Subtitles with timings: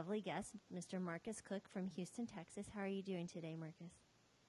[0.00, 0.98] lovely guest, Mr.
[0.98, 2.64] Marcus Cook from Houston, Texas.
[2.74, 3.92] How are you doing today, Marcus?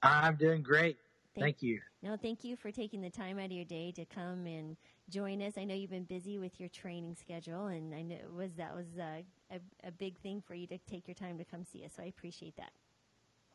[0.02, 0.96] I'm doing great.
[1.34, 1.78] Thank, thank, you.
[2.02, 4.78] No, thank you for taking the time out of your day to come and
[5.10, 5.58] join us.
[5.58, 8.74] I know you've been busy with your training schedule, and I know it was that
[8.74, 11.84] was a, a, a big thing for you to take your time to come see
[11.84, 11.92] us.
[11.98, 12.72] So I appreciate that.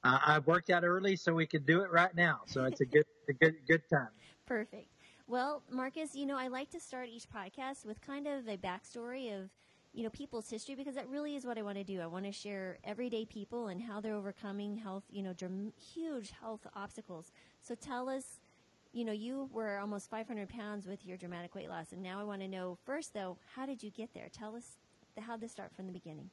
[0.03, 2.41] Uh, I worked out early so we could do it right now.
[2.45, 4.09] So it's a good, a good, good time.
[4.45, 4.91] Perfect.
[5.25, 9.35] Well, Marcus, you know, I like to start each podcast with kind of a backstory
[9.35, 9.49] of,
[9.97, 12.01] you know, people's history because that really is what I want to do.
[12.01, 16.31] I want to share everyday people and how they're overcoming health, you know, dram- huge
[16.39, 17.31] health obstacles.
[17.63, 18.39] So tell us,
[18.93, 22.23] you know, you were almost 500 pounds with your dramatic weight loss, and now I
[22.25, 24.29] want to know first, though, how did you get there?
[24.31, 24.77] Tell us
[25.19, 26.29] how this start from the beginning.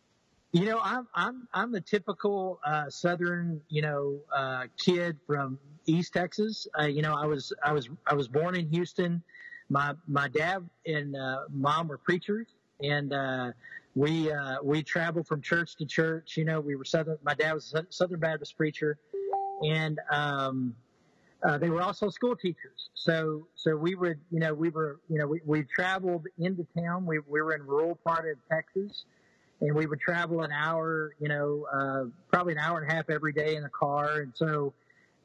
[0.52, 6.12] You know, I'm I'm I'm the typical uh, Southern, you know, uh, kid from East
[6.12, 6.66] Texas.
[6.78, 9.22] Uh, you know, I was I was I was born in Houston.
[9.70, 12.46] My my dad and uh, mom were preachers,
[12.80, 13.52] and uh,
[13.94, 16.36] we uh, we traveled from church to church.
[16.36, 17.18] You know, we were Southern.
[17.22, 18.98] My dad was a Southern Baptist preacher,
[19.62, 20.74] and um,
[21.42, 22.90] uh, they were also school teachers.
[22.94, 27.06] So so we would you know we were you know we, we traveled into town.
[27.06, 29.04] We we were in rural part of Texas
[29.60, 33.08] and we would travel an hour, you know, uh, probably an hour and a half
[33.08, 34.20] every day in a car.
[34.20, 34.72] And so,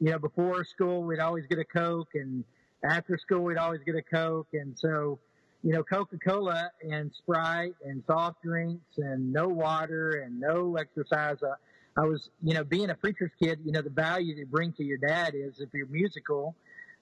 [0.00, 2.44] you know, before school, we'd always get a Coke and
[2.82, 4.48] after school, we'd always get a Coke.
[4.54, 5.18] And so,
[5.62, 11.42] you know, Coca-Cola and Sprite and soft drinks and no water and no exercise.
[11.42, 11.54] Uh,
[11.96, 14.84] I was, you know, being a preacher's kid, you know, the value you bring to
[14.84, 16.54] your dad is if you're musical,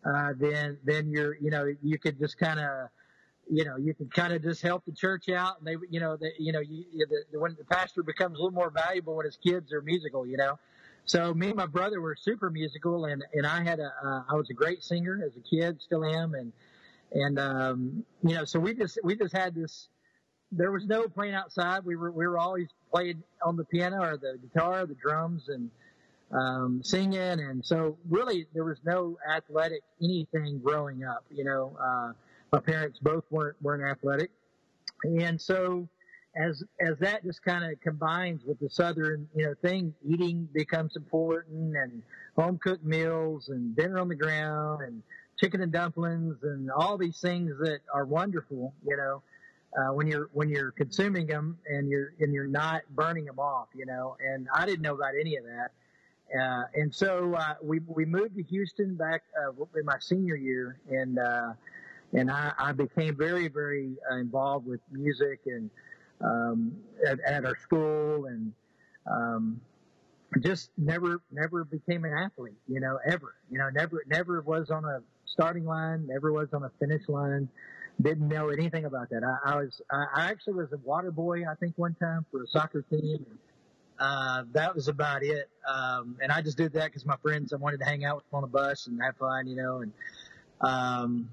[0.04, 2.88] uh, then, then you're, you know, you could just kind of,
[3.50, 6.16] you know, you can kind of just help the church out, and they, you know,
[6.16, 9.38] the, you know, you, the, when the pastor becomes a little more valuable when his
[9.42, 10.58] kids are musical, you know.
[11.06, 14.34] So me and my brother were super musical, and and I had a, uh, I
[14.34, 16.52] was a great singer as a kid, still am, and
[17.12, 19.88] and um, you know, so we just we just had this.
[20.50, 21.84] There was no playing outside.
[21.84, 25.70] We were we were always playing on the piano or the guitar, the drums, and
[26.32, 31.76] um, singing, and so really there was no athletic anything growing up, you know.
[31.80, 32.12] Uh,
[32.52, 34.30] my parents both weren't weren't athletic,
[35.04, 35.88] and so
[36.36, 40.96] as as that just kind of combines with the southern you know thing, eating becomes
[40.96, 42.02] important, and
[42.36, 45.02] home cooked meals, and dinner on the ground, and
[45.40, 49.22] chicken and dumplings, and all these things that are wonderful, you know.
[49.78, 53.68] Uh, when you're when you're consuming them and you're and you're not burning them off,
[53.74, 54.16] you know.
[54.18, 55.70] And I didn't know about any of that.
[56.40, 60.80] Uh, and so uh, we we moved to Houston back uh, in my senior year,
[60.88, 61.52] and uh,
[62.12, 65.70] and I, I became very, very uh, involved with music and
[66.20, 66.72] um,
[67.06, 68.52] at, at, our school, and
[69.06, 69.60] um,
[70.40, 72.58] just never, never became an athlete.
[72.66, 73.34] You know, ever.
[73.50, 75.00] You know, never, never was on a
[75.32, 77.48] starting line, never was on a finish line.
[78.00, 79.22] Didn't know anything about that.
[79.24, 81.42] I, I was, I actually was a water boy.
[81.50, 83.24] I think one time for a soccer team.
[83.98, 85.48] Uh, that was about it.
[85.68, 88.30] Um, and I just did that because my friends, I wanted to hang out with
[88.30, 89.92] them on the bus and have fun, you know, and,
[90.60, 91.30] um,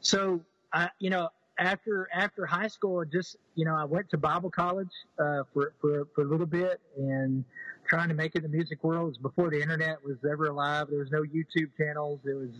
[0.00, 0.40] so,
[0.72, 4.90] I, you know, after after high school, just you know, I went to Bible college
[5.18, 7.44] uh, for, for for a little bit and
[7.88, 9.04] trying to make it in the music world.
[9.04, 10.88] It was before the internet was ever alive.
[10.90, 12.20] There was no YouTube channels.
[12.24, 12.50] It was,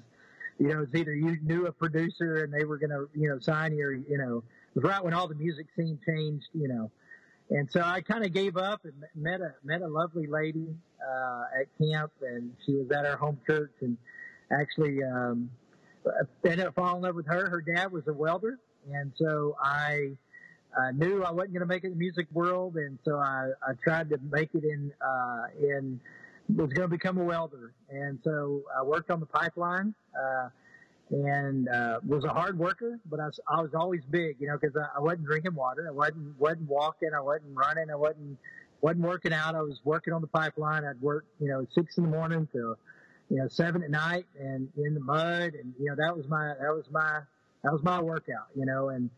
[0.58, 3.38] you know, it's either you knew a producer and they were going to, you know,
[3.38, 4.42] sign you, or, you know,
[4.74, 6.90] it was right when all the music scene changed, you know.
[7.50, 10.66] And so I kind of gave up and met a met a lovely lady
[11.06, 13.98] uh, at camp, and she was at our home church, and
[14.50, 15.50] actually um,
[16.44, 17.50] ended up falling in love with her.
[17.50, 18.58] Her dad was a welder,
[18.90, 20.16] and so I
[20.76, 23.50] uh, knew I wasn't going to make it in the music world, and so I,
[23.62, 26.00] I tried to make it in uh, in
[26.48, 29.94] was going to become a welder, and so I worked on the pipeline.
[30.14, 30.48] Uh,
[31.10, 34.56] and uh, was a hard worker, but I was, I was always big, you know,
[34.58, 38.38] because I, I wasn't drinking water, I wasn't wasn't walking, I wasn't running, I wasn't
[38.80, 39.54] wasn't working out.
[39.54, 40.82] I was working on the pipeline.
[40.84, 42.78] I'd work, you know, six in the morning till
[43.30, 45.54] you know, seven at night and in the mud.
[45.54, 47.20] And, you know, that was my, that was my,
[47.62, 49.10] that was my workout, you know, and,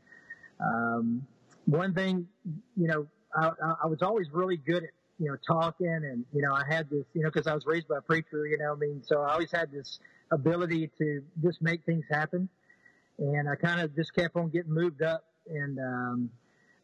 [0.60, 1.26] um,
[1.66, 2.28] one thing,
[2.76, 3.50] you know, I,
[3.82, 7.04] I was always really good at, you know, talking and, you know, I had this,
[7.14, 9.32] you know, cause I was raised by a preacher, you know, I mean, so I
[9.32, 9.98] always had this
[10.30, 12.48] ability to just make things happen.
[13.18, 16.30] And I kind of just kept on getting moved up and, um,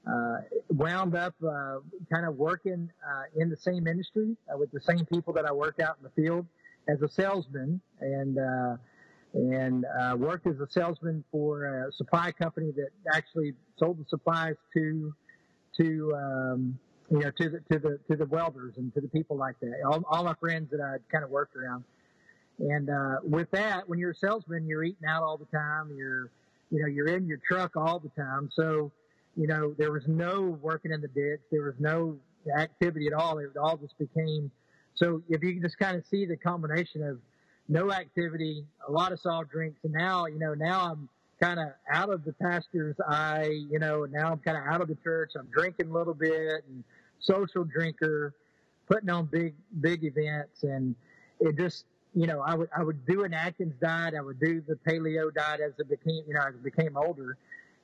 [0.07, 0.39] uh,
[0.71, 1.79] wound up uh,
[2.13, 5.53] kind of working uh, in the same industry uh, with the same people that I
[5.53, 6.47] worked out in the field
[6.89, 8.77] as a salesman and uh,
[9.35, 14.57] and uh, worked as a salesman for a supply company that actually sold the supplies
[14.75, 15.15] to
[15.81, 16.79] to um,
[17.13, 19.75] you know to the to the to the welders and to the people like that.
[19.87, 21.85] All, all my friends that I kind of worked around.
[22.59, 25.91] And uh, with that, when you're a salesman, you're eating out all the time.
[25.95, 26.31] You're
[26.71, 28.49] you know you're in your truck all the time.
[28.55, 28.91] So
[29.37, 31.41] you know there was no working in the ditch.
[31.51, 32.17] There was no
[32.57, 33.39] activity at all.
[33.39, 34.51] It all just became
[34.95, 35.23] so.
[35.29, 37.19] If you can just kind of see the combination of
[37.69, 41.11] no activity, a lot of soft drinks, and now you know now I'm
[41.43, 43.51] kind of out of the pastor's eye.
[43.71, 45.33] You know, now I'm kind of out of the church.
[45.39, 46.85] I'm drinking a little bit and
[47.23, 48.35] social drinker,
[48.87, 50.95] putting on big big events, and
[51.41, 54.15] it just you know I would I would do an Atkins diet.
[54.17, 57.39] I would do the paleo diet as it became you know as it became older,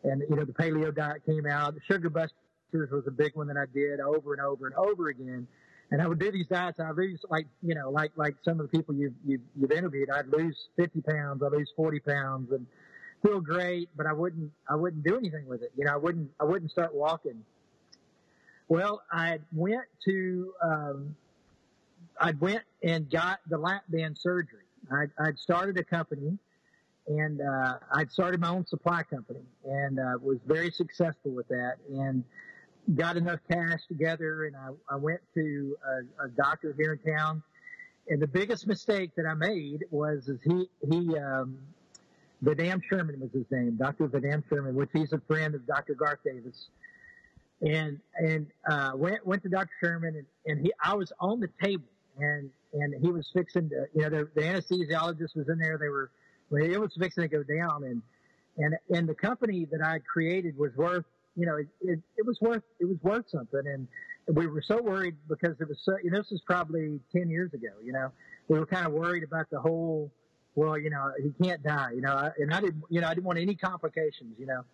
[0.04, 1.74] and you know the paleo diet came out.
[1.74, 5.08] The sugar busters was a big one that I did over and over and over
[5.08, 5.46] again.
[5.90, 6.78] And I would do these diets.
[6.80, 10.10] I lose like you know like like some of the people you've you've, you've interviewed.
[10.10, 11.42] I'd lose 50 pounds.
[11.42, 12.66] I lose 40 pounds, and
[13.22, 13.88] feel great.
[13.96, 15.72] But I wouldn't I wouldn't do anything with it.
[15.76, 17.42] You know I wouldn't I wouldn't start walking.
[18.68, 21.16] Well, I went to um,
[22.20, 24.64] I went and got the lap band surgery.
[24.90, 26.38] I'd, I'd started a company
[27.06, 31.76] and uh, I'd started my own supply company and uh, was very successful with that
[31.90, 32.24] and
[32.94, 37.42] got enough cash together and I, I went to a, a doctor here in town
[38.08, 41.58] and the biggest mistake that I made was is he he um,
[42.44, 44.08] Vadim Sherman was his name, Dr.
[44.08, 45.94] Vadim Sherman, which he's a friend of Dr.
[45.94, 46.68] Garth Davis.
[47.60, 49.70] And and uh, went went to Dr.
[49.82, 51.88] Sherman and, and he I was on the table
[52.18, 55.88] and and he was fixing to you know the, the anesthesiologist was in there they
[55.88, 56.10] were
[56.52, 58.02] it was fixing to go down and
[58.58, 61.04] and and the company that I created was worth
[61.38, 63.86] you know, it, it, it was worth it was worth something, and
[64.36, 65.94] we were so worried because it was so.
[66.02, 67.68] You know, this was probably ten years ago.
[67.82, 68.10] You know,
[68.48, 70.10] we were kind of worried about the whole.
[70.56, 71.92] Well, you know, he can't die.
[71.94, 72.82] You know, and I didn't.
[72.90, 74.34] You know, I didn't want any complications.
[74.36, 74.64] You know,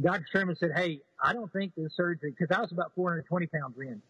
[0.00, 0.26] Dr.
[0.32, 4.02] Sherman said, "Hey, I don't think this surgery because I was about 420 pounds in."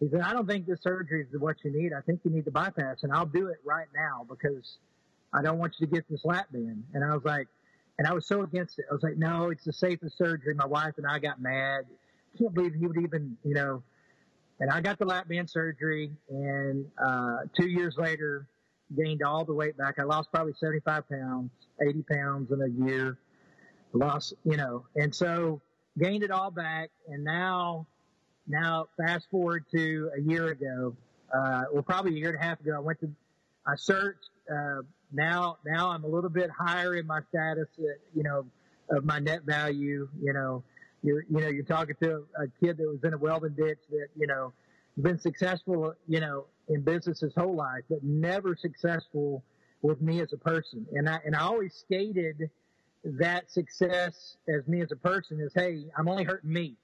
[0.00, 1.92] He said, "I don't think this surgery is what you need.
[1.92, 4.78] I think you need the bypass, and I'll do it right now because
[5.32, 7.48] I don't want you to get this lap band." And I was like,
[7.98, 8.86] and I was so against it.
[8.90, 10.54] I was like, no, it's the safest surgery.
[10.54, 11.84] My wife and I got mad.
[12.38, 13.82] Can't believe he would even, you know.
[14.60, 18.46] And I got the lap band surgery, and uh, two years later,
[18.96, 19.98] gained all the weight back.
[19.98, 21.50] I lost probably 75 pounds,
[21.80, 23.18] 80 pounds in a year.
[23.94, 25.62] Lost, you know, and so
[25.98, 26.90] gained it all back.
[27.08, 27.86] And now,
[28.46, 30.96] now fast forward to a year ago,
[31.32, 33.10] uh, well, probably a year and a half ago, I went to,
[33.66, 34.82] I searched, uh,
[35.12, 37.82] now now I'm a little bit higher in my status, uh,
[38.14, 38.46] you know,
[38.90, 40.08] of my net value.
[40.20, 40.64] You know,
[41.02, 44.08] you're you know you're talking to a, kid that was in a welding ditch that
[44.16, 44.52] you know
[45.00, 49.42] been successful, you know, in business his whole life, but never successful
[49.82, 50.86] with me as a person.
[50.92, 52.50] And I and I always stated
[53.04, 56.76] that success as me as a person is, hey, I'm only hurting me.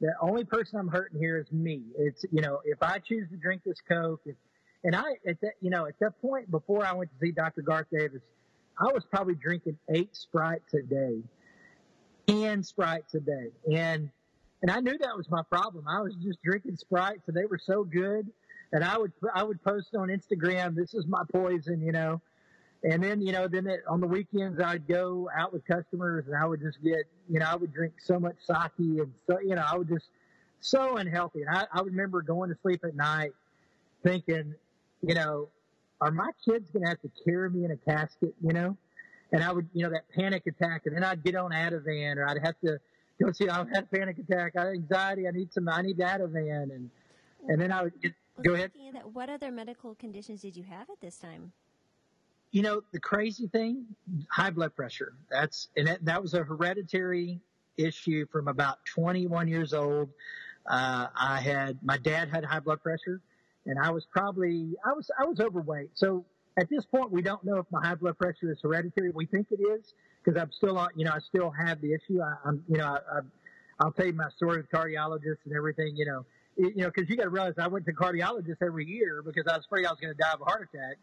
[0.00, 1.82] The only person I'm hurting here is me.
[1.98, 4.36] It's you know, if I choose to drink this Coke, if
[4.84, 7.62] and I, at that, you know, at that point before I went to see Dr.
[7.62, 8.20] Garth Davis,
[8.78, 11.22] I was probably drinking eight Sprites a day,
[12.28, 14.10] ten Sprites a day, and
[14.62, 15.86] and I knew that was my problem.
[15.88, 18.30] I was just drinking Sprites, and they were so good,
[18.72, 22.20] and I would I would post on Instagram, "This is my poison," you know.
[22.84, 26.36] And then, you know, then it, on the weekends I'd go out with customers and
[26.36, 29.54] I would just get, you know, I would drink so much sake and so, you
[29.54, 30.06] know, I would just
[30.60, 31.42] so unhealthy.
[31.42, 33.32] And I, I remember going to sleep at night
[34.04, 34.54] thinking,
[35.02, 35.48] you know,
[36.00, 38.76] are my kids going to have to carry me in a casket, you know?
[39.32, 42.28] And I would, you know, that panic attack, and then I'd get on Ativan, or
[42.28, 42.78] I'd have to
[43.20, 45.98] go see, I've had a panic attack, I have anxiety, I need some, I need
[45.98, 46.90] Ativan, and
[47.48, 48.72] and then I would get, go ahead.
[48.92, 51.52] That, what other medical conditions did you have at this time?
[52.52, 53.84] You know, the crazy thing,
[54.30, 55.14] high blood pressure.
[55.30, 57.40] That's and that, that was a hereditary
[57.76, 60.08] issue from about 21 years old.
[60.68, 63.20] Uh, I had my dad had high blood pressure
[63.66, 65.90] and I was probably I was I was overweight.
[65.94, 66.24] So
[66.58, 69.10] at this point, we don't know if my high blood pressure is hereditary.
[69.10, 69.92] We think it is
[70.24, 70.88] because I'm still on.
[70.96, 72.20] You know, I still have the issue.
[72.22, 73.20] I, am you know I, I,
[73.80, 75.96] I'll tell you my story with cardiologists and everything.
[75.96, 76.24] You know,
[76.56, 79.56] you know because you got to realize I went to cardiologists every year because I
[79.56, 80.96] was afraid I was going to die of a heart attack.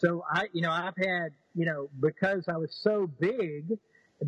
[0.00, 3.78] So I, you know, I've had, you know, because I was so big,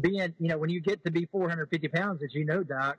[0.01, 2.99] being, you know, when you get to be 450 pounds, as you know, doc,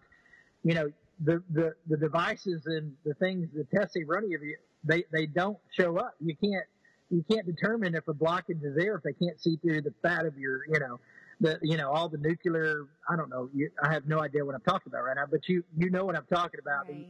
[0.63, 0.91] you know,
[1.23, 5.25] the, the, the devices and the things, the tests they run of you, they they
[5.25, 6.15] don't show up.
[6.19, 6.65] You can't
[7.09, 10.25] you can't determine if a blockage is there if they can't see through the fat
[10.25, 10.99] of your you know
[11.39, 12.87] the you know all the nuclear.
[13.09, 13.49] I don't know.
[13.53, 16.05] You, I have no idea what I'm talking about right now, but you you know
[16.05, 16.87] what I'm talking about.
[16.87, 17.09] Right.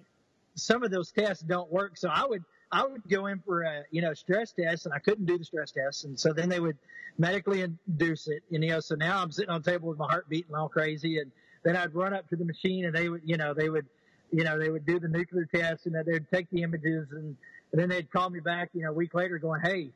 [0.55, 2.43] Some of those tests don't work, so I would
[2.73, 5.45] I would go in for a you know stress test, and I couldn't do the
[5.45, 6.77] stress test, and so then they would
[7.17, 8.43] medically induce it.
[8.51, 10.69] And you know, so now I'm sitting on the table with my heart beating all
[10.69, 11.31] crazy, and
[11.63, 13.85] then I'd run up to the machine, and they would you know they would
[14.31, 17.37] you know they would do the nuclear test, and they'd take the images and
[17.73, 19.89] and then they'd call me back, you know, a week later going, Hey,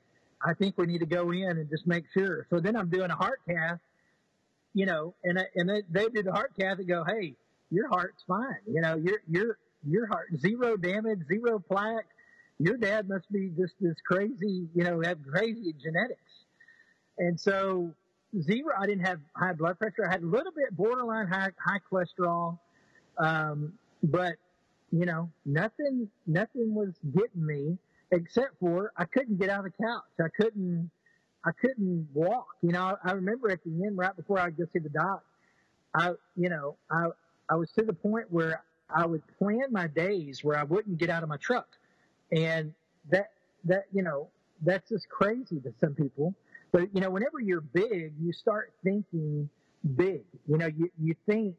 [0.43, 2.47] I think we need to go in and just make sure.
[2.49, 3.79] So then I'm doing a heart cath,
[4.73, 7.35] you know, and, and they, do the heart cath and go, Hey,
[7.69, 8.57] your heart's fine.
[8.67, 9.57] You know, you're, you're,
[9.87, 12.07] your heart zero damage, zero plaque.
[12.59, 16.45] Your dad must be just this crazy, you know, have crazy genetics.
[17.19, 17.93] And so
[18.41, 20.07] zero, I didn't have high blood pressure.
[20.07, 22.57] I had a little bit borderline high, high cholesterol.
[23.17, 23.73] Um,
[24.03, 24.35] but
[24.91, 27.77] you know, nothing, nothing was getting me
[28.11, 30.03] except for I couldn't get out of the couch.
[30.19, 30.89] I couldn't,
[31.45, 32.47] I couldn't walk.
[32.61, 35.23] You know, I remember at the end, right before I go see the doc,
[35.95, 37.07] I, you know, I,
[37.49, 41.09] I was to the point where I would plan my days where I wouldn't get
[41.09, 41.67] out of my truck.
[42.31, 42.73] And
[43.09, 43.31] that,
[43.65, 44.29] that, you know,
[44.63, 46.33] that's just crazy to some people.
[46.71, 49.49] But, you know, whenever you're big, you start thinking
[49.95, 50.23] big.
[50.47, 51.55] You know, you, you think,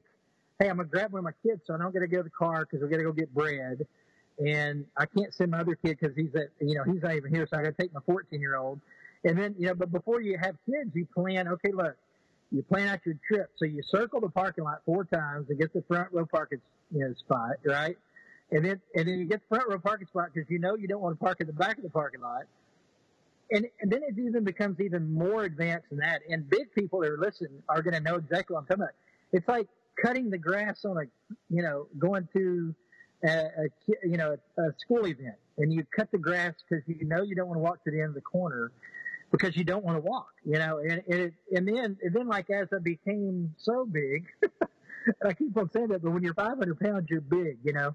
[0.59, 2.19] hey, I'm going to grab one of my kids so I don't got to go
[2.19, 3.87] to the car because we got to go get bread.
[4.39, 7.35] And I can't send my other kid because he's at, you know, he's not even
[7.35, 7.47] here.
[7.51, 8.81] So I got to take my 14 year old.
[9.25, 11.97] And then, you know, but before you have kids, you plan, okay, look,
[12.53, 13.51] you plan out your trip.
[13.57, 16.61] So you circle the parking lot four times and get the front row parking
[16.93, 17.97] you know, spot, right?
[18.51, 20.89] And then, and then you get the front row parking spot because you know you
[20.89, 22.43] don't want to park in the back of the parking lot.
[23.51, 26.21] And, and then it even becomes even more advanced than that.
[26.29, 28.95] And big people that are listening are going to know exactly what I'm talking about.
[29.33, 29.69] It's like
[30.03, 31.03] cutting the grass on a,
[31.49, 32.75] you know, going to
[33.25, 33.49] a, a
[34.05, 37.35] you know, a, a school event and you cut the grass because you know you
[37.35, 38.71] don't want to walk to the end of the corner
[39.31, 42.29] because you don't want to walk, you know, and, and, it, and then, and then
[42.29, 44.27] like as I became so big,
[45.25, 47.95] I keep on saying that, but when you're 500 pounds, you're big, you know.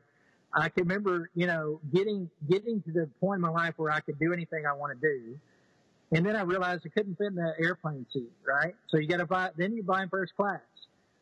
[0.56, 4.00] I can remember, you know, getting, getting to the point in my life where I
[4.02, 5.38] could do anything I want to do.
[6.16, 8.76] And then I realized I couldn't fit in the airplane seat, right?
[8.90, 10.62] So you got to buy, then you're buying first class.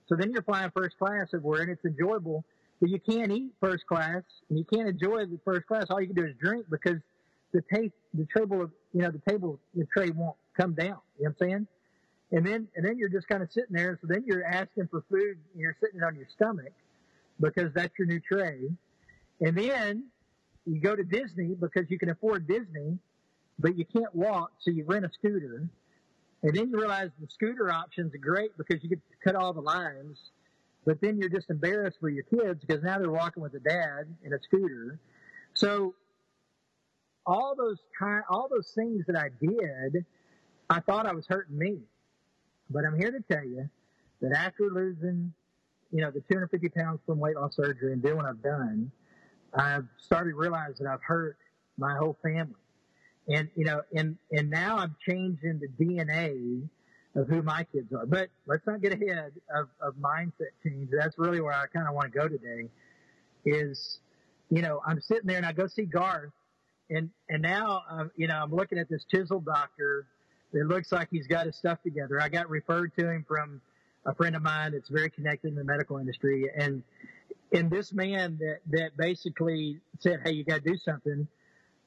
[0.07, 2.43] So then you're flying first class everywhere and it's enjoyable,
[2.81, 5.85] but you can't eat first class and you can't enjoy the first class.
[5.89, 6.97] All you can do is drink because
[7.53, 7.61] the
[8.13, 10.88] the table of, you know, the table, the tray won't come down.
[10.88, 11.67] You know what I'm saying?
[12.33, 13.97] And then, and then you're just kind of sitting there.
[14.01, 16.73] So then you're asking for food and you're sitting on your stomach
[17.39, 18.59] because that's your new tray.
[19.41, 20.05] And then
[20.65, 22.98] you go to Disney because you can afford Disney,
[23.60, 24.51] but you can't walk.
[24.60, 25.67] So you rent a scooter.
[26.43, 29.53] And then you realize the scooter options are great because you get to cut all
[29.53, 30.17] the lines.
[30.86, 34.15] But then you're just embarrassed for your kids because now they're walking with a dad
[34.24, 35.00] in a scooter.
[35.53, 35.93] So
[37.25, 40.05] all those kind, all those things that I did,
[40.69, 41.79] I thought I was hurting me.
[42.69, 43.69] But I'm here to tell you
[44.21, 45.33] that after losing,
[45.91, 48.91] you know, the 250 pounds from weight loss surgery and doing what I've done,
[49.53, 51.38] I've started realizing that I've hurt
[51.77, 52.55] my whole family.
[53.27, 56.67] And, you know, and, and now I'm changing the DNA
[57.15, 58.05] of who my kids are.
[58.05, 60.89] But let's not get ahead of, of mindset change.
[60.91, 62.70] That's really where I kind of want to go today
[63.46, 64.00] is,
[64.50, 66.31] you know, I'm sitting there and I go see Garth
[66.91, 70.05] and and now um, you know I'm looking at this chiseled doctor.
[70.53, 72.22] It looks like he's got his stuff together.
[72.22, 73.62] I got referred to him from
[74.05, 76.84] a friend of mine that's very connected in the medical industry, and
[77.51, 81.27] and this man that that basically said, "Hey, you got to do something,"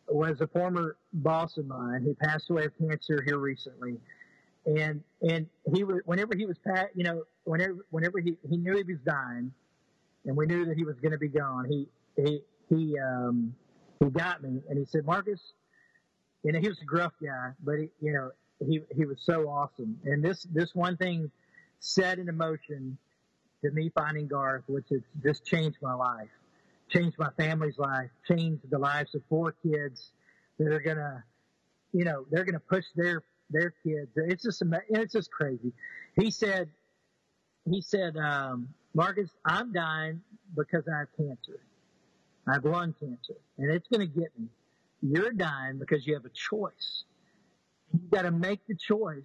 [0.09, 3.99] was a former boss of mine who passed away of cancer here recently,
[4.67, 8.77] and and he was whenever he was pat, you know, whenever whenever he he knew
[8.77, 9.53] he was dying,
[10.25, 11.67] and we knew that he was going to be gone.
[11.69, 13.55] He he he um
[14.01, 15.41] he got me and he said, Marcus,
[16.43, 18.31] you know, he was a gruff guy, but he, you know,
[18.65, 19.99] he, he was so awesome.
[20.05, 21.31] And this, this one thing
[21.81, 22.99] set in motion
[23.65, 26.29] to me finding Garth, which has just changed my life,
[26.91, 30.11] changed my family's life, changed the lives of four kids
[30.59, 31.25] that are to,
[31.93, 34.11] you know, they're to push their, their kids.
[34.17, 35.73] It's just, it's just crazy.
[36.21, 36.69] He said,
[37.69, 40.21] he said, um, Marcus, I'm dying
[40.57, 41.61] because I have cancer.
[42.47, 44.49] I have lung cancer and it's to get me.
[45.01, 47.05] You're dying because you have a choice.
[47.93, 49.23] You got to make the choice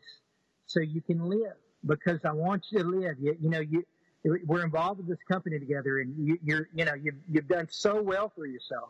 [0.66, 1.56] so you can live
[1.86, 3.16] because I want you to live.
[3.20, 3.84] You, you know, you,
[4.24, 8.02] we're involved with this company together and you, you're, you know, you've, you've done so
[8.02, 8.90] well for yourself,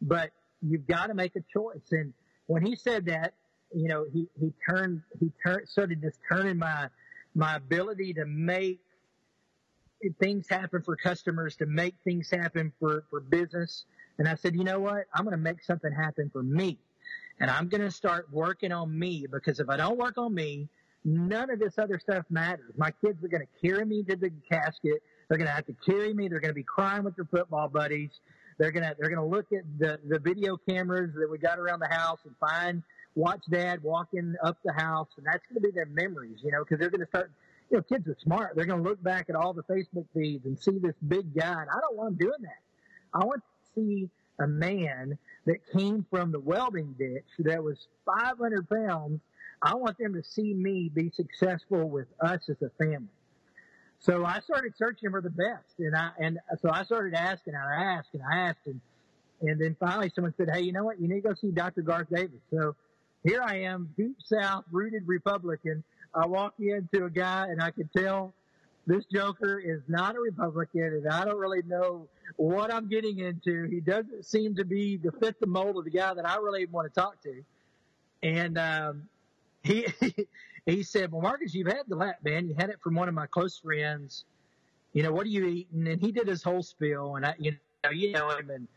[0.00, 0.30] but
[0.62, 1.90] you've got to make a choice.
[1.90, 2.12] And
[2.46, 3.34] when he said that,
[3.74, 6.88] you know, he, he turned, he turned, started just turning my,
[7.34, 8.80] my ability to make
[10.20, 13.84] things happen for customers, to make things happen for, for business.
[14.18, 15.06] And I said, you know what?
[15.14, 16.78] I'm going to make something happen for me.
[17.40, 20.68] And I'm going to start working on me because if I don't work on me,
[21.04, 22.72] none of this other stuff matters.
[22.76, 25.02] My kids are going to carry me to the casket.
[25.28, 26.28] They're going to have to carry me.
[26.28, 28.10] They're going to be crying with their football buddies.
[28.58, 31.58] They're going to, they're going to look at the, the video cameras that we got
[31.58, 32.82] around the house and find,
[33.14, 35.08] watch dad walking up the house.
[35.16, 37.30] And that's going to be their memories, you know, because they're going to start
[37.72, 38.54] you know, kids are smart.
[38.54, 41.52] They're going to look back at all the Facebook feeds and see this big guy.
[41.52, 42.60] And I don't want them doing that.
[43.14, 45.16] I want to see a man
[45.46, 49.20] that came from the welding ditch that was 500 pounds.
[49.62, 53.08] I want them to see me be successful with us as a family.
[54.00, 57.62] so I started searching for the best, and I and so I started asking, and
[57.62, 58.80] I asked, and I asked, and
[59.42, 61.00] and then finally someone said, "Hey, you know what?
[61.00, 61.82] You need to go see Dr.
[61.82, 62.74] Garth Davis." So
[63.22, 65.84] here I am, deep South rooted Republican.
[66.14, 68.34] I walk into a guy, and I could tell
[68.86, 73.68] this Joker is not a Republican, and I don't really know what I'm getting into.
[73.70, 76.66] He doesn't seem to be to fit the mold of the guy that I really
[76.66, 77.44] want to talk to.
[78.24, 79.08] And um,
[79.62, 79.86] he
[80.66, 82.48] he said, "Well, Marcus, you've had the lap band.
[82.48, 84.24] You had it from one of my close friends.
[84.92, 87.52] You know, what are you eating?" And he did his whole spiel, and I, you
[87.84, 88.68] know, you know him, and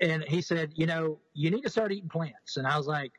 [0.00, 3.12] and he said, "You know, you need to start eating plants." And I was like,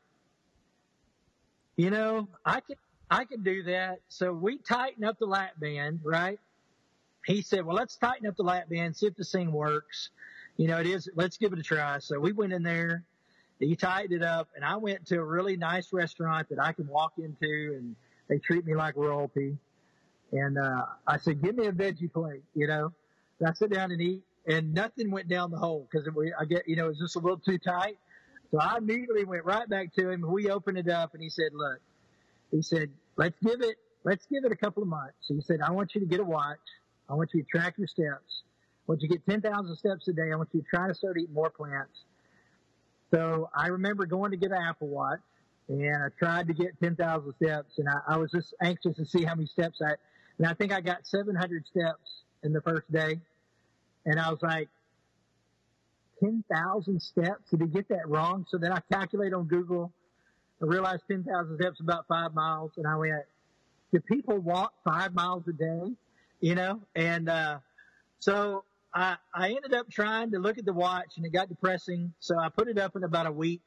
[1.76, 2.76] "You know, I can
[3.10, 6.38] I can do that." So we tighten up the lap band, right?
[7.26, 10.10] He said, "Well, let's tighten up the lap band, see if this thing works."
[10.58, 11.08] You know, it is.
[11.14, 11.98] Let's give it a try.
[11.98, 13.04] So we went in there
[13.62, 16.88] he tightened it up, and I went to a really nice restaurant that I can
[16.88, 17.94] walk into, and
[18.28, 19.56] they treat me like royalty.
[20.32, 22.92] And uh, I said, "Give me a veggie plate," you know.
[23.38, 26.66] And I sit down and eat, and nothing went down the hole because I get,
[26.66, 27.98] you know, it was just a little too tight.
[28.50, 30.24] So I immediately went right back to him.
[30.26, 31.80] We opened it up, and he said, "Look,"
[32.50, 35.70] he said, "Let's give it, let's give it a couple of months." He said, "I
[35.70, 36.58] want you to get a watch.
[37.08, 38.42] I want you to track your steps.
[38.86, 40.32] Want you get 10,000 steps a day.
[40.32, 42.04] I want you to try to start eating more plants."
[43.12, 45.20] So I remember going to get an Apple Watch,
[45.68, 49.24] and I tried to get 10,000 steps, and I, I was just anxious to see
[49.24, 49.94] how many steps I.
[50.38, 53.20] And I think I got 700 steps in the first day,
[54.06, 54.68] and I was like,
[56.20, 57.50] 10,000 steps?
[57.50, 58.46] Did he get that wrong?
[58.48, 59.92] So then I calculated on Google.
[60.62, 63.24] I realized 10,000 steps is about five miles, and I went,
[63.92, 65.92] do people walk five miles a day?
[66.40, 67.58] You know, and uh,
[68.20, 72.12] so I, I ended up trying to look at the watch and it got depressing.
[72.20, 73.62] So I put it up in about a week.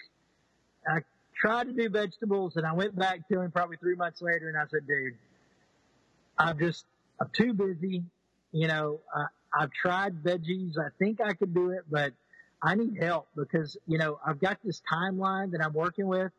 [0.87, 0.99] I
[1.35, 4.57] tried to do vegetables and I went back to him probably three months later and
[4.57, 5.15] I said, dude,
[6.37, 6.85] I'm just,
[7.19, 8.03] I'm too busy.
[8.51, 9.25] You know, I,
[9.63, 10.77] I've tried veggies.
[10.77, 12.13] I think I could do it, but
[12.61, 16.31] I need help because, you know, I've got this timeline that I'm working with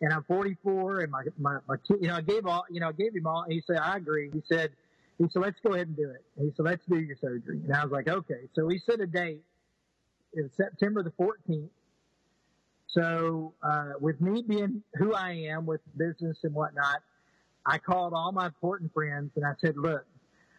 [0.00, 2.88] and I'm 44 and my, my, my kid, you know, I gave all, you know,
[2.88, 4.30] I gave him all, he said, I agree.
[4.32, 4.72] He said,
[5.18, 6.24] he said, let's go ahead and do it.
[6.38, 7.60] He said, let's do your surgery.
[7.64, 8.48] And I was like, okay.
[8.54, 9.42] So we set a date.
[10.32, 11.70] It's September the 14th.
[12.88, 17.00] So, uh, with me being who I am with business and whatnot,
[17.66, 20.04] I called all my important friends and I said, look,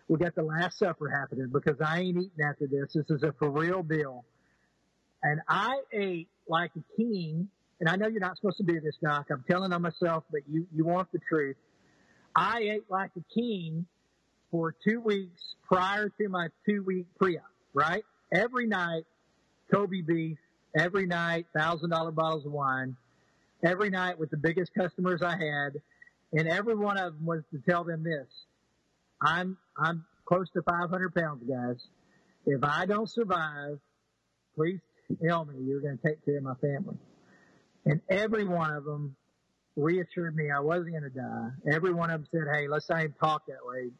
[0.07, 2.93] we got the last supper happening because I ain't eating after this.
[2.93, 4.25] This is a for real deal.
[5.23, 7.49] And I ate like a king.
[7.79, 9.27] And I know you're not supposed to do this, Doc.
[9.31, 11.57] I'm telling on myself, but you, you want the truth.
[12.35, 13.85] I ate like a king
[14.51, 18.03] for two weeks prior to my two week pre-op, right?
[18.33, 19.03] Every night,
[19.71, 20.37] Kobe beef,
[20.77, 22.95] every night, thousand dollar bottles of wine,
[23.63, 25.81] every night with the biggest customers I had.
[26.33, 28.27] And every one of them was to tell them this.
[29.21, 31.81] I'm, I'm close to 500 pounds, guys.
[32.45, 33.79] If I don't survive,
[34.55, 34.79] please
[35.25, 36.97] tell me you're going to take care of my family.
[37.85, 39.15] And every one of them
[39.77, 41.49] reassured me I wasn't going to die.
[41.71, 43.91] Every one of them said, Hey, let's not even talk that way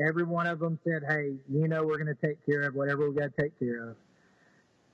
[0.00, 3.08] every one of them said, "Hey, you know, we're going to take care of whatever
[3.08, 3.96] we got to take care of."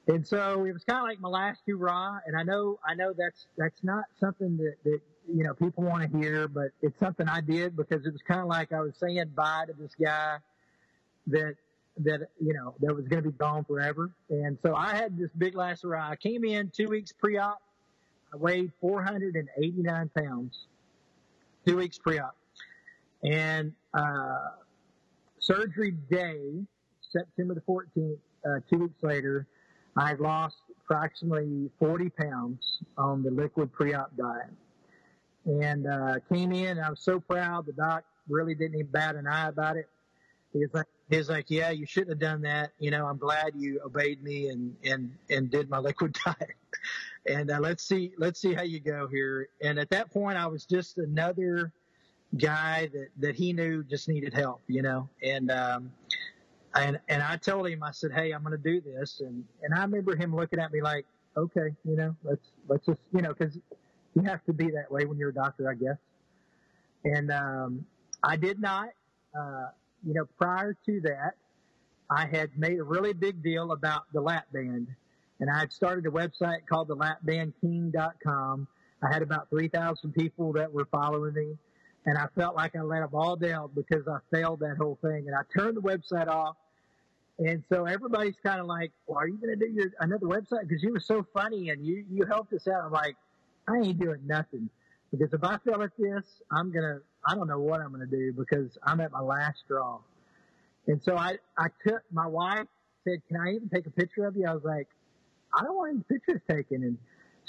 [0.09, 2.19] And so it was kind of like my last hurrah.
[2.27, 5.01] And I know, I know that's that's not something that that
[5.33, 8.41] you know people want to hear, but it's something I did because it was kind
[8.41, 10.37] of like I was saying bye to this guy
[11.29, 11.55] that
[11.99, 14.13] that you know that was going to be gone forever.
[14.31, 16.11] And so I had this big last hurrah.
[16.11, 17.61] I came in two weeks pre-op.
[18.33, 20.67] I weighed 489 pounds.
[21.67, 22.37] Two weeks pre-op,
[23.25, 24.51] and uh,
[25.47, 26.41] surgery day,
[27.01, 29.47] September the 14th, uh, two weeks later,
[29.97, 34.51] I lost approximately 40 pounds on the liquid pre-op diet.
[35.47, 37.67] And uh, came in, I was so proud.
[37.67, 39.89] The doc really didn't even bat an eye about it.
[40.53, 42.73] He was like, he was like, "Yeah, you shouldn't have done that.
[42.81, 46.57] You know, I'm glad you obeyed me and and and did my liquid diet.
[47.29, 50.47] and uh, let's see, let's see how you go here." And at that point, I
[50.47, 51.73] was just another
[52.37, 55.93] guy that, that he knew just needed help, you know, and, um,
[56.75, 59.21] and, and I told him, I said, Hey, I'm going to do this.
[59.21, 63.01] And, and I remember him looking at me like, okay, you know, let's, let's just,
[63.15, 63.59] you know, cause
[64.15, 65.97] you have to be that way when you're a doctor, I guess.
[67.05, 67.87] And, um,
[68.23, 68.89] I did not,
[69.39, 69.67] uh,
[70.05, 71.35] you know, prior to that,
[72.11, 74.89] I had made a really big deal about the lap band
[75.41, 78.69] and I had started a website called the lapbandking.com.
[79.03, 81.57] I had about 3,000 people that were following me
[82.07, 85.27] and I felt like I let them all down because I failed that whole thing.
[85.27, 86.57] And I turned the website off.
[87.39, 90.69] And so everybody's kind of like, well, are you going to do your another website?
[90.69, 92.85] Because you were so funny and you, you helped us out.
[92.85, 93.17] I'm like,
[93.69, 94.71] I ain't doing nothing.
[95.11, 98.09] Because if I fail at this, I'm going to, I don't know what I'm going
[98.09, 99.99] to do because I'm at my last straw.
[100.87, 102.67] And so I, I took, my wife
[103.05, 104.47] said, can I even take a picture of you?
[104.47, 104.87] I was like,
[105.53, 106.85] I don't want any pictures taken.
[106.85, 106.99] And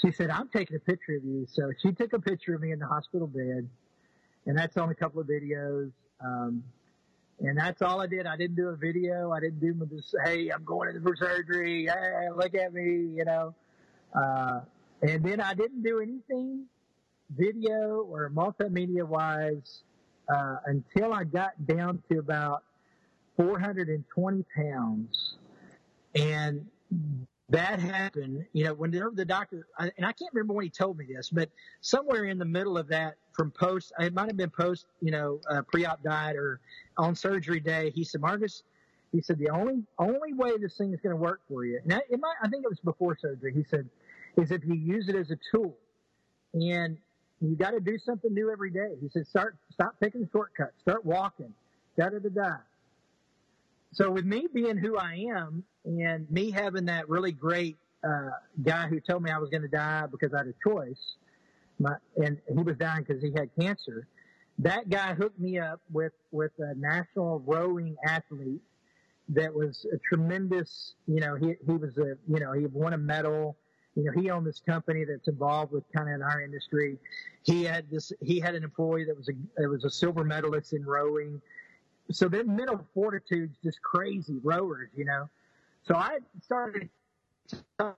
[0.04, 1.46] she said, I'm taking a picture of you.
[1.48, 3.68] So she took a picture of me in the hospital bed
[4.46, 5.90] and that's on a couple of videos.
[6.24, 6.62] Um,
[7.40, 8.26] and that's all I did.
[8.26, 9.30] I didn't do a video.
[9.30, 11.86] I didn't do this, hey, I'm going in for surgery.
[11.86, 13.54] Hey, look at me, you know.
[14.14, 14.60] Uh,
[15.02, 16.64] and then I didn't do anything
[17.30, 19.82] video or multimedia wise
[20.34, 22.64] uh, until I got down to about
[23.36, 25.36] 420 pounds.
[26.14, 26.66] And
[27.50, 31.06] that happened, you know, whenever the doctor, and I can't remember when he told me
[31.14, 34.86] this, but somewhere in the middle of that from post, it might have been post,
[35.00, 36.60] you know, uh, pre-op diet or
[36.96, 38.64] on surgery day, he said, Marcus,
[39.12, 42.00] he said, the only, only way this thing is going to work for you, Now,
[42.10, 43.88] it might, I think it was before surgery, he said,
[44.36, 45.76] is if you use it as a tool
[46.52, 46.98] and
[47.40, 48.96] you got to do something new every day.
[49.00, 51.54] He said, start, stop taking shortcuts, start walking,
[51.96, 52.56] da da da da.
[53.92, 58.30] So with me being who I am and me having that really great uh,
[58.62, 61.16] guy who told me I was going to die because I had a choice,
[61.78, 64.06] my, and he was dying because he had cancer.
[64.58, 68.62] That guy hooked me up with with a national rowing athlete
[69.30, 70.94] that was a tremendous.
[71.06, 73.56] You know, he he was a you know he won a medal.
[73.94, 76.98] You know, he owned this company that's involved with kind of in our industry.
[77.44, 78.12] He had this.
[78.20, 81.40] He had an employee that was a that was a silver medalist in rowing
[82.10, 85.28] so their mental fortitude's just crazy rowers, you know.
[85.84, 86.88] So I started
[87.78, 87.96] talking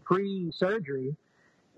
[0.00, 1.16] pre-surgery,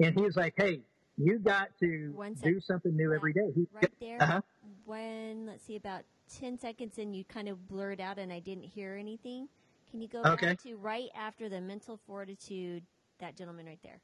[0.00, 0.80] and he was like, "Hey,
[1.16, 4.40] you got to do something new every day." He, right there, uh-huh.
[4.84, 8.64] when let's see, about ten seconds in, you kind of blurred out, and I didn't
[8.64, 9.48] hear anything.
[9.90, 10.48] Can you go okay.
[10.48, 12.82] back to right after the mental fortitude?
[13.20, 14.00] That gentleman right there.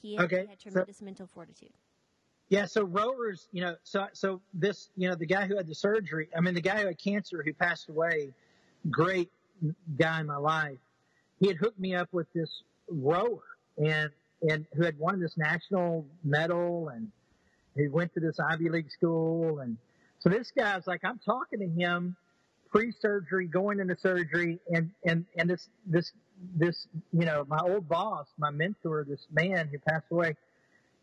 [0.00, 0.42] He, okay.
[0.42, 1.72] he had tremendous so, mental fortitude.
[2.48, 5.74] Yeah, so Rover's, you know, so so this, you know, the guy who had the
[5.74, 8.30] surgery, I mean, the guy who had cancer who passed away,
[8.90, 9.30] great
[9.98, 10.78] guy in my life.
[11.40, 13.42] He had hooked me up with this rower
[13.76, 14.10] and
[14.48, 17.10] and who had won this national medal and
[17.74, 19.60] he went to this Ivy League school.
[19.60, 19.76] And
[20.18, 22.16] so this guy's like I'm talking to him
[22.70, 26.12] pre-surgery, going into surgery, and and and this this
[26.56, 30.34] this you know my old boss, my mentor, this man who passed away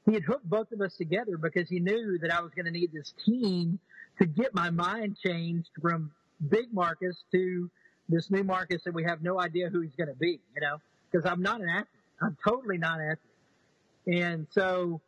[0.05, 2.71] he had hooked both of us together because he knew that I was going to
[2.71, 3.79] need this team
[4.19, 6.11] to get my mind changed from
[6.49, 7.69] big Marcus to
[8.07, 10.77] this new Marcus that we have no idea who he's going to be, you know,
[11.15, 11.87] because I'm not an athlete.
[12.21, 14.21] I'm totally not an athlete.
[14.21, 15.01] And so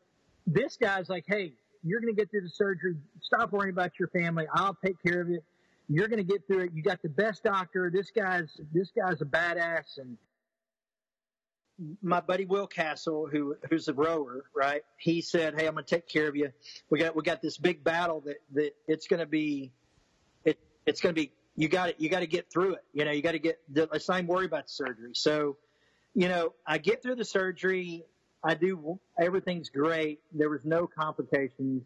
[0.45, 2.95] this guy's like, Hey, you're going to get through the surgery.
[3.21, 4.45] Stop worrying about your family.
[4.53, 5.43] I'll take care of it.
[5.89, 6.71] You're going to get through it.
[6.73, 7.89] You got the best doctor.
[7.93, 9.97] This guy's, this guy's a badass.
[9.97, 10.17] And
[12.01, 14.81] my buddy Will Castle, who who's a rower, right?
[14.97, 16.51] He said, "Hey, I'm going to take care of you.
[16.89, 19.71] We got we got this big battle that that it's going to be,
[20.43, 21.31] it it's going to be.
[21.55, 21.95] You got it.
[21.99, 22.83] You got to get through it.
[22.93, 23.59] You know, you got to get.
[23.73, 25.11] Let's not worry about the surgery.
[25.13, 25.55] So,
[26.17, 28.03] you know, I get through the surgery.
[28.43, 30.19] I do everything's great.
[30.33, 31.83] There was no complications.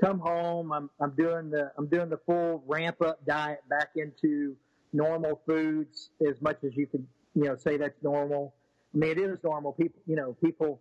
[0.00, 0.72] Come home.
[0.72, 4.56] I'm I'm doing the I'm doing the full ramp up diet back into
[4.92, 8.54] normal foods as much as you could you know say that's normal
[8.94, 9.72] I mean, it is normal.
[9.72, 10.80] People, you know, people,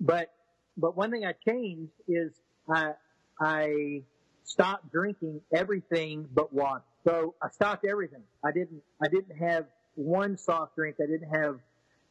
[0.00, 0.32] but,
[0.76, 2.32] but one thing I changed is
[2.68, 2.92] I,
[3.40, 4.02] I
[4.44, 6.82] stopped drinking everything but water.
[7.06, 8.22] So I stopped everything.
[8.44, 10.96] I didn't, I didn't have one soft drink.
[11.02, 11.58] I didn't have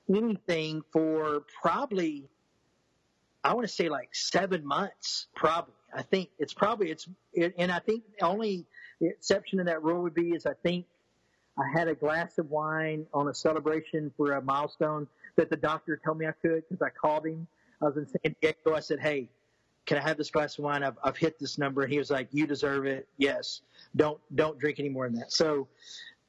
[0.09, 2.29] anything for probably,
[3.43, 5.73] I want to say like seven months, probably.
[5.93, 8.65] I think it's probably, it's, it, and I think the only
[9.01, 10.85] exception to that rule would be is I think
[11.57, 15.99] I had a glass of wine on a celebration for a milestone that the doctor
[16.03, 17.47] told me I could because I called him.
[17.81, 18.75] I was in San Diego.
[18.75, 19.29] I said, "Hey,
[19.85, 20.83] can I have this glass of wine?
[20.83, 23.07] I've, I've hit this number." And he was like, "You deserve it.
[23.17, 23.61] Yes.
[23.95, 25.67] Don't don't drink any more than that." So,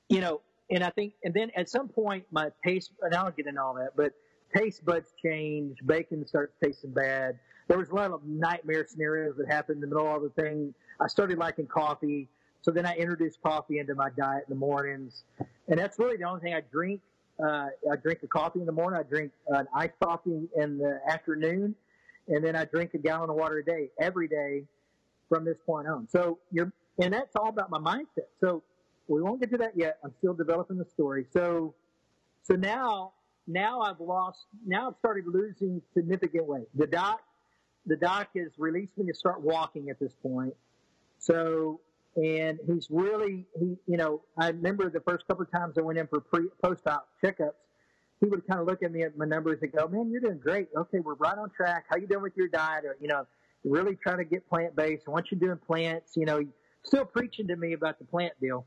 [0.08, 0.40] you know,
[0.70, 3.74] and I think, and then at some point, my taste, and I'll get into all
[3.74, 4.12] that, but
[4.56, 5.78] taste buds change.
[5.86, 7.38] Bacon starts tasting bad.
[7.68, 10.74] There was a lot of nightmare scenarios that happened in the middle of the thing.
[11.00, 12.28] I started liking coffee.
[12.62, 15.22] So then I introduced coffee into my diet in the mornings.
[15.68, 17.00] And that's really the only thing I drink
[17.42, 19.00] uh, I drink a coffee in the morning.
[19.00, 21.74] I drink an iced coffee in the afternoon,
[22.28, 24.64] and then I drink a gallon of water a day every day
[25.28, 26.08] from this point on.
[26.08, 28.28] So you're, and that's all about my mindset.
[28.40, 28.62] So
[29.14, 29.98] we won't get to that yet.
[30.04, 31.26] I'm still developing the story.
[31.32, 31.74] So,
[32.42, 33.12] so now,
[33.46, 34.46] now I've lost.
[34.66, 36.68] Now I've started losing significant weight.
[36.74, 37.20] The doc,
[37.86, 40.54] the doc has released me to start walking at this point.
[41.18, 41.80] So
[42.16, 45.98] and he's really he you know I remember the first couple of times I went
[45.98, 47.52] in for pre post op checkups,
[48.20, 50.38] he would kind of look at me at my numbers and go, "Man, you're doing
[50.38, 50.68] great.
[50.76, 51.84] Okay, we're right on track.
[51.88, 52.84] How you doing with your diet?
[52.84, 53.26] Or you know,
[53.64, 55.06] really trying to get plant based.
[55.06, 56.40] Once you're doing plants, you know,
[56.84, 58.66] still preaching to me about the plant deal.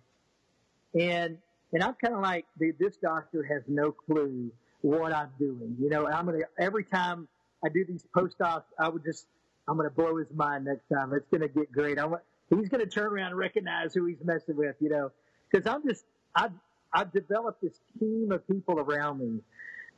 [0.93, 1.37] And,
[1.71, 4.51] and I'm kind of like, dude, this doctor has no clue
[4.81, 5.75] what I'm doing.
[5.79, 7.27] You know, I'm going to, every time
[7.65, 9.25] I do these post-ops, I would just,
[9.67, 11.13] I'm going to blow his mind next time.
[11.13, 11.97] It's going to get great.
[11.97, 12.15] I'm,
[12.49, 15.11] he's going to turn around and recognize who he's messing with, you know,
[15.49, 16.03] because I'm just,
[16.35, 16.51] I've,
[16.93, 19.39] I've developed this team of people around me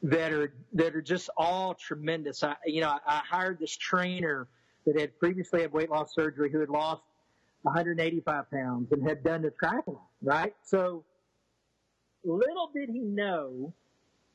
[0.03, 2.43] that are, that are just all tremendous.
[2.43, 4.47] I, you know, I, I hired this trainer
[4.85, 7.01] that had previously had weight loss surgery who had lost
[7.65, 10.53] 185 pounds and had done the triathlon, right?
[10.63, 11.03] So
[12.23, 13.73] little did he know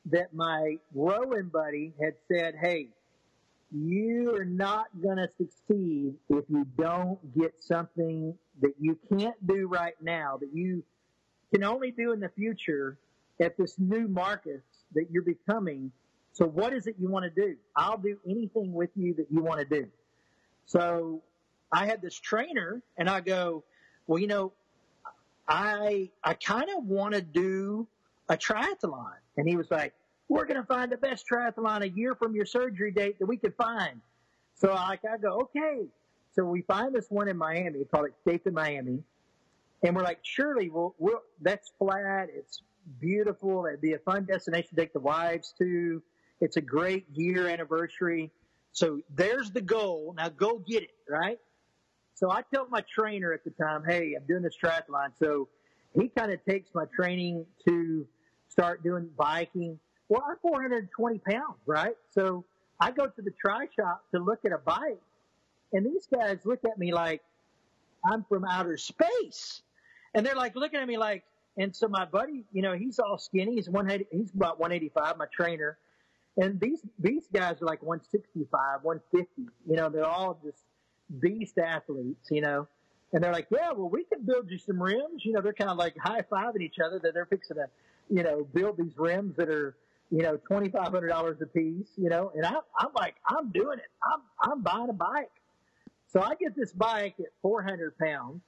[0.07, 2.89] that my rowing buddy had said, Hey,
[3.71, 9.69] you are not going to succeed if you don't get something that you can't do
[9.69, 10.83] right now, that you
[11.55, 12.99] can only do in the future
[13.41, 14.63] at this new market
[14.95, 15.93] that you're becoming.
[16.33, 17.55] So what is it you want to do?
[17.77, 19.87] I'll do anything with you that you want to do.
[20.67, 21.23] So
[21.73, 23.65] I had this trainer and I go,
[24.07, 24.53] well, you know,
[25.49, 27.87] I, I kind of want to do
[28.29, 29.13] a triathlon.
[29.37, 29.95] And he was like,
[30.29, 33.37] we're going to find the best triathlon a year from your surgery date that we
[33.37, 34.01] could find.
[34.55, 35.87] So I, I go, okay.
[36.35, 39.03] So we find this one in Miami, called Escape in Miami.
[39.83, 42.29] And we're like, surely we'll, we'll, that's flat.
[42.33, 42.63] It's
[43.01, 43.67] beautiful.
[43.67, 46.03] It'd be a fun destination to take the wives to.
[46.41, 48.31] It's a great year anniversary.
[48.73, 50.15] So there's the goal.
[50.17, 51.39] Now go get it, right?
[52.21, 55.13] So I tell my trainer at the time, hey, I'm doing this triathlon.
[55.19, 55.49] So
[55.99, 58.07] he kind of takes my training to
[58.51, 59.79] start doing biking.
[60.11, 61.95] Well, I'm 420 pounds, right?
[62.11, 62.45] So
[62.79, 65.01] I go to the tri shop to look at a bike,
[65.73, 67.23] and these guys look at me like
[68.05, 69.63] I'm from outer space.
[70.15, 71.25] And they're like looking at me like,
[71.57, 73.55] and so my buddy, you know, he's all skinny.
[73.55, 75.79] He's one, he's about 185, my trainer.
[76.37, 79.53] And these, these guys are like 165, 150.
[79.69, 80.65] You know, they're all just
[81.19, 82.69] beast athletes, you know.
[83.13, 85.25] And they're like, yeah, well, we can build you some rims.
[85.25, 87.67] You know, they're kind of like high fiving each other that they're fixing to,
[88.09, 89.77] you know, build these rims that are,
[90.11, 92.31] you know, $2,500 a piece, you know.
[92.35, 93.91] And I, I'm like, I'm doing it.
[94.03, 95.31] I'm, I'm buying a bike.
[96.13, 98.43] So I get this bike at 400 pounds.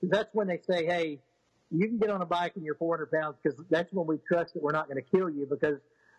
[0.00, 1.18] Because that's when they say, hey,
[1.70, 4.54] you can get on a bike and you're 400 pounds because that's when we trust
[4.54, 5.78] that we're not going to kill you because,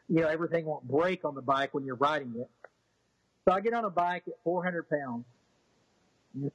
[0.10, 2.50] you know, everything won't break on the bike when you're riding it.
[3.46, 5.26] So I get on a bike at 400 pounds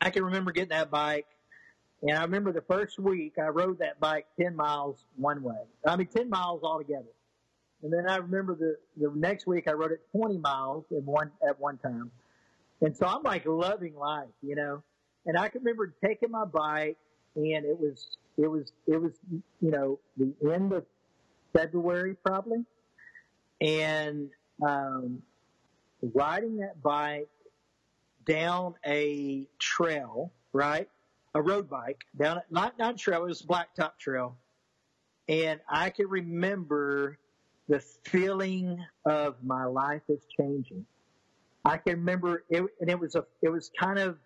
[0.00, 1.26] I can remember getting that bike,
[2.02, 5.56] and I remember the first week I rode that bike 10 miles one way.
[5.86, 7.12] I mean, 10 miles altogether.
[7.82, 11.30] And then I remember the, the next week I rode it 20 miles in one,
[11.46, 12.10] at one time.
[12.80, 14.82] And so I'm like loving life, you know.
[15.26, 16.96] And I can remember taking my bike
[17.36, 19.12] and it was, it was, it was,
[19.60, 20.84] you know, the end of
[21.52, 22.64] February probably.
[23.60, 24.30] And,
[24.64, 25.22] um,
[26.02, 27.28] riding that bike
[28.24, 30.88] down a trail, right?
[31.34, 34.36] A road bike down, not, not trail, it was blacktop trail.
[35.28, 37.18] And I can remember
[37.68, 40.84] the feeling of my life is changing.
[41.64, 44.18] I can remember it, and it was a, it was kind of,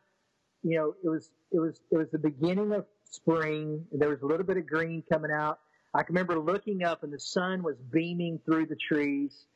[0.63, 3.85] you know, it was, it was, it was the beginning of spring.
[3.93, 5.61] There was a little bit of green coming out.
[5.95, 9.47] I can remember looking up and the sun was beaming through the trees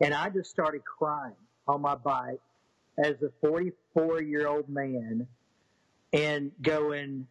[0.00, 1.36] and I just started crying
[1.68, 2.40] on my bike
[3.02, 5.26] as a 44 year old man
[6.12, 7.26] and going,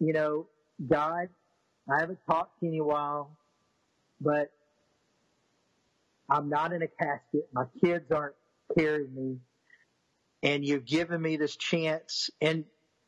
[0.00, 0.46] you know,
[0.86, 1.28] God,
[1.88, 3.36] I haven't talked to you in a while,
[4.20, 4.50] but
[6.28, 7.48] I'm not in a casket.
[7.52, 8.34] My kids aren't
[8.76, 9.36] carrying me.
[10.42, 12.30] And you've given me this chance.
[12.40, 12.64] And,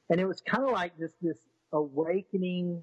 [0.08, 1.38] and it was kind of like this, this
[1.72, 2.82] awakening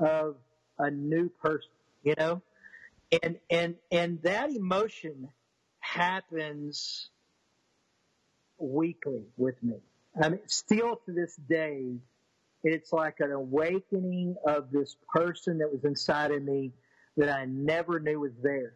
[0.00, 0.36] of
[0.78, 1.70] a new person,
[2.02, 2.42] you know?
[3.22, 5.28] And, and, and that emotion
[5.78, 7.10] happens
[8.58, 9.76] weekly with me.
[10.20, 11.96] I mean, still to this day,
[12.64, 16.72] it's like an awakening of this person that was inside of me
[17.16, 18.74] that I never knew was there.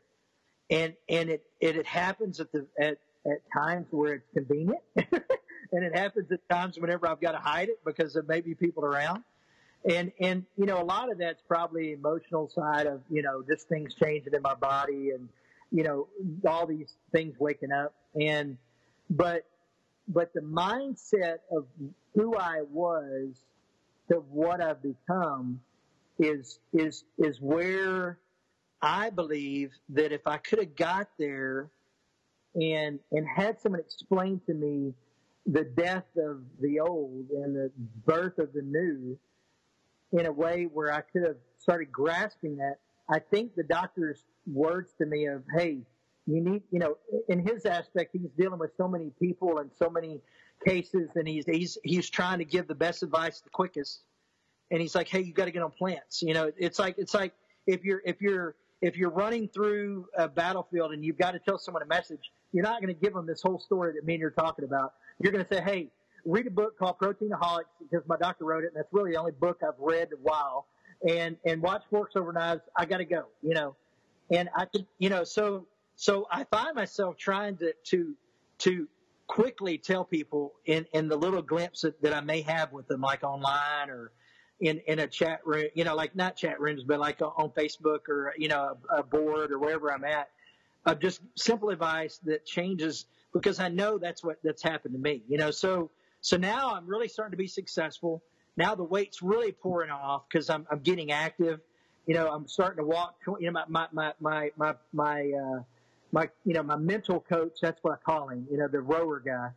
[0.71, 4.81] And, and it, it, it happens at the, at, at times where it's convenient.
[4.97, 8.55] and it happens at times whenever I've got to hide it because there may be
[8.55, 9.25] people around.
[9.91, 13.69] And, and, you know, a lot of that's probably emotional side of, you know, just
[13.69, 15.29] things changing in my body and,
[15.73, 16.09] you know,
[16.47, 17.95] all these things waking up.
[18.15, 18.59] And,
[19.09, 19.47] but
[20.13, 21.67] but the mindset of
[22.15, 23.29] who I was
[24.11, 25.61] to what I've become
[26.19, 28.19] is is is where
[28.83, 31.71] I believe that if I could have got there
[32.55, 34.95] and and had someone explain to me
[35.47, 37.71] the death of the old and the
[38.05, 39.19] birth of the new
[40.13, 44.93] in a way where I could have started grasping that, I think the doctor's words
[44.99, 45.79] to me of, hey,
[46.35, 46.97] you need, you know,
[47.29, 50.21] in his aspect, he's dealing with so many people and so many
[50.67, 54.01] cases, and he's he's he's trying to give the best advice the quickest.
[54.71, 57.15] And he's like, "Hey, you got to get on plants." You know, it's like it's
[57.15, 57.33] like
[57.67, 61.59] if you're if you're if you're running through a battlefield and you've got to tell
[61.59, 64.21] someone a message, you're not going to give them this whole story that me and
[64.21, 64.95] you're talking about.
[65.19, 65.89] You're going to say, "Hey,
[66.25, 69.33] read a book called Proteinaholics because my doctor wrote it, and that's really the only
[69.33, 70.67] book I've read in a while."
[71.09, 72.63] And and watch Forks Over Knives.
[72.77, 73.25] I got to go.
[73.43, 73.77] You know,
[74.31, 75.67] and I could, you know, so
[76.01, 78.15] so I find myself trying to to
[78.61, 78.89] to
[79.27, 83.03] quickly tell people in in the little glimpse that, that I may have with them,
[83.03, 84.11] like online or
[84.61, 88.09] in in a chat room, you know, like not chat rooms, but like on Facebook
[88.09, 90.31] or you know a, a board or wherever I'm at,
[90.87, 95.23] of just simple advice that changes because I know that's what that's happened to me,
[95.29, 95.51] you know.
[95.51, 95.91] So
[96.23, 98.23] so now I'm really starting to be successful.
[98.57, 101.61] Now the weight's really pouring off because I'm I'm getting active.
[102.07, 103.17] You know, I'm starting to walk.
[103.39, 105.63] You know, my my my my my uh,
[106.13, 109.21] my you know my mental coach that's what I call him you know the rower
[109.21, 109.51] guy.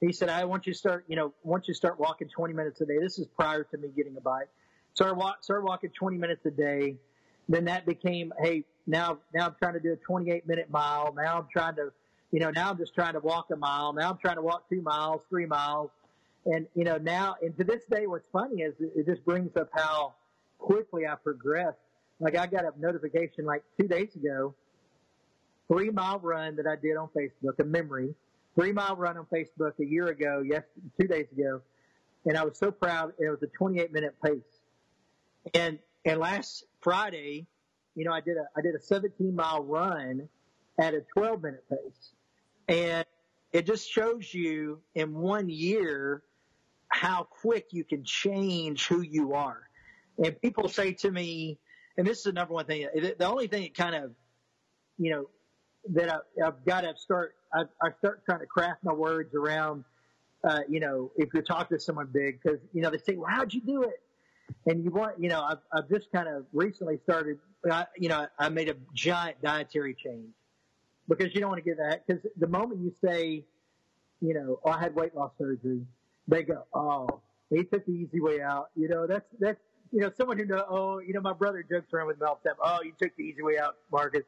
[0.00, 2.80] He said I want you to start you know once you start walking 20 minutes
[2.80, 4.48] a day this is prior to me getting a bike
[4.94, 6.96] started walk started walking 20 minutes a day.
[7.48, 11.38] Then that became hey now now I'm trying to do a 28 minute mile now
[11.38, 11.92] I'm trying to
[12.30, 14.68] you know now I'm just trying to walk a mile now I'm trying to walk
[14.68, 15.90] two miles three miles.
[16.44, 19.68] And you know now and to this day what's funny is it just brings up
[19.72, 20.14] how
[20.58, 21.78] quickly I progressed
[22.20, 24.54] like I got a notification like two days ago
[25.72, 28.14] three mile run that I did on Facebook, a memory,
[28.54, 30.62] three mile run on Facebook a year ago, yes,
[31.00, 31.62] two days ago.
[32.26, 33.12] And I was so proud.
[33.18, 34.60] It was a 28 minute pace.
[35.54, 37.46] And, and last Friday,
[37.94, 40.28] you know, I did a, I did a 17 mile run
[40.78, 42.12] at a 12 minute pace.
[42.68, 43.04] And
[43.52, 46.22] it just shows you in one year
[46.88, 49.68] how quick you can change who you are.
[50.22, 51.58] And people say to me,
[51.96, 54.12] and this is the number one thing, the only thing that kind of,
[54.98, 55.26] you know,
[55.90, 57.34] that I, have got to start.
[57.52, 59.84] I, I start trying to craft my words around.
[60.44, 63.30] Uh, you know, if you're talking to someone big, because you know they say, "Well,
[63.30, 64.00] how'd you do it?"
[64.66, 67.38] And you want, you know, I've, I've just kind of recently started.
[67.70, 70.30] I, you know, I made a giant dietary change
[71.08, 72.06] because you don't want to get that.
[72.06, 73.44] Because the moment you say,
[74.20, 75.82] you know, oh, I had weight loss surgery,
[76.28, 79.60] they go, "Oh, he took the easy way out." You know, that's that's
[79.92, 82.26] you know, someone who know, oh, you know, my brother jokes around with me.
[82.64, 84.22] Oh, you took the easy way out, Marcus.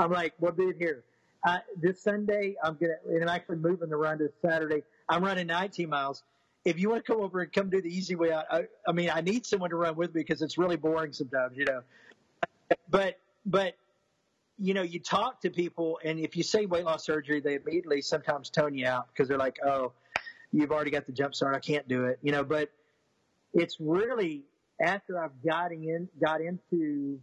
[0.00, 1.04] I'm like, well, it here.
[1.46, 4.82] Uh, this Sunday, I'm gonna, and I'm actually moving the run to Saturday.
[5.08, 6.22] I'm running 19 miles.
[6.64, 8.92] If you want to come over and come do the easy way out, I, I
[8.92, 11.82] mean, I need someone to run with me because it's really boring sometimes, you know.
[12.90, 13.74] But, but,
[14.58, 18.02] you know, you talk to people, and if you say weight loss surgery, they immediately
[18.02, 19.92] sometimes tone you out because they're like, oh,
[20.52, 21.54] you've already got the jump start.
[21.54, 22.44] I can't do it, you know.
[22.44, 22.70] But
[23.54, 24.44] it's really
[24.80, 27.20] after I've got in, got into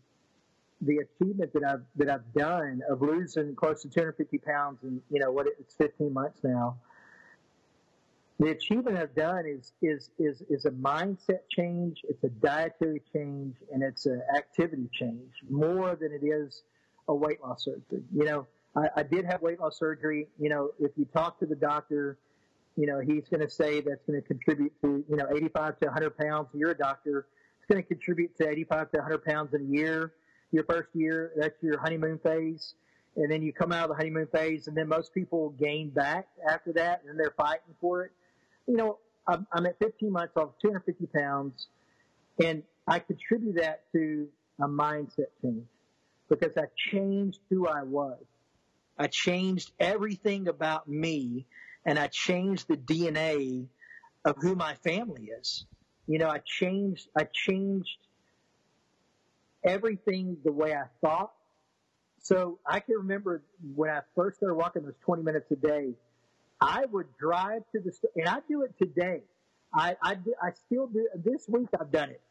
[0.81, 5.19] the achievement that I've that I've done of losing close to 250 pounds in you
[5.19, 6.77] know what it's 15 months now.
[8.39, 13.55] The achievement I've done is is is is a mindset change, it's a dietary change,
[13.73, 16.63] and it's an activity change more than it is
[17.07, 18.03] a weight loss surgery.
[18.13, 20.27] You know, I, I did have weight loss surgery.
[20.37, 22.19] You know, if you talk to the doctor,
[22.75, 25.85] you know he's going to say that's going to contribute to you know 85 to
[25.87, 26.49] 100 pounds.
[26.53, 27.25] You're a doctor.
[27.57, 30.13] It's going to contribute to 85 to 100 pounds in a year
[30.51, 31.31] your first year.
[31.35, 32.73] That's your honeymoon phase.
[33.15, 36.27] And then you come out of the honeymoon phase, and then most people gain back
[36.47, 38.11] after that, and they're fighting for it.
[38.67, 41.67] You know, I'm, I'm at 15 months off 250 pounds,
[42.43, 44.27] and I contribute that to
[44.61, 45.65] a mindset change
[46.29, 48.21] because I changed who I was.
[48.99, 51.45] I changed everything about me,
[51.85, 53.67] and I changed the DNA
[54.25, 55.65] of who my family is.
[56.07, 57.97] You know, I changed, I changed
[59.63, 61.31] everything the way I thought.
[62.21, 63.41] So I can remember
[63.75, 65.93] when I first started walking those 20 minutes a day,
[66.59, 69.21] I would drive to the store, and I do it today.
[69.73, 71.67] I, I, do, I still do this week.
[71.79, 72.21] I've done it.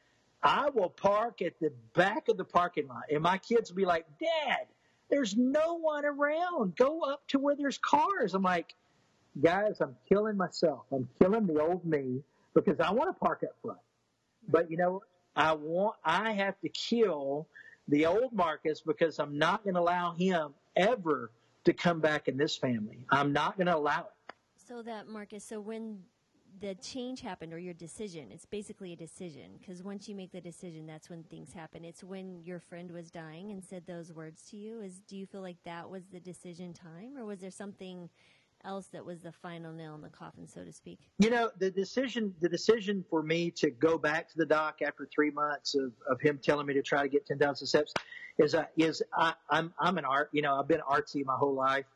[0.42, 3.84] I will park at the back of the parking lot, and my kids will be
[3.84, 4.66] like, "Dad,
[5.10, 6.76] there's no one around.
[6.76, 8.74] Go up to where there's cars." I'm like,
[9.40, 10.84] "Guys, I'm killing myself.
[10.92, 12.22] I'm killing the old me
[12.54, 13.78] because I want to park up front."
[14.48, 15.02] But you know,
[15.36, 17.46] I want, I have to kill
[17.88, 21.30] the old Marcus because I'm not going to allow him ever
[21.64, 22.98] to come back in this family.
[23.10, 24.34] I'm not going to allow it.
[24.66, 26.00] So that Marcus, so when
[26.60, 30.40] the change happened or your decision, it's basically a decision because once you make the
[30.40, 31.84] decision, that's when things happen.
[31.84, 34.80] It's when your friend was dying and said those words to you.
[34.80, 38.08] Is do you feel like that was the decision time, or was there something
[38.64, 40.98] else that was the final nail in the coffin, so to speak?
[41.18, 45.08] You know, the decision, the decision for me to go back to the doc after
[45.14, 47.92] three months of, of him telling me to try to get 10,000 steps
[48.38, 51.54] is, uh, is I, I'm, I'm an art, you know, I've been artsy my whole
[51.54, 51.86] life.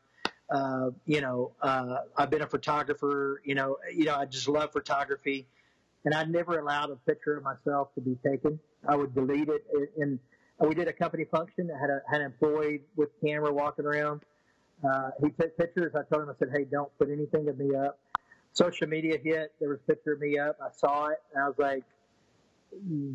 [0.51, 3.41] Uh, you know, uh, I've been a photographer.
[3.45, 5.47] You know, you know, I just love photography,
[6.03, 8.59] and I never allowed a picture of myself to be taken.
[8.87, 9.63] I would delete it.
[9.97, 10.19] And
[10.59, 11.69] we did a company function.
[11.73, 14.23] I had a had an employee with camera walking around.
[14.83, 15.93] Uh, he took pictures.
[15.95, 17.99] I told him, I said, "Hey, don't put anything of me up."
[18.53, 19.53] Social media hit.
[19.59, 20.57] There was a picture of me up.
[20.61, 21.83] I saw it, and I was like,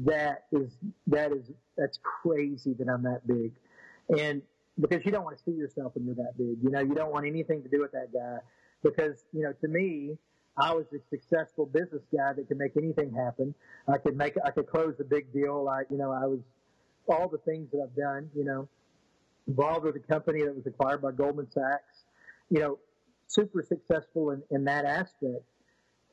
[0.05, 0.77] "That is
[1.09, 3.53] that is that's crazy that I'm that big."
[4.17, 4.43] And
[4.81, 6.59] because you don't want to see yourself when you're that big.
[6.63, 8.39] You know, you don't want anything to do with that guy
[8.83, 10.19] because, you know, to me,
[10.59, 13.55] I was a successful business guy that could make anything happen.
[13.89, 15.63] I could make, I could close a big deal.
[15.63, 16.41] Like, you know, I was
[17.09, 18.69] all the things that I've done, you know,
[19.47, 22.05] involved with a company that was acquired by Goldman Sachs,
[22.51, 22.79] you know,
[23.27, 25.45] super successful in, in that aspect.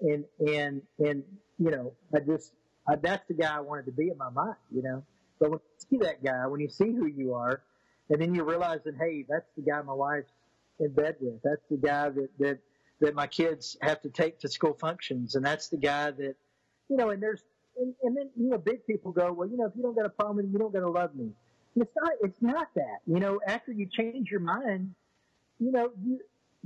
[0.01, 1.23] And, and, and,
[1.57, 2.51] you know, I just,
[2.87, 5.03] I, that's the guy I wanted to be in my mind, you know.
[5.39, 7.61] But when you see that guy, when you see who you are,
[8.09, 10.31] and then you realize that hey, that's the guy my wife's
[10.79, 11.41] in bed with.
[11.43, 12.59] That's the guy that that
[13.01, 16.35] that my kids have to take to school functions, and that's the guy that
[16.89, 17.09] you know.
[17.09, 17.43] And there's
[17.77, 20.05] and, and then you know, big people go, well, you know, if you don't got
[20.05, 21.31] a problem with me, you don't got to love me.
[21.75, 22.11] It's not.
[22.21, 22.99] It's not that.
[23.07, 24.93] You know, after you change your mind,
[25.59, 26.19] you know, you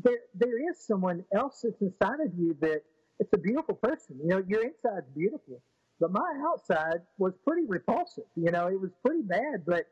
[0.04, 2.82] there there is someone else that's inside of you that
[3.20, 4.18] it's a beautiful person.
[4.22, 5.62] You know, your inside's beautiful,
[6.00, 8.26] but my outside was pretty repulsive.
[8.36, 9.86] You know, it was pretty bad, but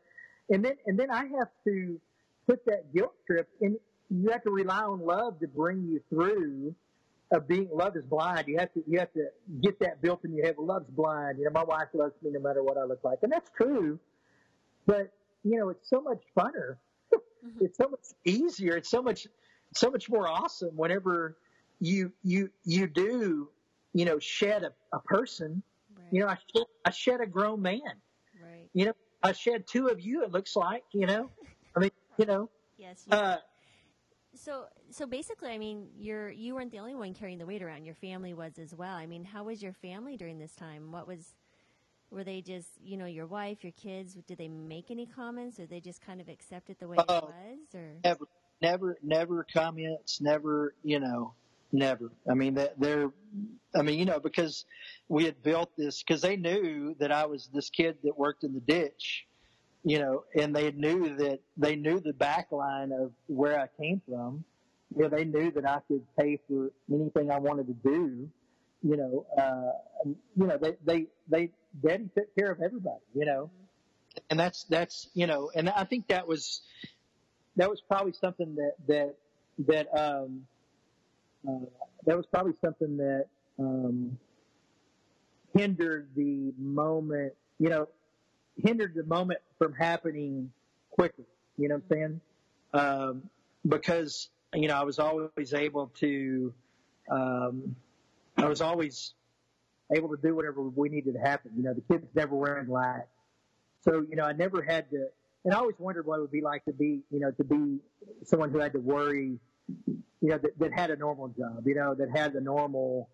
[0.50, 2.00] and then and then I have to
[2.48, 3.78] put that guilt trip, and
[4.10, 6.76] you have to rely on love to bring you through.
[7.32, 8.48] Of being love is blind.
[8.48, 9.26] You have to you have to
[9.64, 10.58] get that built in your head.
[10.60, 11.40] Love's blind.
[11.40, 14.00] You know, my wife loves me no matter what I look like, and that's true.
[14.86, 15.12] But
[15.44, 16.78] you know, it's so much funner.
[17.14, 17.66] Mm-hmm.
[17.66, 18.76] it's so much easier.
[18.76, 19.28] It's so much
[19.74, 21.38] so much more awesome whenever
[21.80, 23.50] you you you do
[23.94, 25.62] you know shed a, a person.
[25.96, 26.08] Right.
[26.12, 27.80] You know, I shed, I shed a grown man.
[28.42, 28.70] Right.
[28.74, 30.24] You know, I shed two of you.
[30.24, 31.30] It looks like you know.
[31.76, 32.50] I mean, you know.
[32.78, 33.04] Yes.
[33.08, 33.38] You uh,
[34.36, 37.86] so so basically, I mean, you're you weren't the only one carrying the weight around.
[37.86, 38.96] Your family was as well.
[38.96, 40.92] I mean, how was your family during this time?
[40.92, 41.36] What was
[42.16, 44.16] were they just you know your wife, your kids?
[44.28, 47.04] Did they make any comments, or they just kind of accept it the way uh,
[47.04, 47.76] it oh, was?
[47.76, 48.26] Or never,
[48.62, 50.22] never, never comments.
[50.22, 51.34] Never, you know.
[51.72, 52.12] Never.
[52.30, 53.12] I mean, that they're,
[53.76, 54.66] I mean, you know, because
[55.10, 58.54] we had built this, because they knew that I was this kid that worked in
[58.54, 59.26] the ditch,
[59.84, 64.02] you know, and they knew that they knew the back line of where I came
[64.08, 64.46] from.
[64.96, 68.30] You know, they knew that I could pay for anything I wanted to do.
[68.88, 71.50] You know, uh, you know, they, they, they,
[71.84, 73.50] daddy took care of everybody, you know,
[74.30, 76.62] and that's, that's, you know, and I think that was,
[77.56, 79.16] that was probably something that, that,
[79.68, 80.46] that, um,
[81.48, 81.66] uh,
[82.06, 83.26] that was probably something that
[83.58, 84.20] um,
[85.58, 87.88] hindered the moment, you know,
[88.64, 90.52] hindered the moment from happening
[90.92, 91.26] quickly.
[91.58, 92.22] You know what I'm saying?
[92.74, 93.30] Um,
[93.68, 96.54] because you know I was always able to,
[97.10, 97.76] um,
[98.38, 99.14] I was always
[99.96, 101.52] able to do whatever we needed to happen.
[101.56, 103.08] You know, the kids never were in lack,
[103.84, 105.08] so you know I never had to.
[105.44, 107.78] And I always wondered what it would be like to be, you know, to be
[108.24, 109.40] someone who had to worry
[110.26, 113.10] you know, that, that had a normal job, you know, that had the normal,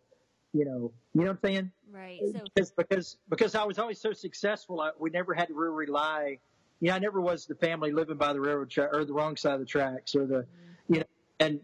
[0.54, 1.72] you know, you know what I'm saying?
[1.92, 2.20] Right.
[2.34, 5.76] So because because because I was always so successful, I, we never had to really
[5.76, 6.38] rely.
[6.80, 9.38] You know, I never was the family living by the railroad track or the wrong
[9.38, 10.94] side of the tracks or the, mm-hmm.
[10.94, 11.06] you know,
[11.40, 11.60] and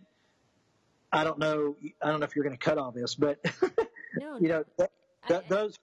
[1.11, 3.39] I don't know, I don't know if you're going to cut all this, but
[4.15, 4.89] no, you know, th-
[5.27, 5.77] th- I, those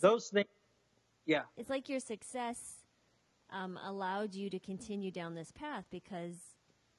[0.00, 0.48] those things,
[1.26, 1.42] yeah.
[1.56, 2.76] It's like your success
[3.50, 6.36] um, allowed you to continue down this path because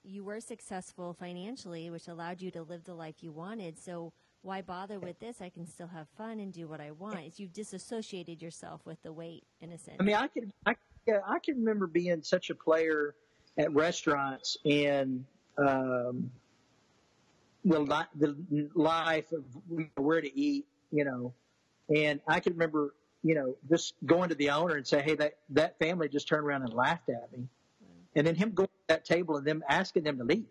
[0.04, 3.80] you were successful financially, which allowed you to live the life you wanted.
[3.80, 5.42] So why bother with this?
[5.42, 7.20] I can still have fun and do what I want.
[7.20, 9.98] It's you've disassociated yourself with the weight in a sense.
[10.00, 10.76] I mean, I can, I,
[11.08, 13.16] yeah, I can remember being such a player
[13.58, 15.24] at restaurants and
[15.58, 16.30] um,
[17.64, 19.44] the the life of
[19.96, 21.34] where to eat, you know,
[21.94, 22.94] and I can remember,
[23.24, 26.46] you know, just going to the owner and say, hey, that that family just turned
[26.46, 27.48] around and laughed at me
[28.16, 30.46] and then him going to that table and them asking them to leave.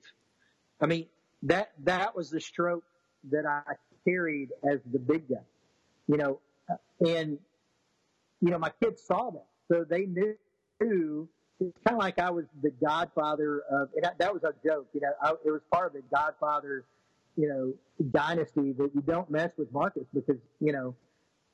[0.81, 1.07] I mean,
[1.45, 2.85] that that was the stroke
[3.31, 3.75] that I
[4.09, 5.37] carried as the big guy,
[6.09, 6.41] you know,
[7.01, 7.39] and
[8.41, 11.29] you know my kids saw that, so they knew.
[11.61, 13.91] It's kind of like I was the godfather of.
[13.95, 15.13] And that was a joke, you know.
[15.23, 16.85] I, it was part of the Godfather,
[17.37, 17.72] you know,
[18.11, 20.95] dynasty that you don't mess with Marcus because you know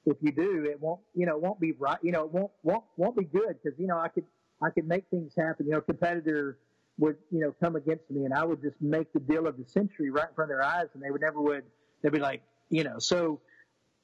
[0.06, 1.98] if you do, it won't, you know, won't be right.
[2.02, 4.24] You know, it won't won't won't be good because you know I could
[4.62, 5.66] I could make things happen.
[5.66, 6.58] You know, competitor
[6.98, 9.64] would, you know, come against me and I would just make the deal of the
[9.64, 11.64] century right in front of their eyes and they would never would,
[12.02, 13.40] they'd be like, you know, so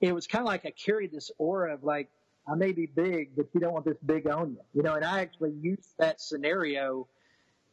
[0.01, 2.09] it was kind of like I carried this aura of like,
[2.47, 5.05] I may be big, but you don't want this big on you, you know, and
[5.05, 7.09] I actually used that scenario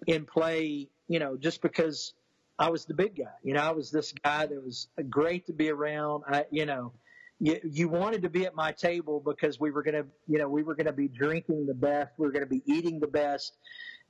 [0.07, 2.13] in play, you know, just because
[2.61, 3.33] I was the big guy.
[3.43, 6.25] You know, I was this guy that was uh, great to be around.
[6.27, 6.93] I, you know,
[7.39, 10.47] you, you wanted to be at my table because we were going to, you know,
[10.47, 12.11] we were going to be drinking the best.
[12.19, 13.53] We were going to be eating the best.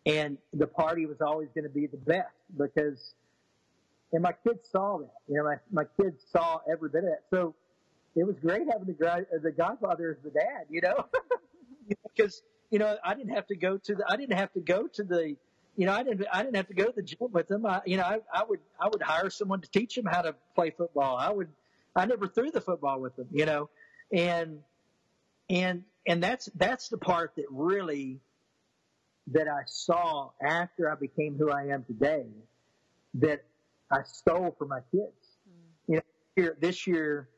[0.06, 3.14] And the party was always going to be the best because,
[4.12, 5.14] and my kids saw that.
[5.30, 7.24] You know, my, my kids saw every bit of that.
[7.30, 7.56] So
[8.18, 11.06] it was great having the, the godfather as the dad, you know,
[12.04, 14.88] because, you know, I didn't have to go to the, I didn't have to go
[14.88, 15.38] to the,
[15.76, 17.66] you know, I didn't, I didn't have to go to the gym with them.
[17.66, 20.36] I, you know, I, I would, I would hire someone to teach them how to
[20.56, 21.18] play football.
[21.18, 21.48] I would,
[21.96, 23.70] I never threw the football with them, you know,
[24.12, 24.60] and,
[25.50, 28.20] and, and that's, that's the part that really,
[29.28, 32.26] that I saw after I became who I am today
[33.16, 33.44] that
[33.92, 35.38] I stole from my kids.
[35.48, 35.54] Mm.
[35.88, 36.02] You know,
[36.36, 37.30] here, this year,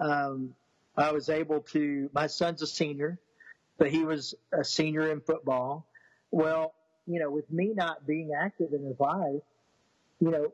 [0.00, 0.54] um,
[0.96, 3.18] I was able to, my son's a senior,
[3.78, 5.86] but he was a senior in football.
[6.30, 6.74] Well,
[7.12, 9.42] you know, with me not being active in his life,
[10.20, 10.52] you know,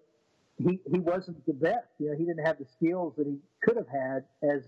[0.59, 1.89] he, he wasn't the best.
[1.99, 4.63] You know, he didn't have the skills that he could have had as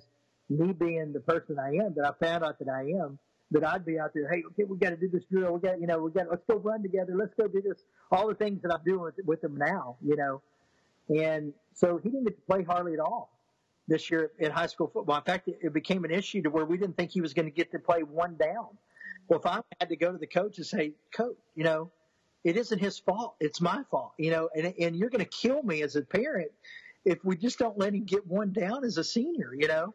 [0.51, 3.18] me being the person I am, that I found out that I am,
[3.51, 5.55] that I'd be out there, hey, okay, we got to do this drill.
[5.55, 7.14] We got, you know, we got, let's go run together.
[7.16, 7.78] Let's go do this.
[8.11, 10.43] All the things that I'm doing with, with him now, you know.
[11.09, 13.30] And so he didn't get to play hardly at all
[13.86, 15.16] this year in high school football.
[15.16, 17.47] In fact, it, it became an issue to where we didn't think he was going
[17.47, 18.68] to get to play one down.
[19.29, 21.91] Well, if I had to go to the coach and say, coach, you know,
[22.45, 23.35] it isn't his fault.
[23.41, 26.51] It's my fault, you know, and, and you're going to kill me as a parent
[27.05, 29.95] if we just don't let him get one down as a senior, you know,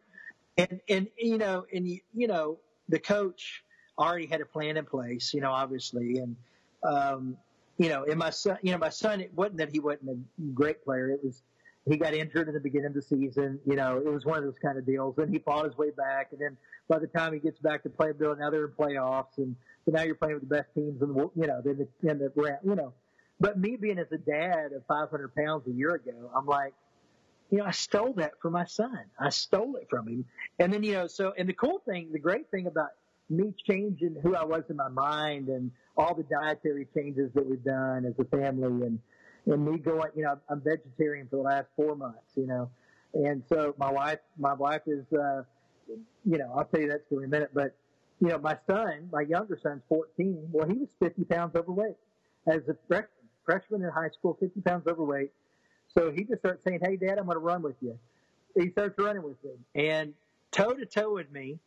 [0.56, 2.58] and, and, you know, and you, you know,
[2.88, 3.64] the coach
[3.98, 6.18] already had a plan in place, you know, obviously.
[6.18, 6.36] And,
[6.82, 7.36] um,
[7.78, 10.42] you know, and my son, you know, my son, it wasn't that he wasn't a
[10.52, 11.10] great player.
[11.10, 11.42] It was,
[11.88, 13.60] he got injured in the beginning of the season.
[13.66, 15.18] You know, it was one of those kind of deals.
[15.18, 16.28] And he fought his way back.
[16.32, 16.56] And then
[16.88, 19.36] by the time he gets back to play, now they're in playoffs.
[19.36, 19.54] And
[19.84, 22.32] so now you're playing with the best teams the, you know, in the, in the
[22.34, 22.94] round, you know.
[23.38, 26.72] But me being as a dad of 500 pounds a year ago, I'm like,
[27.50, 28.98] you know, I stole that from my son.
[29.20, 30.24] I stole it from him.
[30.58, 32.90] And then, you know, so, and the cool thing, the great thing about
[33.28, 37.62] me changing who I was in my mind and all the dietary changes that we've
[37.62, 38.98] done as a family and,
[39.46, 42.70] and me going, you know, I'm vegetarian for the last four months, you know,
[43.14, 45.42] and so my wife, my wife is, uh,
[46.24, 47.74] you know, I'll tell you that story in a minute, but
[48.20, 50.48] you know, my son, my younger son's 14.
[50.50, 51.96] Well, he was 50 pounds overweight
[52.46, 53.08] as a freshman,
[53.44, 55.30] freshman in high school, 50 pounds overweight.
[55.96, 57.98] So he just starts saying, Hey, dad, I'm going to run with you.
[58.58, 60.14] He starts running with me and
[60.50, 61.58] toe to toe with me.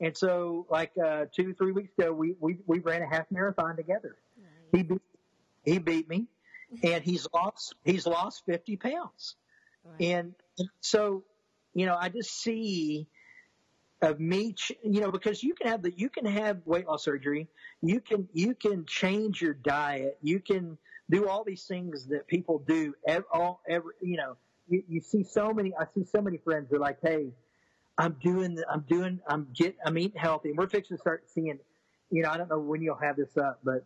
[0.00, 3.76] And so like, uh, two, three weeks ago, we, we, we ran a half marathon
[3.76, 4.16] together.
[4.38, 4.48] Nice.
[4.72, 5.02] He beat,
[5.64, 6.26] he beat me
[6.82, 9.36] and he's lost, he's lost 50 pounds.
[9.84, 10.08] Right.
[10.08, 10.34] And
[10.80, 11.24] so,
[11.74, 13.06] you know, I just see,
[14.02, 17.48] of me, you know, because you can have the, you can have weight loss surgery.
[17.82, 20.18] You can, you can change your diet.
[20.22, 20.78] You can
[21.10, 22.94] do all these things that people do.
[23.06, 24.36] Every, all, every, you know,
[24.68, 27.32] you, you see so many, I see so many friends who are like, Hey,
[27.98, 30.50] I'm doing, I'm doing, I'm get, I'm eating healthy.
[30.50, 31.58] And we're fixing to start seeing,
[32.10, 33.84] you know, I don't know when you'll have this up, but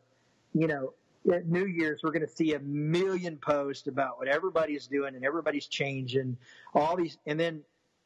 [0.53, 0.93] you know,
[1.33, 5.25] at New Year's, we're going to see a million posts about what everybody's doing and
[5.25, 6.37] everybody's changing
[6.75, 7.63] all these, and then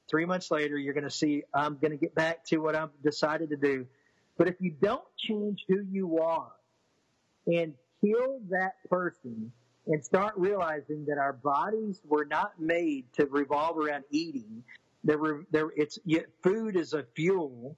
[0.09, 2.91] Three months later, you're going to see, I'm going to get back to what I've
[3.03, 3.87] decided to do.
[4.39, 6.51] But if you don't change who you are
[7.47, 9.53] and kill that person
[9.87, 14.63] and start realizing that our bodies were not made to revolve around eating,
[15.05, 15.19] there,
[15.51, 15.99] there, it's,
[16.43, 17.77] food is a fuel.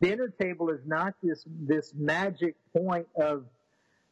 [0.00, 3.44] Dinner table is not this, this magic point of,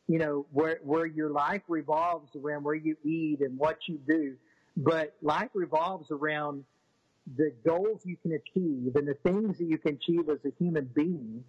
[0.09, 4.35] you know, where, where your life revolves around where you eat and what you do,
[4.77, 6.65] but life revolves around
[7.37, 10.91] the goals you can achieve and the things that you can achieve as a human
[10.95, 11.45] being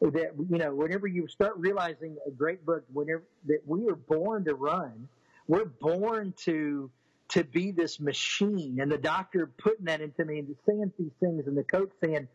[0.00, 4.44] that you know whenever you start realizing a great book whenever that we are born
[4.44, 5.08] to run
[5.48, 6.90] we're born to
[7.32, 8.78] to be this machine.
[8.80, 12.28] And the doctor putting that into me and saying these things and the coach saying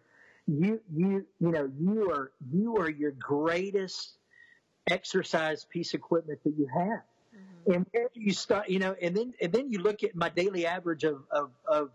[0.48, 4.14] you you you know you are you are your greatest
[4.90, 7.02] exercise piece of equipment that you have
[7.36, 7.72] mm-hmm.
[7.74, 11.04] and you start you know and then and then you look at my daily average
[11.04, 11.90] of of, of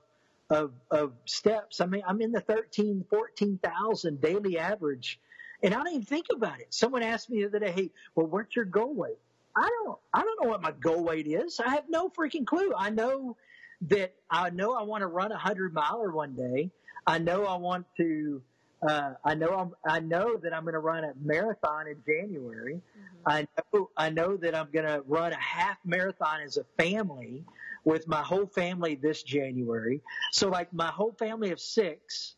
[0.52, 1.80] of, of steps.
[1.80, 5.18] I mean, I'm in the 13, 14,000 daily average
[5.62, 6.66] and I don't even think about it.
[6.70, 9.18] Someone asked me the other day, Hey, well, what's your goal weight?
[9.56, 11.60] I don't, I don't know what my goal weight is.
[11.60, 12.72] I have no freaking clue.
[12.76, 13.36] I know
[13.82, 16.70] that I know I want to run a hundred miler one day.
[17.06, 18.42] I know I want to,
[18.86, 22.74] uh, I know I'm, I know that I'm going to run a marathon in January.
[22.74, 23.22] Mm-hmm.
[23.26, 27.44] I know, I know that I'm going to run a half marathon as a family
[27.84, 30.00] with my whole family this January.
[30.32, 32.34] So like my whole family of six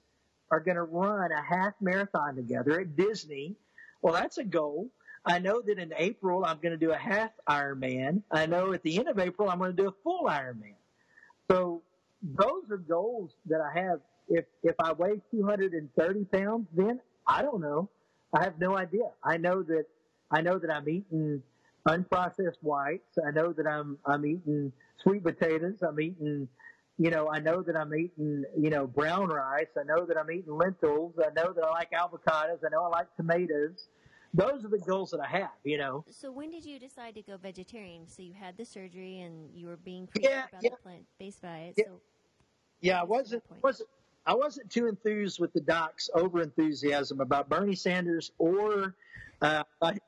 [0.51, 3.57] are going to run a half marathon together at Disney.
[4.03, 4.90] Well, that's a goal.
[5.24, 8.22] I know that in April I'm going to do a half Ironman.
[8.30, 10.74] I know at the end of April I'm going to do a full Ironman.
[11.51, 11.82] So
[12.22, 14.01] those are goals that I have.
[14.28, 17.90] If if I weigh 230 pounds, then I don't know.
[18.32, 19.12] I have no idea.
[19.22, 19.86] I know that
[20.30, 21.42] I know that I'm eating
[21.86, 23.18] unprocessed whites.
[23.24, 25.82] I know that I'm I'm eating sweet potatoes.
[25.82, 26.48] I'm eating,
[26.96, 29.76] you know, I know that I'm eating, you know, brown rice.
[29.78, 31.18] I know that I'm eating lentils.
[31.18, 32.64] I know that I like avocados.
[32.64, 33.88] I know I like tomatoes.
[34.32, 36.04] Those are the goals that I have, you know.
[36.10, 38.08] So when did you decide to go vegetarian?
[38.08, 40.70] So you had the surgery and you were being preached Yeah, about yeah.
[40.70, 41.74] the plant-based diet.
[41.76, 41.84] Yeah.
[41.84, 42.00] So
[42.80, 43.88] Yeah, I was wasn't wasn't
[44.26, 48.94] I wasn't too enthused with the doc's over enthusiasm about Bernie Sanders or
[49.42, 49.64] uh,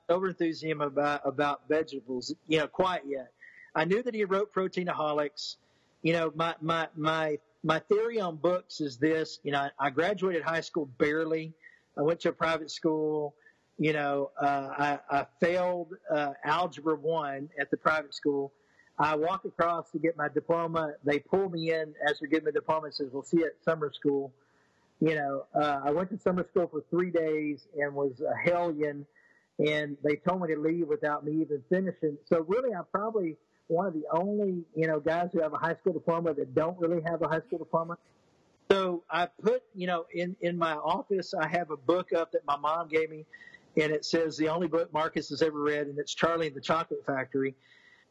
[0.08, 3.32] over enthusiasm about about vegetables, you know, quite yet.
[3.74, 5.56] I knew that he wrote Proteinaholics.
[6.02, 9.38] You know, my my my my theory on books is this.
[9.42, 11.52] You know, I, graduated high school barely.
[11.98, 13.34] I went to a private school.
[13.78, 18.52] You know, uh, I, I failed uh, algebra one at the private school.
[18.98, 20.94] I walk across to get my diploma.
[21.04, 23.46] They pull me in as they're giving me the diploma and says, "We'll see you
[23.46, 24.32] at summer school."
[25.00, 29.06] You know, uh, I went to summer school for three days and was a hellion,
[29.58, 32.16] and they told me to leave without me even finishing.
[32.24, 33.36] So really, I'm probably
[33.68, 36.78] one of the only you know guys who have a high school diploma that don't
[36.78, 37.98] really have a high school diploma.
[38.70, 42.46] So I put you know in in my office I have a book up that
[42.46, 43.26] my mom gave me,
[43.76, 46.62] and it says the only book Marcus has ever read, and it's Charlie and the
[46.62, 47.54] Chocolate Factory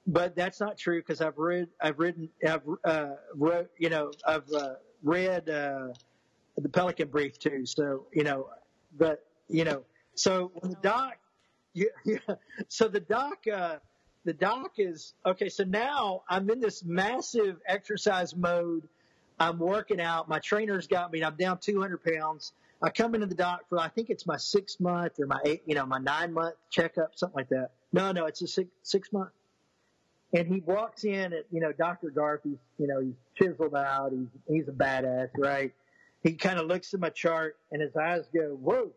[0.07, 4.51] but that's not true because I've read, I've written, I've uh, wrote, you know, I've
[4.51, 5.87] uh, read uh,
[6.57, 7.65] the Pelican Brief too.
[7.65, 8.49] So you know,
[8.97, 9.83] but you know,
[10.15, 11.17] so when the doc,
[11.73, 12.17] yeah, yeah,
[12.67, 13.77] so the doc, uh,
[14.25, 15.49] the doc is okay.
[15.49, 18.87] So now I'm in this massive exercise mode.
[19.39, 20.29] I'm working out.
[20.29, 21.21] My trainer's got me.
[21.23, 22.53] I'm down 200 pounds.
[22.81, 25.63] I come into the doc for I think it's my six month or my eight,
[25.65, 27.71] you know, my nine month checkup, something like that.
[27.91, 29.31] No, no, it's a six six month.
[30.33, 32.09] And he walks in at, you know, Dr.
[32.09, 34.11] Garth, he's, you know, he's chiseled out.
[34.11, 35.71] He's, he's a badass, right?
[36.23, 38.91] He kind of looks at my chart and his eyes go, whoa.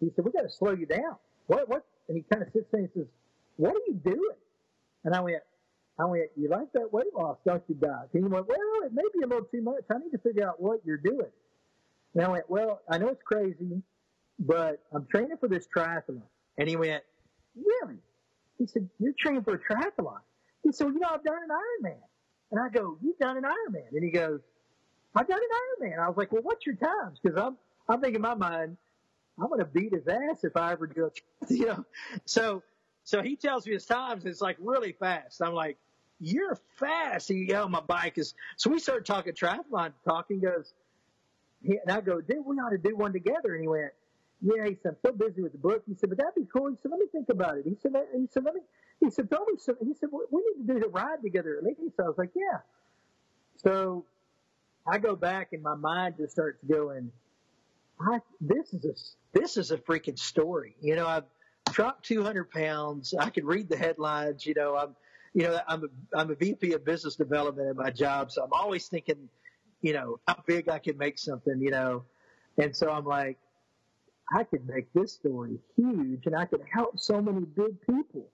[0.00, 1.16] He said, we got to slow you down.
[1.46, 1.84] What, what?
[2.08, 3.06] And he kind of sits there and says,
[3.56, 4.36] what are you doing?
[5.04, 5.42] And I went,
[5.98, 8.08] I went, you like that weight loss, don't you, Doc?
[8.12, 9.82] And he went, well, it may be a little too much.
[9.90, 11.30] I need to figure out what you're doing.
[12.14, 13.82] And I went, well, I know it's crazy,
[14.38, 16.22] but I'm training for this triathlon.
[16.58, 17.02] And he went,
[17.54, 17.98] really?
[18.58, 20.20] He said, you're training for a triathlon?
[20.66, 21.98] He said, well, you know, I've done an Ironman.
[22.50, 23.92] And I go, you've done an Ironman?
[23.92, 24.40] And he goes,
[25.14, 25.98] I've done an Ironman.
[26.04, 27.20] I was like, well, what's your times?
[27.22, 27.56] Because I'm,
[27.88, 28.76] I'm thinking in my mind,
[29.40, 31.20] I'm going to beat his ass if I ever do it.
[31.48, 31.84] You know,
[32.24, 32.64] so,
[33.04, 34.24] so he tells me his times.
[34.24, 35.40] And it's like really fast.
[35.40, 35.78] I'm like,
[36.18, 37.28] you're fast.
[37.28, 38.34] He, oh, my bike is.
[38.56, 40.26] So we started talking triathlon talk.
[40.28, 40.72] He goes,
[41.62, 43.54] he, and I go, dude, we ought to do one together.
[43.54, 43.92] And he went,
[44.40, 44.66] yeah.
[44.66, 45.84] He said, I'm so busy with the book.
[45.86, 46.70] He said, but that'd be cool.
[46.70, 47.66] He said, let me think about it.
[47.66, 48.62] He said, he said, let me.
[49.00, 49.76] He said, throw me some.
[49.84, 51.96] He said, we we need to do the ride together at least.
[51.96, 52.58] So I was like, yeah.
[53.56, 54.04] So
[54.86, 57.10] I go back and my mind just starts going,
[58.00, 60.76] I, this is a this is a freaking story.
[60.80, 61.24] You know, I've
[61.72, 63.14] dropped 200 pounds.
[63.18, 64.46] I can read the headlines.
[64.46, 64.94] You know, I'm,
[65.34, 68.52] you know, I'm a, I'm a VP of business development at my job, so I'm
[68.52, 69.28] always thinking,
[69.82, 71.60] you know, how big I can make something.
[71.60, 72.04] You know,
[72.58, 73.38] and so I'm like,
[74.34, 78.28] I could make this story huge, and I could help so many big people.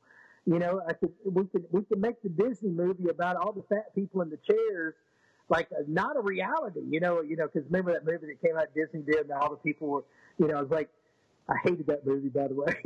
[0.47, 3.63] You know, I could we could we could make the Disney movie about all the
[3.63, 4.95] fat people in the chairs
[5.49, 8.57] like uh, not a reality, you know, you know, because remember that movie that came
[8.57, 10.05] out Disney did, and all the people were,
[10.39, 10.89] you know, I was like,
[11.49, 12.75] I hated that movie by the way,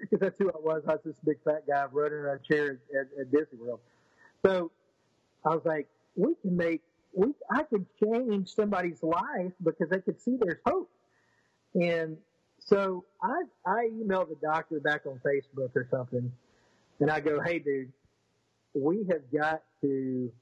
[0.00, 0.82] because that's who I was.
[0.88, 3.80] I was this big fat guy running around a chair at, at Disney World.
[4.44, 4.70] So
[5.44, 5.86] I was like,
[6.16, 6.82] we can make,
[7.12, 10.90] we, I could change somebody's life because they could see there's hope.
[11.74, 12.16] And
[12.58, 16.32] so I, I emailed the doctor back on Facebook or something,
[17.00, 17.92] and I go, hey, dude,
[18.74, 20.32] we have got to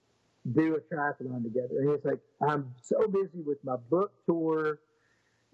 [0.55, 1.79] do a triathlon together.
[1.79, 4.79] And he's like, I'm so busy with my book tour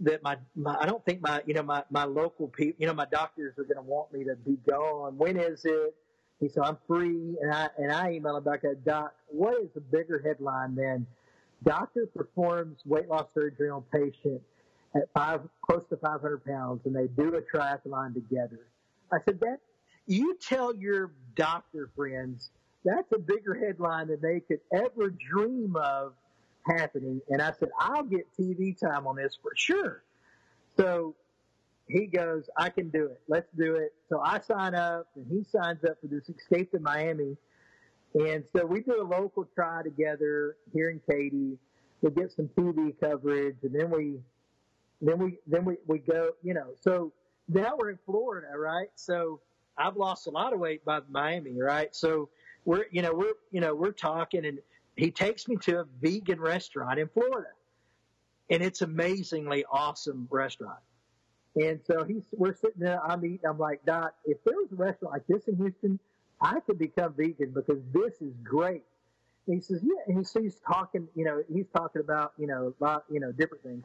[0.00, 2.94] that my, my I don't think my you know my my local people you know
[2.94, 5.16] my doctors are going to want me to be gone.
[5.16, 5.94] When is it?
[6.40, 9.14] He said I'm free, and I and I emailed him back Doc.
[9.28, 11.07] What is a bigger headline than
[11.64, 14.42] doctor performs weight loss surgery on patient
[14.96, 18.66] at five close to 500 pounds, and they do a triathlon together?
[19.12, 19.61] I said that
[20.07, 22.50] you tell your doctor friends
[22.84, 26.14] that's a bigger headline than they could ever dream of
[26.66, 27.20] happening.
[27.28, 30.03] And I said, I'll get TV time on this for sure.
[30.76, 31.14] So
[31.88, 33.20] he goes, I can do it.
[33.28, 33.94] Let's do it.
[34.09, 37.36] So I sign up and he signs up for this escape to Miami.
[38.14, 41.59] And so we do a local try together here in Katy.
[42.00, 44.18] We get some TV coverage and then we,
[45.00, 47.12] then we, then we, we go, you know, so
[47.48, 48.88] now we're in Florida, right?
[48.96, 49.40] So
[49.76, 51.94] I've lost a lot of weight by Miami, right?
[51.94, 52.28] So
[52.64, 54.58] we're, you know, we're, you know, we're talking and
[54.96, 57.48] he takes me to a vegan restaurant in Florida
[58.50, 60.78] and it's amazingly awesome restaurant.
[61.56, 64.76] And so he's, we're sitting there, I'm eating, I'm like, Doc, if there was a
[64.76, 65.98] restaurant like this in Houston,
[66.40, 68.82] I could become vegan because this is great.
[69.46, 70.02] And he says, yeah.
[70.06, 73.62] And he sees talking, you know, he's talking about, you know, about, you know, different
[73.62, 73.84] things.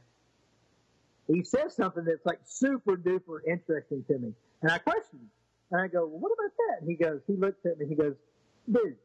[1.28, 4.34] He says something that's like super duper interesting to me.
[4.62, 5.30] And I question him.
[5.72, 6.82] And I go, well, what about that?
[6.82, 8.16] And he goes, he looks at me, he goes,
[8.72, 8.96] dude,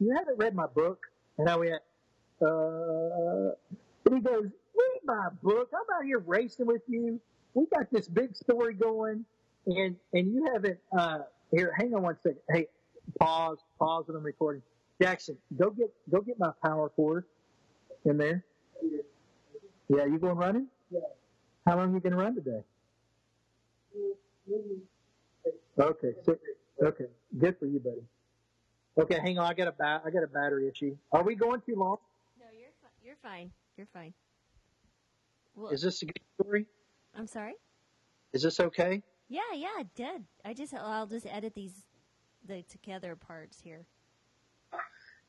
[0.00, 1.06] you haven't read my book?
[1.38, 1.82] And I went,
[2.42, 3.54] uh,
[4.06, 5.70] and he goes, read my book.
[5.72, 7.20] I'm out here racing with you.
[7.54, 9.24] We got this big story going
[9.66, 11.18] and, and you haven't, uh,
[11.52, 12.40] here, hang on one second.
[12.50, 12.66] Hey,
[13.20, 14.62] pause, pause when I'm recording.
[15.00, 17.24] Jackson, go get, go get my power cord
[18.04, 18.44] in there.
[19.88, 20.66] Yeah, you going running?
[20.90, 21.00] Yeah.
[21.66, 22.62] How long are you going to run today?
[25.78, 26.12] Okay,
[26.82, 27.04] okay,
[27.38, 28.02] good for you, buddy.
[28.98, 29.46] Okay, hang on.
[29.48, 30.96] I got a ba- I got a battery issue.
[31.12, 31.98] Are we going too long?
[32.38, 33.52] No, you're fi- you're fine.
[33.76, 34.12] You're fine.
[35.54, 36.66] Well, Is this a good story?
[37.14, 37.54] I'm sorry.
[38.32, 39.02] Is this okay?
[39.28, 40.24] Yeah, yeah, dead.
[40.44, 41.84] I just I'll just edit these
[42.46, 43.84] the together parts here.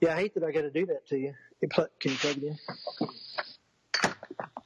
[0.01, 1.33] Yeah, I hate that I got to do that to you.
[1.61, 2.57] You Can you plug it in?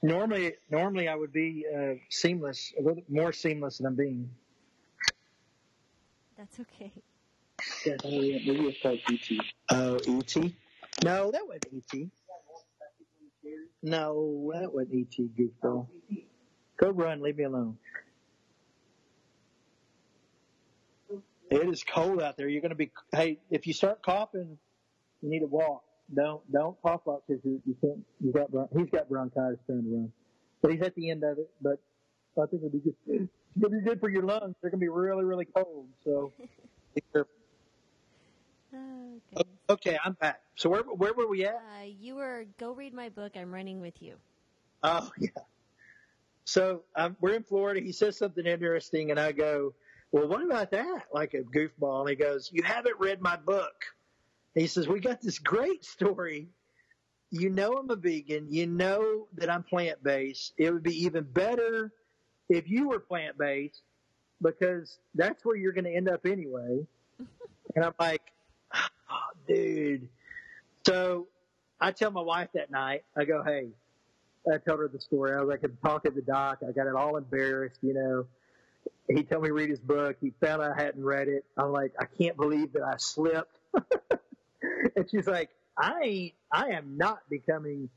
[0.01, 4.29] Normally, normally I would be uh, seamless, a little more seamless than I'm being.
[6.43, 6.91] That's okay.
[7.85, 9.45] Yeah, maybe it's called ET.
[9.69, 10.35] Oh, ET?
[11.01, 12.09] No, that wasn't ET.
[13.81, 15.87] No, that wasn't ET, goofball.
[16.75, 17.77] Go run, leave me alone.
[21.49, 22.49] It is cold out there.
[22.49, 22.91] You're going to be.
[23.13, 24.57] Hey, if you start coughing,
[25.21, 25.83] you need to walk.
[26.13, 28.03] Don't don't cough up because you, you can't.
[28.19, 30.11] You got bron- he's got bronchitis trying to run,
[30.61, 31.49] but he's at the end of it.
[31.61, 31.79] But
[32.41, 32.95] I think it'll be good.
[33.07, 34.55] It's going to be good for your lungs.
[34.61, 35.88] They're going to be really really cold.
[36.03, 36.31] So
[36.95, 37.31] be careful.
[38.73, 40.41] Oh, O- Okay, I'm back.
[40.55, 41.55] So where where were we at?
[41.55, 43.34] Uh, you were go read my book.
[43.36, 44.15] I'm running with you.
[44.84, 45.29] Oh yeah.
[46.45, 47.79] So um, we're in Florida.
[47.81, 49.73] He says something interesting, and I go,
[50.11, 52.01] "Well, what about that?" Like a goofball.
[52.01, 53.86] And he goes, "You haven't read my book."
[54.55, 56.49] He says, "We got this great story.
[57.31, 58.47] You know I'm a vegan.
[58.51, 60.53] You know that I'm plant based.
[60.57, 61.91] It would be even better
[62.49, 63.81] if you were plant based
[64.41, 66.85] because that's where you're going to end up anyway."
[67.75, 68.31] and I'm like,
[68.73, 69.17] oh,
[69.47, 70.07] "Dude."
[70.85, 71.27] So
[71.79, 73.03] I tell my wife that night.
[73.15, 73.69] I go, "Hey."
[74.51, 75.31] I told her the story.
[75.33, 76.59] I was like, I talk at the doc.
[76.67, 78.25] I got it all embarrassed, you know.
[79.07, 80.17] He told me to read his book.
[80.19, 81.45] He found I hadn't read it.
[81.57, 83.57] I'm like, I can't believe that I slipped.
[84.95, 87.89] and she's like, I ain't, I am not becoming,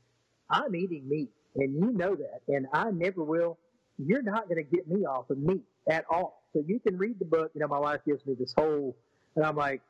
[0.49, 3.57] I'm eating meat and you know that and I never will.
[3.97, 6.43] You're not going to get me off of meat at all.
[6.53, 7.51] So you can read the book.
[7.53, 8.95] You know, my wife gives me this whole,
[9.35, 9.81] and I'm like,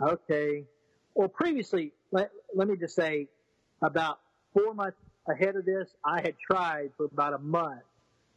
[0.00, 0.64] okay.
[1.14, 3.28] Well, previously, let, let me just say
[3.82, 4.18] about
[4.52, 4.98] four months
[5.28, 7.82] ahead of this, I had tried for about a month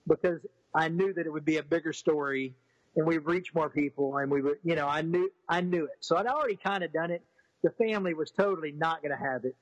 [0.08, 0.40] because
[0.74, 2.56] I knew that it would be a bigger story
[2.96, 5.98] and we'd reach more people and we would, you know, I knew, I knew it.
[6.00, 7.22] So I'd already kind of done it.
[7.64, 9.56] The family was totally not going to have it.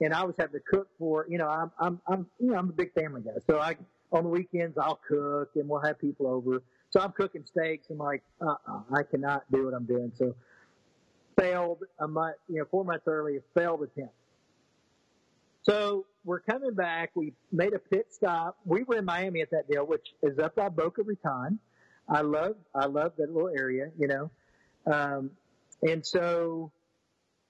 [0.00, 2.68] And I was having to cook for, you know, I'm, I'm, I'm, you know, I'm
[2.68, 3.32] a big family guy.
[3.48, 3.76] So I,
[4.12, 6.62] on the weekends, I'll cook and we'll have people over.
[6.90, 7.88] So I'm cooking steaks.
[7.90, 10.12] I'm like, uh-uh, I cannot do what I'm doing.
[10.16, 10.34] So
[11.38, 14.14] failed a month, you know, four months earlier, failed attempt.
[15.62, 17.10] So we're coming back.
[17.14, 18.56] We made a pit stop.
[18.64, 21.58] We were in Miami at that deal, which is up by Boca Raton.
[22.08, 24.30] I love, I love that little area, you know.
[24.90, 25.30] Um,
[25.82, 26.72] and so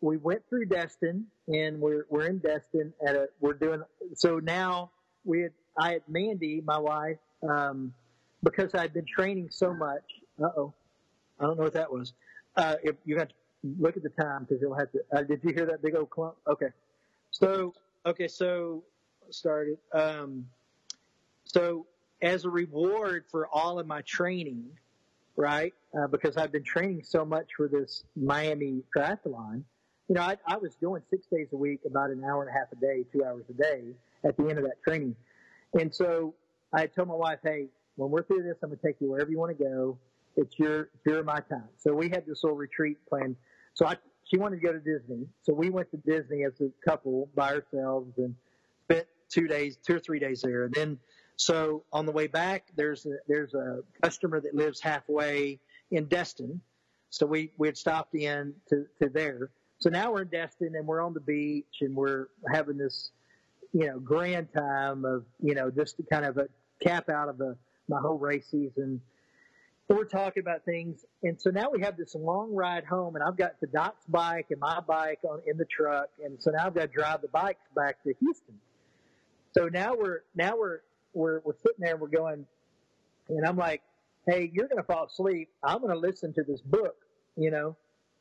[0.00, 3.82] we went through Destin and we're, we're in Destin at a, we're doing,
[4.14, 4.90] so now
[5.24, 7.18] we had, I had Mandy, my wife,
[7.48, 7.94] um,
[8.42, 10.02] because I'd been training so much.
[10.42, 10.74] Uh oh.
[11.40, 12.12] I don't know what that was.
[12.56, 13.34] Uh, if you have to
[13.78, 16.10] look at the time because you'll have to, uh, did you hear that big old
[16.10, 16.36] clump?
[16.46, 16.68] Okay.
[17.30, 17.74] So,
[18.04, 18.82] okay, so
[19.30, 19.78] started.
[19.92, 20.46] Um,
[21.44, 21.86] so
[22.20, 24.70] as a reward for all of my training,
[25.36, 25.72] right?
[25.96, 29.62] Uh, because I've been training so much for this Miami triathlon.
[30.08, 32.58] You know, I, I was going six days a week, about an hour and a
[32.58, 33.82] half a day, two hours a day
[34.24, 35.14] at the end of that training.
[35.74, 36.34] And so
[36.72, 37.66] I told my wife, hey,
[37.96, 39.98] when we're through this, I'm going to take you wherever you want to go.
[40.36, 41.68] It's your, it's your my time.
[41.76, 43.36] So we had this little retreat plan.
[43.74, 45.26] So I, she wanted to go to Disney.
[45.42, 48.34] So we went to Disney as a couple by ourselves and
[48.84, 50.64] spent two days, two or three days there.
[50.64, 50.98] And then,
[51.36, 55.60] so on the way back, there's a, there's a customer that lives halfway
[55.90, 56.60] in Destin.
[57.10, 59.50] So we, we had stopped in to, to there.
[59.78, 63.12] So now we're in Destin and we're on the beach and we're having this,
[63.72, 66.48] you know, grand time of, you know, just to kind of a
[66.82, 67.56] cap out of the,
[67.88, 69.00] my whole race season.
[69.88, 73.36] we're talking about things, and so now we have this long ride home, and I've
[73.36, 76.74] got the Doc's bike and my bike on in the truck, and so now I've
[76.74, 78.54] got to drive the bikes back to Houston.
[79.56, 80.80] So now we're now we're
[81.14, 82.46] we're we're sitting there, and we're going,
[83.28, 83.82] and I'm like,
[84.26, 85.48] "Hey, you're going to fall asleep.
[85.62, 86.96] I'm going to listen to this book,"
[87.36, 87.76] you know.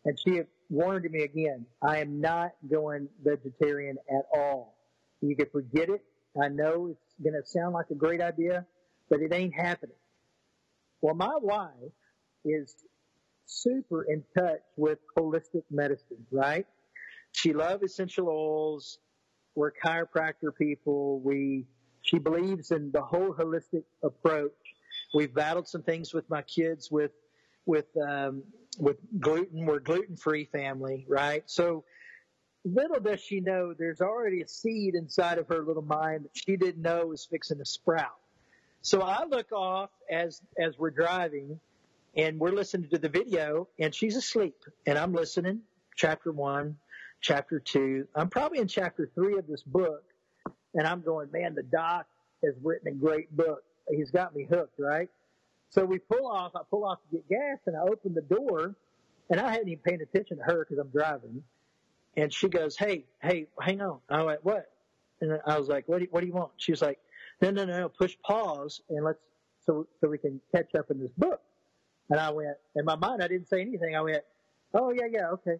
[0.05, 1.65] And she warned me again.
[1.81, 4.76] I am not going vegetarian at all.
[5.21, 6.01] You can forget it.
[6.41, 8.65] I know it's going to sound like a great idea,
[9.09, 9.95] but it ain't happening.
[11.01, 11.71] Well, my wife
[12.45, 12.75] is
[13.45, 16.65] super in touch with holistic medicine, right?
[17.31, 18.99] She loves essential oils.
[19.55, 21.19] We're chiropractor people.
[21.21, 21.65] We,
[22.01, 24.51] she believes in the whole holistic approach.
[25.15, 27.11] We've battled some things with my kids with,
[27.65, 28.43] with, um,
[28.79, 29.65] with gluten.
[29.65, 31.43] We're gluten free family, right?
[31.45, 31.85] So
[32.67, 36.55] little does she know there's already a seed inside of her little mind that she
[36.55, 38.17] didn't know was fixing to sprout.
[38.81, 41.59] So I look off as as we're driving,
[42.15, 44.55] and we're listening to the video, and she's asleep,
[44.85, 45.61] and I'm listening.
[45.95, 46.77] Chapter one,
[47.21, 48.07] chapter two.
[48.15, 50.03] I'm probably in chapter three of this book,
[50.73, 52.05] and I'm going, man, the doc
[52.43, 53.63] has written a great book.
[53.89, 55.09] He's got me hooked, right?
[55.69, 56.51] So we pull off.
[56.55, 58.75] I pull off to get gas, and I open the door,
[59.29, 61.43] and I hadn't even paid attention to her because I'm driving.
[62.17, 64.69] And she goes, "Hey, hey, hang on." I went, "What?"
[65.21, 66.99] And I was like, "What do you, what do you want?" She was like,
[67.41, 69.19] no, no, no, push pause and let's,
[69.65, 71.41] so, so we can catch up in this book.
[72.09, 73.95] And I went, in my mind, I didn't say anything.
[73.95, 74.23] I went,
[74.73, 75.57] oh yeah, yeah, okay.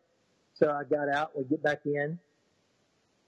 [0.53, 2.18] So I got out, we get back in.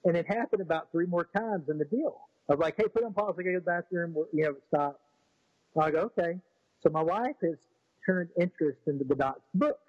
[0.05, 2.21] And it happened about three more times in the deal.
[2.49, 4.55] I was like, hey, put on pause, I gotta go to the bathroom, you know,
[4.69, 4.99] stop.
[5.79, 6.39] I go, okay.
[6.81, 7.57] So my wife has
[8.05, 9.79] turned interest into the doc's book.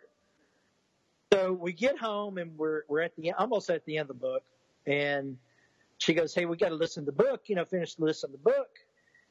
[1.33, 4.21] So we get home and we're, we're at the, almost at the end of the
[4.21, 4.43] book.
[4.87, 5.37] And
[5.99, 8.31] she goes, Hey, we got to listen to the book, you know, finish the listen
[8.31, 8.69] to the book.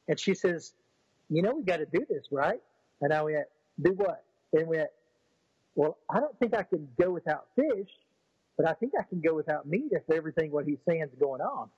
[0.08, 0.72] And she says,
[1.28, 2.60] You know, we got to do this, right?
[3.02, 3.46] And I went,
[3.82, 4.24] Do what?
[4.52, 4.90] And we went,
[5.74, 7.90] Well, I don't think I can go without fish,
[8.56, 11.42] but I think I can go without meat if everything what he's saying is going
[11.42, 11.68] on.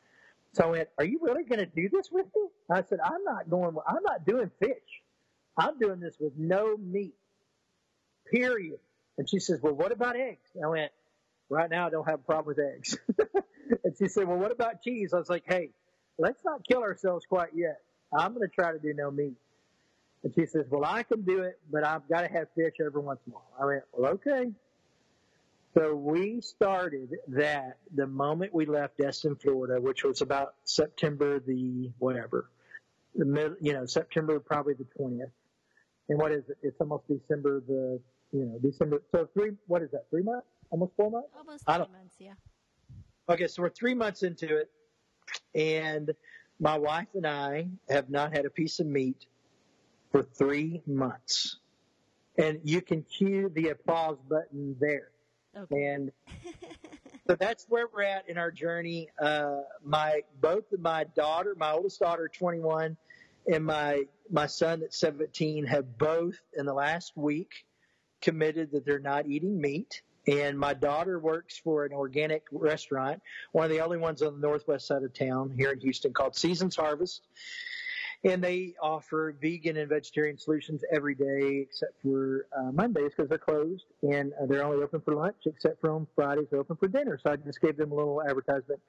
[0.53, 2.49] So I went, Are you really going to do this with me?
[2.71, 5.03] I said, I'm not going, I'm not doing fish.
[5.57, 7.15] I'm doing this with no meat.
[8.31, 8.79] Period.
[9.19, 10.49] And she says, Well, what about eggs?
[10.55, 10.93] And I went,
[11.53, 12.97] Right now, I don't have a problem with eggs.
[13.85, 15.13] and she said, well, what about cheese?
[15.13, 15.69] I was like, hey,
[16.19, 17.81] let's not kill ourselves quite yet.
[18.19, 19.37] I'm going to try to do no meat.
[20.25, 23.03] And she says, well, I can do it, but I've got to have fish every
[23.03, 23.53] once in a while.
[23.61, 24.51] I went, well, okay.
[25.75, 31.91] So we started that the moment we left Destin, Florida, which was about September the
[31.99, 32.49] whatever,
[33.15, 35.31] the mid, you know, September probably the 20th.
[36.09, 36.59] And what is it?
[36.63, 38.01] It's almost December the,
[38.33, 39.03] you know, December.
[39.13, 40.09] So three, what is that?
[40.11, 40.47] Three months?
[40.71, 41.29] Almost four months?
[41.37, 42.33] Almost three months, yeah.
[43.29, 44.71] Okay, so we're three months into it,
[45.55, 46.11] and
[46.59, 49.27] my wife and I have not had a piece of meat
[50.11, 51.59] for three months.
[52.39, 55.09] And you can cue the applause button there.
[55.57, 55.87] Okay.
[55.87, 56.13] And
[57.27, 59.09] so that's where we're at in our journey.
[59.21, 62.97] Uh, my both my daughter, my oldest daughter, 21,
[63.53, 67.67] and my my son at 17 have both in the last week
[68.23, 70.01] committed that they're not eating meat.
[70.27, 73.21] And my daughter works for an organic restaurant,
[73.51, 76.37] one of the only ones on the northwest side of town here in Houston called
[76.37, 77.23] Seasons Harvest.
[78.25, 83.39] And they offer vegan and vegetarian solutions every day except for uh, Mondays because they're
[83.39, 83.85] closed.
[84.03, 87.19] And uh, they're only open for lunch except for on Fridays they're open for dinner.
[87.21, 88.81] So I just gave them a little advertisement.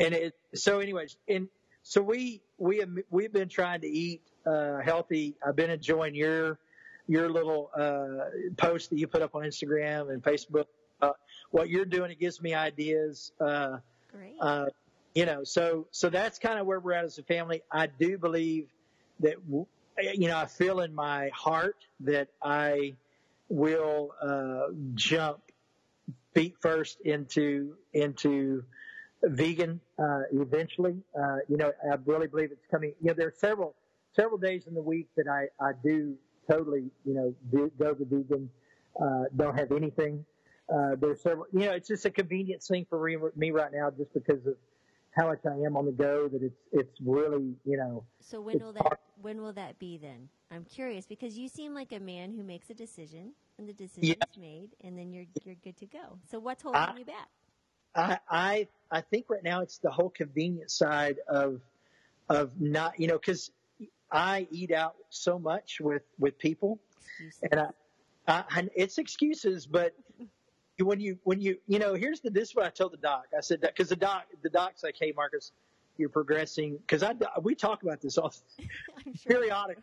[0.00, 1.46] And it, so anyways, and
[1.84, 5.36] so we, we we've been trying to eat, uh, healthy.
[5.46, 6.58] I've been enjoying your,
[7.06, 10.66] your little uh, post that you put up on Instagram and Facebook.
[11.00, 11.10] Uh,
[11.50, 13.32] what you're doing, it gives me ideas.
[13.40, 13.78] Uh,
[14.12, 14.34] Great.
[14.40, 14.66] Uh,
[15.14, 17.62] you know, so so that's kind of where we're at as a family.
[17.70, 18.68] I do believe
[19.20, 22.94] that you know I feel in my heart that I
[23.48, 25.40] will uh, jump
[26.34, 28.64] feet first into into
[29.22, 30.96] vegan uh, eventually.
[31.16, 32.94] Uh, you know, I really believe it's coming.
[33.00, 33.74] You know, there are several
[34.14, 36.16] several days in the week that I I do
[36.50, 37.34] totally, you know,
[37.78, 38.50] go the vegan,
[39.00, 40.24] uh, don't have anything.
[40.72, 44.12] Uh, there's several, you know, it's just a convenience thing for me right now just
[44.14, 44.56] because of
[45.10, 48.04] how much I am on the go that it's, it's really, you know.
[48.20, 48.98] So when will that, hard.
[49.20, 50.28] when will that be then?
[50.50, 54.16] I'm curious because you seem like a man who makes a decision and the decision
[54.18, 54.26] yeah.
[54.32, 56.18] is made and then you're, you're good to go.
[56.30, 57.28] So what's holding I, you back?
[57.94, 61.60] I, I, I think right now it's the whole convenience side of,
[62.28, 63.50] of not, you know, cause
[64.10, 66.78] I eat out so much with with people,
[67.18, 67.40] excuses.
[67.50, 67.60] and
[68.28, 69.94] I, I, it's excuses, but
[70.78, 73.26] when you when you you know here's the this is what I told the doc.
[73.36, 75.52] I said that because the doc the doc's like, hey Marcus,
[75.96, 78.32] you're progressing because I we talk about this all
[79.04, 79.14] sure.
[79.26, 79.78] periodic.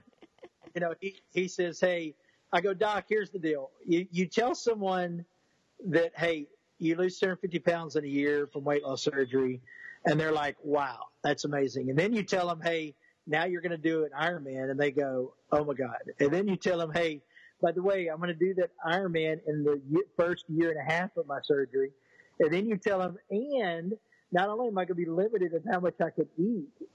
[0.74, 2.16] you know, he he says, hey.
[2.54, 3.72] I go, Doc, here's the deal.
[3.86, 5.24] You, you tell someone
[5.86, 6.48] that, hey,
[6.80, 9.62] you lose 250 pounds in a year from weight loss surgery,
[10.06, 11.90] and they're like, wow, that's amazing.
[11.90, 12.96] And then you tell them, hey,
[13.28, 15.98] now you're going to do an Ironman, and they go, oh my God.
[16.20, 17.22] And then you tell them, hey,
[17.62, 19.82] by the way, I'm going to do that Ironman in the
[20.18, 21.92] first year and a half of my surgery.
[22.40, 23.94] And then you tell them, and
[24.32, 26.88] not only am I going to be limited in how much I can eat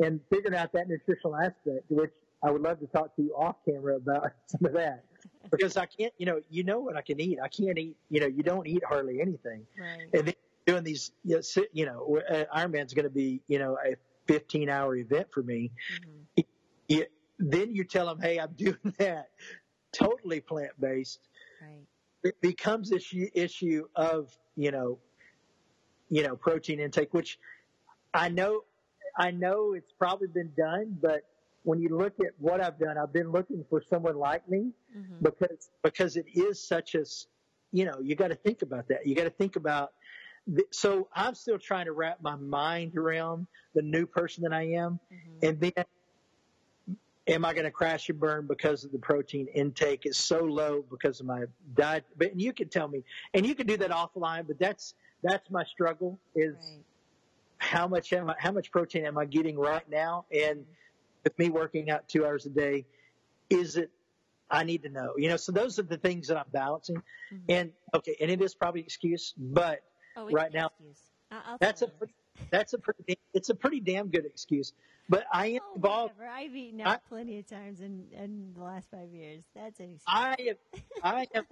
[0.00, 2.12] and figuring out that nutritional aspect, which
[2.42, 5.04] I would love to talk to you off camera about some of that
[5.50, 7.38] because I can't, you know, you know what I can eat.
[7.42, 9.66] I can't eat, you know, you don't eat hardly anything.
[9.78, 10.08] Right.
[10.12, 10.34] And then
[10.66, 13.96] doing these, you know, you know uh, Ironman's going to be, you know, a
[14.26, 15.72] 15 hour event for me.
[16.36, 16.40] Mm-hmm.
[16.88, 17.06] You,
[17.38, 19.28] then you tell them, hey, I'm doing that
[19.92, 21.20] totally plant based.
[21.62, 21.86] Right.
[22.22, 24.98] It becomes this issue of, you know,
[26.08, 27.38] you know, protein intake, which
[28.12, 28.62] I know,
[29.16, 31.22] I know it's probably been done, but
[31.64, 35.22] when you look at what I've done, I've been looking for someone like me mm-hmm.
[35.22, 37.04] because because it is such a
[37.72, 39.06] you know you got to think about that.
[39.06, 39.92] You got to think about.
[40.70, 45.00] So I'm still trying to wrap my mind around the new person that I am,
[45.12, 45.46] mm-hmm.
[45.46, 45.84] and then
[47.26, 50.84] am I going to crash and burn because of the protein intake is so low
[50.90, 52.04] because of my diet?
[52.16, 54.46] But you can tell me, and you can do that offline.
[54.46, 56.82] But that's that's my struggle is right.
[57.56, 60.72] how much am I, how much protein am I getting right now, and mm-hmm
[61.24, 62.84] with me working out two hours a day,
[63.50, 63.90] is it,
[64.50, 66.96] I need to know, you know, so those are the things that I'm balancing.
[66.96, 67.36] Mm-hmm.
[67.48, 69.80] And okay, and it is probably an excuse, but
[70.16, 70.70] oh, right now,
[71.30, 72.14] I'll that's a, pretty,
[72.50, 74.72] that's a pretty, it's a pretty damn good excuse.
[75.08, 76.14] But I am oh, involved.
[76.16, 76.34] Whatever.
[76.34, 79.42] I've eaten out I, plenty of times in, in the last five years.
[79.54, 80.02] That's an excuse.
[80.06, 80.56] I am,
[81.02, 81.44] I am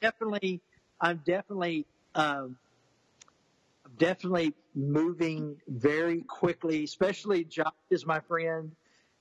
[0.00, 0.60] definitely,
[1.00, 2.56] I'm definitely, um,
[3.98, 8.72] definitely moving very quickly, especially Josh is my friend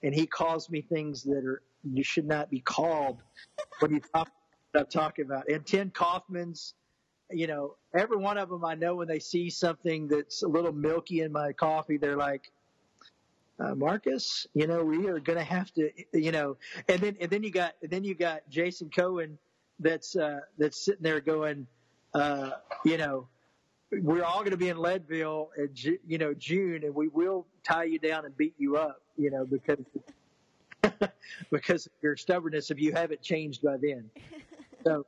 [0.03, 3.17] and he calls me things that are you should not be called
[3.79, 4.29] when you talk
[4.75, 5.49] I'm talking about.
[5.49, 6.73] And Tim Kaufman's,
[7.31, 10.71] you know, every one of them I know when they see something that's a little
[10.71, 12.51] milky in my coffee, they're like,
[13.59, 16.57] uh, Marcus, you know, we are going to have to, you know,
[16.87, 19.37] and then and then you got and then you got Jason Cohen
[19.79, 21.67] that's uh, that's sitting there going,
[22.13, 22.51] uh,
[22.83, 23.27] you know,
[23.91, 25.69] we're all going to be in Leadville in
[26.07, 29.45] you know June, and we will tie you down and beat you up, you know,
[29.45, 29.79] because
[31.51, 34.09] because of your stubbornness if you haven't changed by then.
[34.85, 35.05] So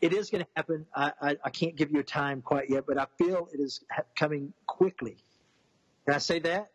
[0.00, 0.86] it is going to happen.
[0.94, 3.84] I, I, I can't give you a time quite yet, but I feel it is
[4.14, 5.16] coming quickly.
[6.04, 6.70] Can I say that?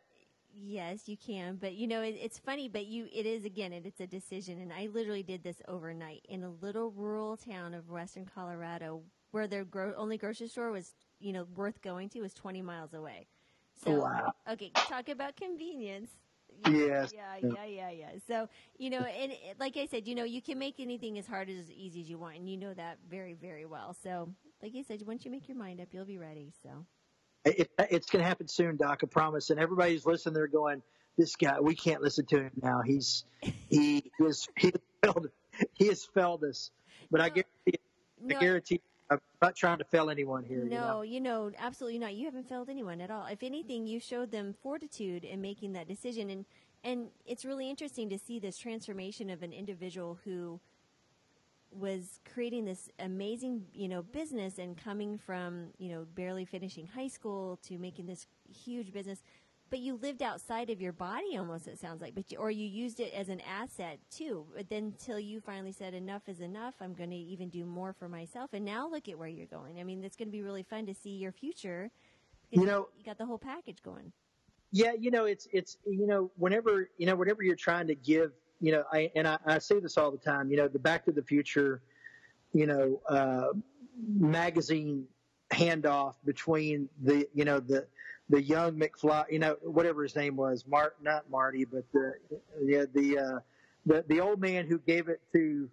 [0.53, 1.55] Yes, you can.
[1.55, 4.59] But you know, it, it's funny, but you, it is again, it, it's a decision.
[4.59, 9.01] And I literally did this overnight in a little rural town of Western Colorado
[9.31, 12.93] where their gro- only grocery store was, you know, worth going to was 20 miles
[12.93, 13.27] away.
[13.83, 14.33] So, wow.
[14.49, 16.11] okay, talk about convenience.
[16.69, 17.13] Yes.
[17.13, 18.09] Yeah, yeah, yeah, yeah.
[18.27, 18.47] So,
[18.77, 21.49] you know, and eh, like I said, you know, you can make anything as hard
[21.49, 23.95] as easy as you want, and you know that very, very well.
[24.03, 24.29] So,
[24.61, 26.51] like I said, once you make your mind up, you'll be ready.
[26.61, 26.85] So,
[27.45, 28.99] it, it's going to happen soon, Doc.
[29.03, 29.49] I promise.
[29.49, 30.35] And everybody's listening.
[30.35, 30.81] They're going,
[31.17, 32.81] "This guy, we can't listen to him now.
[32.85, 33.25] He's
[33.69, 34.73] he is he
[35.03, 35.29] failed
[35.73, 36.71] he has failed us."
[37.09, 37.79] But no, I guarantee,
[38.21, 38.81] no, I guarantee
[39.11, 40.63] I'm not trying to fail anyone here.
[40.63, 41.01] No, you know?
[41.01, 42.15] you know, absolutely not.
[42.15, 43.25] You haven't failed anyone at all.
[43.25, 46.45] If anything, you showed them fortitude in making that decision, and
[46.83, 50.59] and it's really interesting to see this transformation of an individual who
[51.71, 57.07] was creating this amazing, you know, business and coming from, you know, barely finishing high
[57.07, 59.21] school to making this huge business
[59.71, 62.67] but you lived outside of your body almost it sounds like but you, or you
[62.67, 64.45] used it as an asset too.
[64.55, 66.75] But then until you finally said enough is enough.
[66.81, 68.51] I'm going to even do more for myself.
[68.53, 69.79] And now look at where you're going.
[69.79, 71.89] I mean it's going to be really fun to see your future.
[72.51, 74.11] You know you got the whole package going.
[74.71, 78.33] Yeah you know it's it's you know whenever you know whenever you're trying to give
[78.59, 81.03] you know i and i, I say this all the time you know the back
[81.05, 81.81] to the future
[82.53, 83.47] you know uh
[84.07, 85.05] magazine
[85.51, 87.85] handoff between the you know the
[88.31, 92.13] the young McFly, you know, whatever his name was, Mart, not Marty, but the,
[92.63, 93.39] yeah, the, uh,
[93.85, 95.69] the, the old man who gave it to,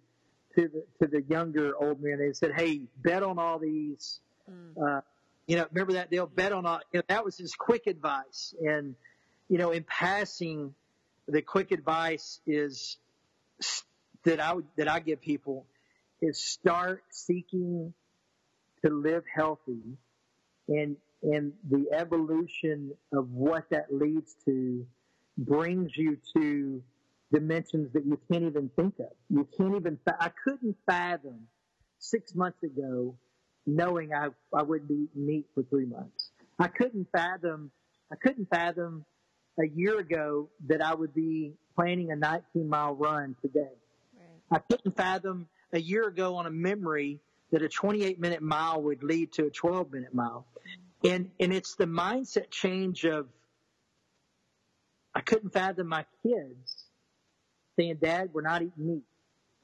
[0.55, 2.19] to the, to the younger old man.
[2.19, 4.19] They said, Hey, bet on all these,
[4.51, 4.75] mm.
[4.77, 5.01] uh,
[5.47, 6.27] you know, remember that deal?
[6.27, 8.53] Bet on all, you know, that was his quick advice.
[8.61, 8.95] And,
[9.47, 10.75] you know, in passing,
[11.29, 12.97] the quick advice is
[14.25, 15.65] that I would, that I give people
[16.21, 17.93] is start seeking
[18.83, 19.97] to live healthy
[20.67, 24.85] and and the evolution of what that leads to
[25.37, 26.81] brings you to
[27.31, 29.11] dimensions that you can't even think of.
[29.29, 31.47] You can't even, I couldn't fathom
[31.99, 33.15] six months ago
[33.65, 36.31] knowing I, I wouldn't be eating meat for three months.
[36.57, 37.71] I couldn't fathom,
[38.11, 39.05] I couldn't fathom
[39.59, 43.75] a year ago that I would be planning a 19 mile run today.
[44.51, 47.19] I couldn't fathom a year ago on a memory
[47.51, 50.45] that a 28 minute mile would lead to a 12 minute mile.
[51.03, 53.27] And, and it's the mindset change of,
[55.15, 56.85] I couldn't fathom my kids
[57.77, 59.03] saying, Dad, we're not eating meat.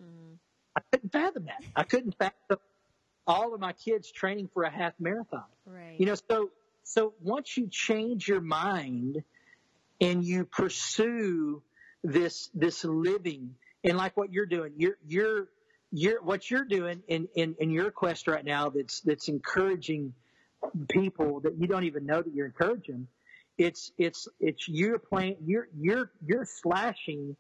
[0.02, 0.34] Mm-hmm.
[0.76, 1.64] I couldn't fathom that.
[1.76, 2.60] I couldn't fathom
[3.28, 5.44] all of my kids training for a half marathon.
[5.66, 5.96] Right.
[5.98, 6.52] You know, so
[6.84, 9.24] so once you change your mind
[10.00, 11.62] and you pursue
[12.04, 15.48] this this living and like what you're doing, you're you're
[15.92, 20.14] you're what you're doing in, in, in your quest right now that's that's encouraging
[20.90, 23.08] people that you don't even know that you're encouraging.
[23.58, 27.36] It's it's it's you're playing you're you're you're slashing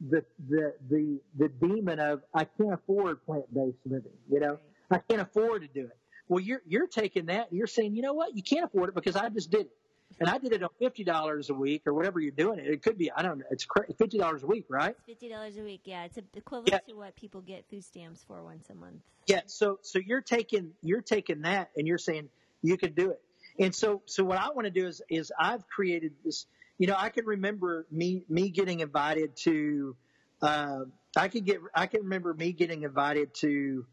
[0.00, 4.12] the the the the demon of I can't afford plant based living.
[4.30, 4.58] You know,
[4.90, 5.96] I can't afford to do it.
[6.28, 8.94] Well, you're you're taking that and you're saying, you know what, you can't afford it
[8.94, 9.72] because I just did it,
[10.18, 12.66] and I did it on fifty dollars a week or whatever you're doing it.
[12.66, 13.44] It could be I don't know.
[13.50, 13.66] It's
[13.98, 14.94] fifty dollars a week, right?
[14.96, 15.82] It's fifty dollars a week.
[15.84, 16.78] Yeah, it's equivalent yeah.
[16.92, 19.02] to what people get food stamps for once a month.
[19.26, 19.42] Yeah.
[19.46, 22.28] So so you're taking you're taking that and you're saying
[22.62, 23.20] you could do it.
[23.58, 26.46] And so so what I want to do is is I've created this.
[26.78, 29.96] You know, I can remember me me getting invited to.
[30.40, 30.84] Uh,
[31.16, 33.84] I could get I can remember me getting invited to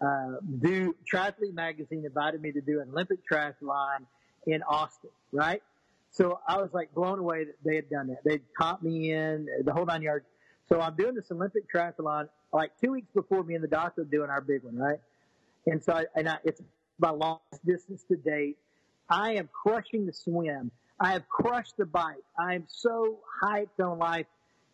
[0.00, 4.04] uh, do Triathlete Magazine invited me to do an Olympic triathlon
[4.46, 5.62] in Austin, right?
[6.10, 8.24] So I was like blown away that they had done that.
[8.24, 10.26] They'd caught me in the whole nine yards.
[10.68, 14.28] So I'm doing this Olympic triathlon like two weeks before me and the doctor doing
[14.28, 14.98] our big one, right?
[15.66, 16.60] And so I, and I, it's
[17.02, 18.56] my longest distance to date.
[19.10, 20.70] I am crushing the swim.
[21.00, 22.22] I have crushed the bike.
[22.38, 24.26] I am so hyped on life.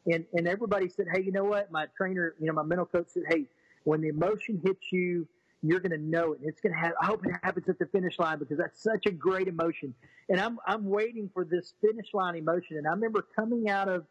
[0.07, 1.72] And, and everybody said, Hey, you know what?
[1.72, 3.47] My trainer, you know, my mental coach said, Hey,
[3.85, 5.26] when the emotion hits you,
[5.62, 6.41] you're going to know it.
[6.43, 9.07] It's going to have, I hope it happens at the finish line because that's such
[9.07, 9.95] a great emotion.
[10.29, 12.76] And I'm, I'm waiting for this finish line emotion.
[12.76, 14.05] And I remember coming out of,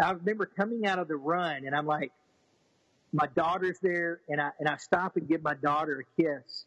[0.00, 2.12] I remember coming out of the run and I'm like,
[3.12, 6.66] my daughter's there and I, and I stop and give my daughter a kiss.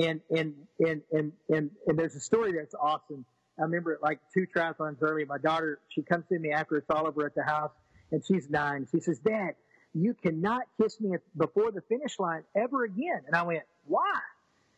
[0.00, 3.24] And, and, and, and, and, and there's a story that's awesome.
[3.58, 7.06] I remember like two triathlons earlier, my daughter, she comes to me after it's all
[7.06, 7.72] over at the house
[8.10, 8.86] and she's nine.
[8.90, 9.54] She says, dad,
[9.92, 13.20] you cannot kiss me before the finish line ever again.
[13.26, 14.18] And I went, why?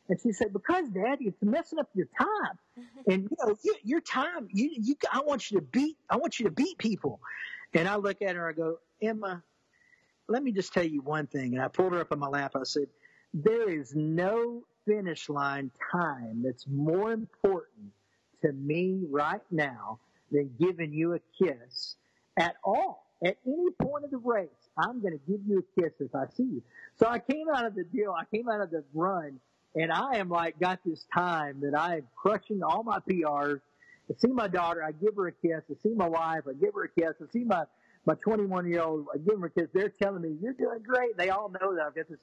[0.09, 2.59] And she said, because daddy, it's messing up your time.
[2.79, 3.11] Mm-hmm.
[3.11, 6.41] and you know, you, your time, you, you, I want you to beat, I want
[6.41, 7.21] you to beat people.
[7.75, 9.43] And I look at her, I go, Emma,
[10.29, 11.55] let me just tell you one thing.
[11.55, 12.53] And I pulled her up on my lap.
[12.57, 12.87] I said,
[13.35, 17.93] there is no finish line time that's more important
[18.43, 19.99] to me right now
[20.31, 21.97] than giving you a kiss
[22.37, 24.49] at all, at any point of the race.
[24.77, 26.63] I'm going to give you a kiss if I see you.
[26.99, 28.15] So I came out of the deal.
[28.19, 29.39] I came out of the run
[29.75, 33.61] and I am like, got this time that I am crushing all my PRs.
[34.11, 34.83] I see my daughter.
[34.83, 35.63] I give her a kiss.
[35.71, 36.43] I see my wife.
[36.49, 37.15] I give her a kiss.
[37.21, 37.65] I see my,
[38.05, 39.07] my 21 year old.
[39.15, 39.69] I give her a kiss.
[39.73, 41.17] They're telling me, you're doing great.
[41.17, 42.19] They all know that I've got this.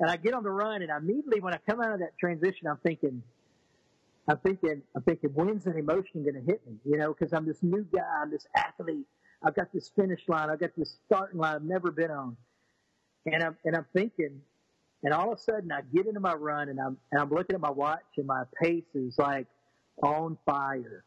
[0.00, 2.66] And I get on the run and immediately when I come out of that transition,
[2.66, 3.22] I'm thinking,
[4.28, 6.76] I'm thinking, I'm thinking, when's an emotion going to hit me?
[6.84, 9.06] You know, because I'm this new guy, I'm this athlete,
[9.44, 10.48] I've got this finish line.
[10.50, 12.36] I've got this starting line I've never been on.
[13.26, 14.40] And I'm, and I'm thinking,
[15.02, 17.54] and all of a sudden I get into my run and I'm, and I'm looking
[17.54, 19.46] at my watch and my pace is like
[20.02, 21.04] on fire.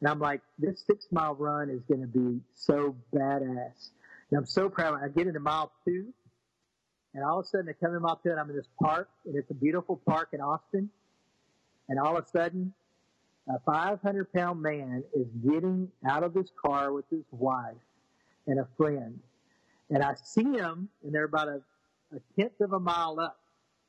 [0.00, 3.90] And I'm like, this six mile run is going to be so badass.
[4.30, 5.00] And I'm so proud.
[5.02, 6.12] I get into mile two
[7.18, 9.34] and all of a sudden I come in mile two I'm in this park and
[9.34, 10.88] it's a beautiful park in Austin.
[11.88, 12.72] And all of a sudden
[13.48, 17.74] a 500 pound man is getting out of his car with his wife
[18.46, 19.18] and a friend.
[19.90, 21.60] And I see him, and they're about a,
[22.14, 23.40] a tenth of a mile up.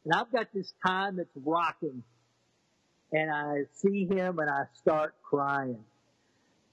[0.06, 2.02] And I've got this time that's rocking.
[3.12, 5.84] And I see him, and I start crying.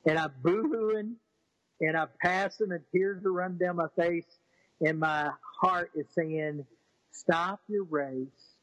[0.06, 1.16] And I'm boohooing,
[1.82, 4.38] and I pass him, and tears are running down my face.
[4.80, 5.30] And my
[5.60, 6.64] heart is saying,
[7.12, 8.54] stop your race,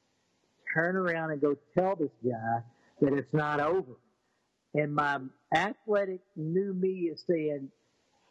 [0.74, 2.64] turn around and go tell this guy
[3.02, 3.94] that it's not over.
[4.76, 5.20] And my
[5.54, 7.70] athletic new me is saying,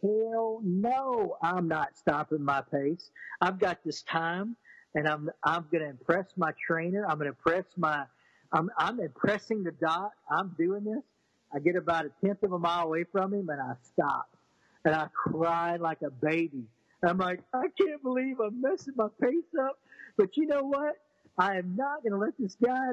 [0.02, 3.10] hell no, I'm not stopping my pace.
[3.40, 4.56] I've got this time
[4.94, 7.04] and I'm, I'm going to impress my trainer.
[7.08, 8.04] I'm going to impress my,
[8.52, 10.10] I'm, I'm impressing the doc.
[10.30, 11.04] I'm doing this.
[11.54, 14.28] I get about a tenth of a mile away from him and I stop
[14.84, 16.64] and I cry like a baby.
[17.04, 19.78] I'm like, I can't believe I'm messing my pace up.
[20.16, 20.96] But you know what?
[21.38, 22.90] I am not going to let this guy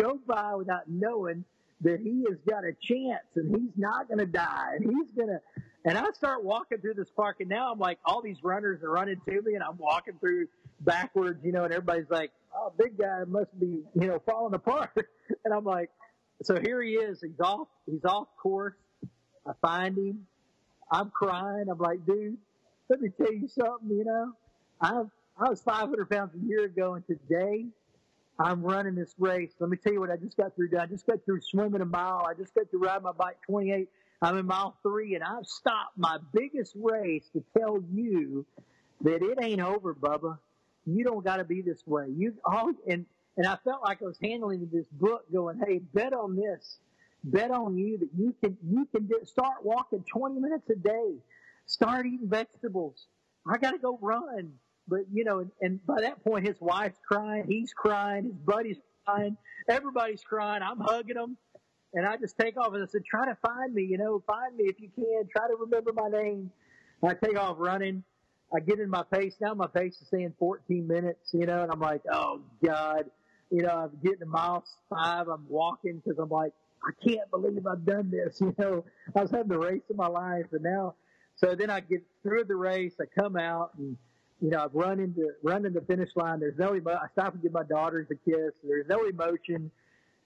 [0.00, 1.44] go by without knowing
[1.80, 5.28] that he has got a chance and he's not going to die and he's going
[5.28, 5.40] to.
[5.84, 8.90] And I start walking through this park and now I'm like, all these runners are
[8.90, 10.46] running to me and I'm walking through
[10.80, 14.90] backwards, you know, and everybody's like, oh, big guy must be, you know, falling apart.
[15.44, 15.90] and I'm like,
[16.42, 17.20] so here he is.
[17.20, 18.74] He's off, he's off course.
[19.46, 20.26] I find him.
[20.90, 21.66] I'm crying.
[21.70, 22.38] I'm like, dude,
[22.88, 24.32] let me tell you something, you know,
[24.80, 25.06] I've,
[25.38, 27.66] I was 500 pounds a year ago, and today
[28.38, 29.52] I'm running this race.
[29.58, 30.82] Let me tell you what I just got through doing.
[30.82, 32.26] I just got through swimming a mile.
[32.28, 33.88] I just got through riding my bike 28.
[34.22, 38.46] I'm in mile three, and I've stopped my biggest race to tell you
[39.02, 40.38] that it ain't over, Bubba.
[40.86, 42.06] You don't got to be this way.
[42.16, 43.06] You all and
[43.36, 46.78] and I felt like I was handling this book, going, "Hey, bet on this,
[47.24, 51.16] bet on you that you can you can do, start walking 20 minutes a day,
[51.66, 53.06] start eating vegetables.
[53.46, 54.52] I got to go run."
[54.86, 58.78] But you know, and, and by that point, his wife's crying, he's crying, his buddy's
[59.06, 59.36] crying,
[59.68, 60.62] everybody's crying.
[60.62, 61.36] I'm hugging them,
[61.94, 64.56] and I just take off and I said, "Try to find me, you know, find
[64.56, 65.28] me if you can.
[65.30, 66.50] Try to remember my name."
[67.02, 68.04] And I take off running.
[68.54, 69.34] I get in my pace.
[69.40, 73.10] Now my pace is saying 14 minutes, you know, and I'm like, oh God,
[73.50, 75.28] you know, I'm getting to mile five.
[75.28, 78.40] I'm walking because I'm like, I can't believe I've done this.
[78.40, 78.84] You know,
[79.16, 80.94] I was having the race of my life, and now,
[81.36, 82.94] so then I get through the race.
[83.00, 83.96] I come out and
[84.40, 86.40] you know, I've run into run into the finish line.
[86.40, 88.52] There's no emo- I stop and give my daughters a kiss.
[88.62, 89.70] There's no emotion,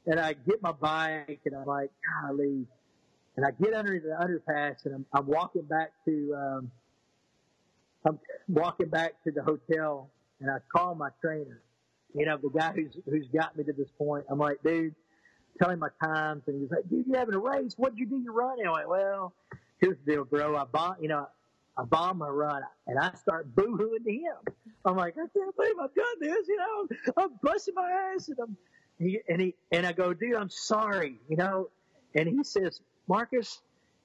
[0.07, 1.91] and I get my bike and I'm like,
[2.23, 2.67] golly,
[3.37, 6.71] and I get under the underpass and I'm, I'm walking back to um,
[8.05, 8.19] I'm
[8.49, 10.11] walking back to the hotel
[10.41, 11.61] and I call my trainer,
[12.15, 14.25] you know, the guy who's who's got me to this point.
[14.29, 14.95] I'm like, dude,
[15.61, 17.75] tell him my times, and he's like, dude, you having a race?
[17.77, 18.59] What'd you do your run?
[18.59, 19.35] And I went, well,
[19.81, 20.57] here's the deal, bro.
[20.57, 21.29] I bought, you know,
[21.77, 24.55] I bomb my run, and I start boo-hooing to him.
[24.85, 26.49] I'm like, I can't believe I've done this.
[26.49, 28.57] You know, I'm busting my ass, and I'm,
[28.99, 31.21] he, and he, and I go, dude, I'm sorry.
[31.29, 31.71] You know,
[32.15, 33.61] and he says, Marcus,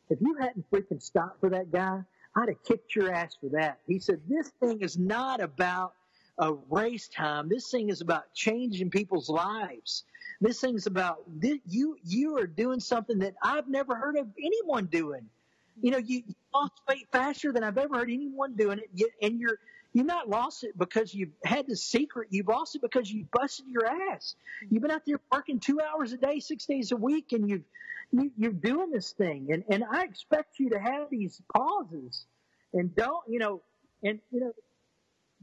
[0.09, 2.01] if you hadn't freaking stopped for that guy,
[2.35, 3.79] I'd have kicked your ass for that.
[3.87, 5.93] He said, this thing is not about
[6.37, 7.49] a race time.
[7.49, 10.03] This thing is about changing people's lives.
[10.41, 11.23] This thing's about
[11.67, 11.95] you.
[12.03, 15.29] You are doing something that I've never heard of anyone doing.
[15.81, 19.39] You know, you, you lost weight faster than I've ever heard anyone doing it, and
[19.39, 19.57] you're
[19.93, 22.27] you've not lost it because you've had the secret.
[22.31, 24.35] You've lost it because you busted your ass.
[24.69, 27.63] You've been out there working two hours a day, six days a week, and you've
[28.11, 29.47] you, you're doing this thing.
[29.51, 32.25] And and I expect you to have these pauses,
[32.73, 33.61] and don't you know,
[34.03, 34.53] and you know,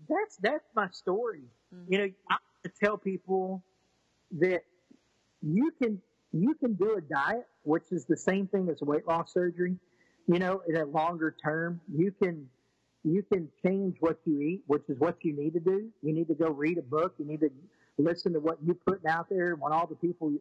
[0.09, 1.43] that's that's my story.
[1.74, 1.93] Mm-hmm.
[1.93, 3.62] You know, I to tell people
[4.39, 4.62] that
[5.43, 6.01] you can
[6.32, 9.77] you can do a diet, which is the same thing as weight loss surgery
[10.26, 12.48] you know, in a longer term, you can
[13.02, 15.88] you can change what you eat, which is what you need to do.
[16.02, 17.14] You need to go read a book.
[17.18, 17.51] You need to
[17.98, 20.32] listen to what you're putting out there, and what all the people,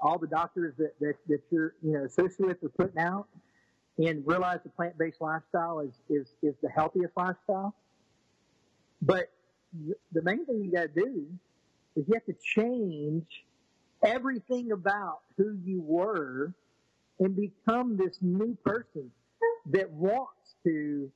[0.00, 3.26] all the doctors that, that, that you're you know associated with are putting out,
[3.98, 7.74] and realize the plant-based lifestyle is is is the healthiest lifestyle.
[9.02, 9.30] But
[10.12, 11.26] the main thing you got to do
[11.96, 13.26] is you have to change
[14.04, 16.52] everything about who you were
[17.18, 19.10] and become this new person
[19.66, 21.10] that wants to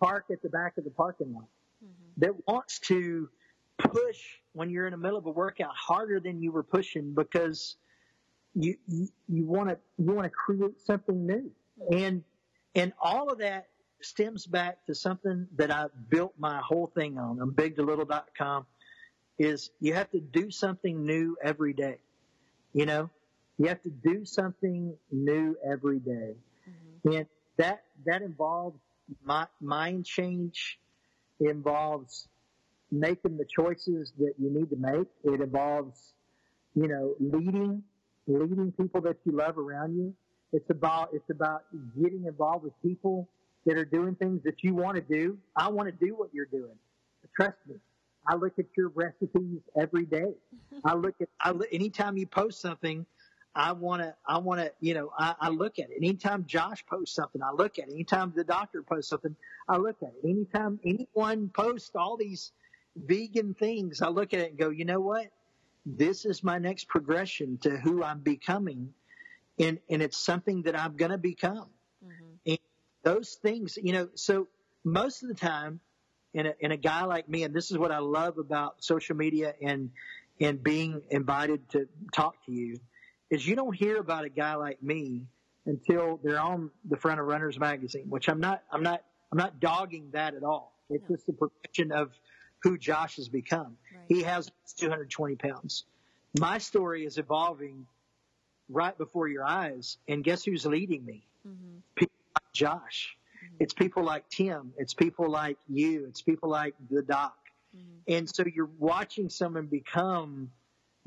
[0.00, 1.48] park at the back of the parking lot,
[1.84, 2.20] mm-hmm.
[2.20, 3.28] that wants to
[3.78, 4.20] push
[4.52, 7.76] when you're in the middle of a workout harder than you were pushing because
[8.54, 11.50] you you want to you want to create something new,
[11.80, 11.94] mm-hmm.
[11.96, 12.24] and
[12.74, 13.68] and all of that
[14.00, 17.40] stems back to something that I built my whole thing on.
[17.40, 18.66] I'm bigtolittle.com.
[19.38, 21.98] Is you have to do something new every day.
[22.72, 23.10] You know,
[23.58, 26.34] you have to do something new every day.
[26.68, 27.16] Mm-hmm.
[27.16, 27.26] And
[27.58, 28.78] that that involves
[29.60, 30.78] mind change.
[31.40, 32.28] It involves
[32.90, 35.08] making the choices that you need to make.
[35.24, 36.14] It involves,
[36.74, 37.82] you know, leading
[38.26, 40.14] leading people that you love around you.
[40.52, 41.64] It's about it's about
[42.00, 43.28] getting involved with people
[43.66, 45.38] that are doing things that you want to do.
[45.56, 46.76] I want to do what you're doing.
[47.36, 47.76] Trust me.
[48.26, 50.32] I look at your recipes every day.
[50.84, 53.04] I look at I, anytime you post something,
[53.56, 55.96] I want to, I want to, you know, I, I look at it.
[55.96, 57.92] Anytime Josh posts something, I look at it.
[57.92, 59.36] Anytime the doctor posts something,
[59.68, 60.28] I look at it.
[60.28, 62.50] Anytime anyone posts all these
[62.96, 65.26] vegan things, I look at it and go, you know what?
[65.86, 68.92] This is my next progression to who I'm becoming.
[69.58, 71.68] And, and it's something that I'm going to become.
[72.04, 72.34] Mm-hmm.
[72.46, 72.58] And
[73.04, 74.48] those things, you know, so
[74.82, 75.78] most of the time
[76.32, 79.14] in a, in a guy like me, and this is what I love about social
[79.14, 79.90] media and,
[80.40, 82.80] and being invited to talk to you
[83.30, 85.22] is you don't hear about a guy like me
[85.66, 89.02] until they're on the front of Runners Magazine, which I'm not, I'm not,
[89.32, 90.72] I'm not dogging that at all.
[90.90, 92.12] It's just the progression of
[92.62, 93.76] who Josh has become.
[93.94, 94.04] Right.
[94.08, 95.84] He has 220 pounds.
[96.38, 97.86] My story is evolving
[98.68, 101.26] right before your eyes, and guess who's leading me?
[101.46, 101.78] Mm-hmm.
[101.94, 103.16] People like Josh.
[103.44, 103.56] Mm-hmm.
[103.60, 104.72] It's people like Tim.
[104.78, 106.06] It's people like you.
[106.08, 107.36] It's people like the doc.
[107.76, 108.14] Mm-hmm.
[108.14, 110.50] And so you're watching someone become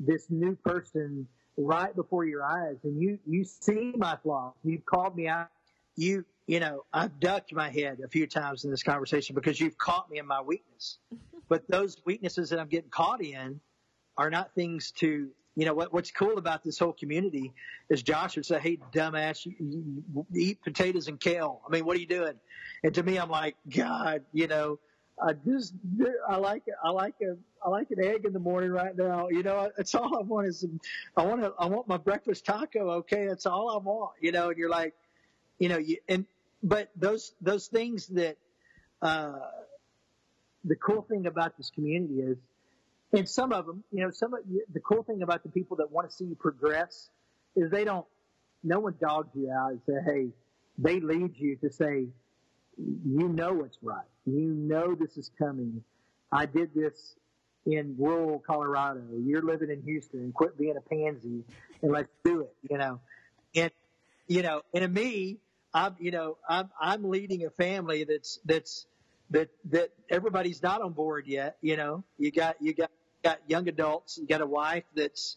[0.00, 1.26] this new person
[1.58, 4.54] right before your eyes and you, you see my flaws.
[4.64, 5.48] You've called me out.
[5.96, 9.76] You, you know, I've ducked my head a few times in this conversation because you've
[9.76, 10.98] caught me in my weakness.
[11.48, 13.60] but those weaknesses that I'm getting caught in
[14.16, 17.52] are not things to, you know, what, what's cool about this whole community
[17.90, 21.60] is Josh would say, Hey, dumbass, you, you eat potatoes and kale.
[21.66, 22.34] I mean, what are you doing?
[22.84, 24.78] And to me, I'm like, God, you know,
[25.22, 25.74] I just,
[26.28, 29.28] I like, I like a, I like an egg in the morning right now.
[29.28, 30.80] You know, that's all I want is, some,
[31.16, 32.90] I want to, I want my breakfast taco.
[32.98, 33.26] Okay.
[33.26, 34.94] That's all I want, you know, and you're like,
[35.58, 36.24] you know, you, and,
[36.62, 38.36] but those, those things that,
[39.02, 39.38] uh,
[40.64, 42.36] the cool thing about this community is,
[43.12, 44.40] and some of them, you know, some of
[44.72, 47.08] the cool thing about the people that want to see you progress
[47.56, 48.06] is they don't,
[48.62, 50.28] no one dogs you out and say, hey,
[50.76, 52.06] they lead you to say,
[52.78, 54.06] you know what's right.
[54.26, 55.82] You know this is coming.
[56.30, 57.14] I did this
[57.66, 59.02] in rural Colorado.
[59.24, 60.32] You're living in Houston.
[60.32, 61.44] Quit being a pansy
[61.82, 62.54] and let's do it.
[62.70, 63.00] You know,
[63.54, 63.70] and
[64.26, 65.38] you know, and to me,
[65.74, 68.86] I'm you know, I'm I'm leading a family that's that's
[69.30, 71.56] that that everybody's not on board yet.
[71.60, 72.90] You know, you got you got
[73.22, 74.18] got young adults.
[74.18, 75.36] You got a wife that's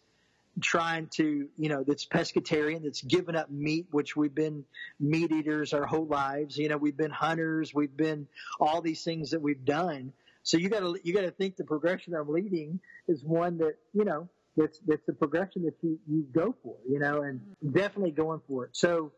[0.59, 4.65] trying to, you know, that's pescatarian, that's given up meat, which we've been
[4.99, 6.57] meat eaters our whole lives.
[6.57, 8.27] You know, we've been hunters, we've been
[8.59, 10.13] all these things that we've done.
[10.43, 13.75] So you got to you got to think the progression I'm leading is one that
[13.93, 17.41] you know that's that's a progression that you you go for, you know, and
[17.73, 18.71] definitely going for it.
[18.73, 19.11] So,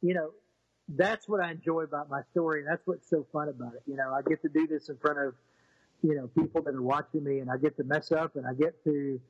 [0.00, 0.30] you know,
[0.88, 2.60] that's what I enjoy about my story.
[2.60, 3.82] And that's what's so fun about it.
[3.86, 5.34] You know, I get to do this in front of
[6.02, 8.54] you know, people that are watching me and I get to mess up and I
[8.54, 9.20] get to,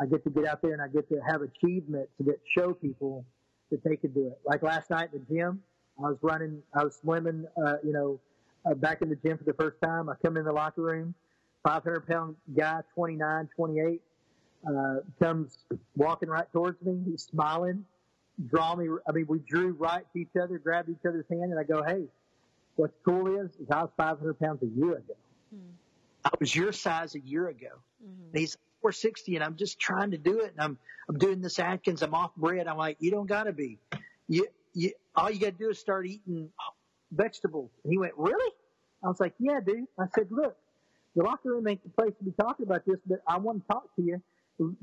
[0.00, 3.24] I get to get out there and I get to have achievements that show people
[3.70, 4.40] that they can do it.
[4.44, 5.62] Like last night in the gym,
[5.98, 8.18] I was running, I was swimming, uh, you know,
[8.64, 10.08] uh, back in the gym for the first time.
[10.08, 11.14] I come in the locker room,
[11.64, 14.00] 500 pound guy, 29, 28,
[14.66, 15.58] uh, comes
[15.96, 17.02] walking right towards me.
[17.06, 17.84] He's smiling,
[18.48, 18.88] draw me.
[19.06, 21.82] I mean, we drew right to each other, grabbed each other's hand, and I go,
[21.82, 22.04] Hey,
[22.76, 25.14] what's cool is, is I was 500 pounds a year ago.
[25.54, 25.70] Hmm.
[26.24, 27.68] I was your size a year ago.
[28.02, 28.38] Mm-hmm.
[28.38, 30.52] He's 460 and I'm just trying to do it.
[30.52, 30.78] And I'm,
[31.08, 32.02] I'm doing this Atkins.
[32.02, 32.66] I'm off bread.
[32.66, 33.78] I'm like, you don't gotta be.
[34.28, 36.50] You, you, all you gotta do is start eating
[37.12, 37.70] vegetables.
[37.84, 38.52] And he went, really?
[39.04, 39.86] I was like, yeah, dude.
[39.98, 40.56] I said, look,
[41.16, 43.72] the locker room ain't the place to be talking about this, but I want to
[43.72, 44.22] talk to you.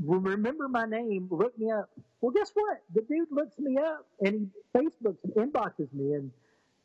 [0.04, 1.28] Remember my name.
[1.30, 1.90] Look me up.
[2.20, 2.82] Well, guess what?
[2.94, 6.32] The dude looks me up and he Facebooks and inboxes me and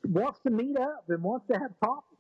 [0.05, 2.17] wants to meet up and wants to have coffee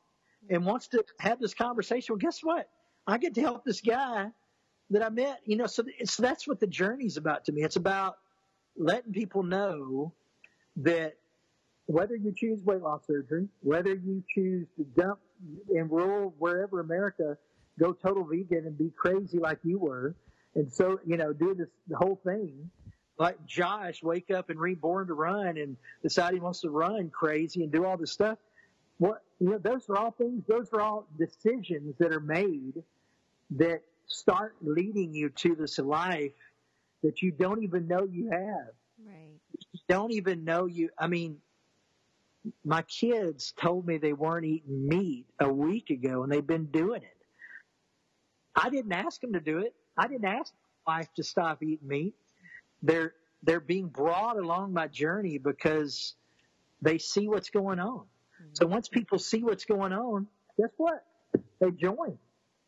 [0.49, 2.15] and wants to have this conversation.
[2.15, 2.69] Well, guess what?
[3.07, 4.29] I get to help this guy
[4.93, 5.41] that I met.
[5.45, 7.63] You know, so, so that's what the journey's about to me.
[7.63, 8.19] It's about
[8.77, 10.13] letting people know
[10.77, 11.15] that
[11.87, 15.19] whether you choose weight loss surgery, whether you choose to dump
[15.75, 17.37] in rural wherever America,
[17.79, 20.15] go total vegan and be crazy like you were,
[20.55, 22.71] and so you know do this the whole thing.
[23.19, 27.63] Like Josh, wake up and reborn to run and decide he wants to run crazy
[27.63, 28.39] and do all this stuff
[29.03, 30.45] what you know, those are all things.
[30.47, 32.85] Those are all decisions that are made
[33.51, 36.33] that start leading you to this life
[37.03, 38.73] that you don't even know you have.
[39.05, 39.41] Right.
[39.73, 40.91] You don't even know you.
[40.99, 41.39] I mean,
[42.65, 47.03] my kids told me they weren't eating meat a week ago, and they've been doing
[47.03, 47.17] it.
[48.55, 49.75] I didn't ask them to do it.
[49.97, 50.53] I didn't ask
[50.87, 52.15] my wife to stop eating meat.
[52.83, 56.15] They're they're being brought along my journey because
[56.81, 58.03] they see what's going on.
[58.55, 60.27] So once people see what's going on,
[60.59, 61.05] guess what?
[61.61, 62.19] They join.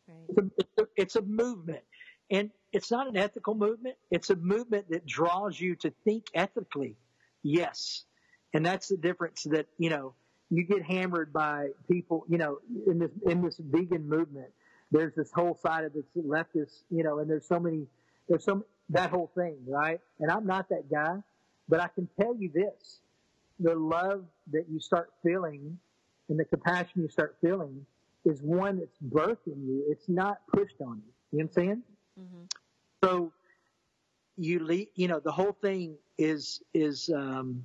[0.07, 0.17] Right.
[0.29, 1.83] It's, a, it's, a, it's a movement.
[2.31, 3.95] And it's not an ethical movement.
[4.11, 6.95] It's a movement that draws you to think ethically.
[7.43, 8.03] Yes.
[8.53, 10.13] And that's the difference that, you know,
[10.49, 14.47] you get hammered by people, you know, in this, in this vegan movement.
[14.91, 17.87] There's this whole side of this leftist, you know, and there's so many,
[18.29, 19.99] there's some, that whole thing, right?
[20.19, 21.17] And I'm not that guy,
[21.67, 22.99] but I can tell you this
[23.59, 25.77] the love that you start feeling
[26.29, 27.85] and the compassion you start feeling
[28.25, 29.83] is one that's birthed in you.
[29.87, 31.13] It's not pushed on you.
[31.31, 31.83] You know what I'm saying?
[32.19, 32.43] Mm-hmm.
[33.03, 33.31] So
[34.37, 37.63] you lead, you know, the whole thing is, is, um,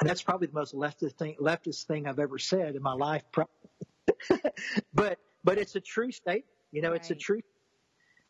[0.00, 3.22] and that's probably the most leftist thing, leftist thing I've ever said in my life.
[4.94, 6.44] but, but it's a true statement.
[6.72, 7.00] You know, right.
[7.00, 7.42] it's a true,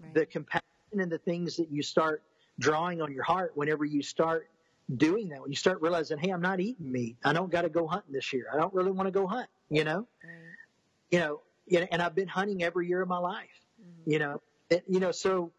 [0.01, 0.14] right.
[0.14, 2.22] the compassion and the things that you start
[2.59, 4.48] drawing on your heart whenever you start
[4.97, 7.16] doing that, when you start realizing, hey, I'm not eating meat.
[7.24, 8.47] I don't got to go hunting this year.
[8.52, 10.06] I don't really want to go hunt, you know?
[10.24, 10.32] Right.
[11.10, 11.40] You know,
[11.70, 13.48] and I've been hunting every year of my life,
[13.80, 14.10] mm-hmm.
[14.10, 15.52] you know, and, you know, so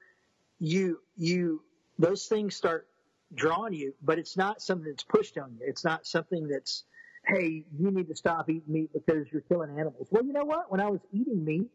[0.59, 1.61] you, you,
[1.99, 2.87] those things start
[3.33, 5.65] drawing you, but it's not something that's pushed on you.
[5.67, 6.83] It's not something that's,
[7.27, 10.07] hey, you need to stop eating meat because you're killing animals.
[10.11, 10.71] Well, you know what?
[10.71, 11.69] When I was eating meat,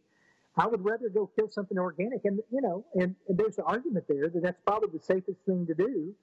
[0.56, 2.24] I would rather go kill something organic.
[2.24, 5.66] And, you know, and, and there's an argument there that that's probably the safest thing
[5.66, 6.14] to do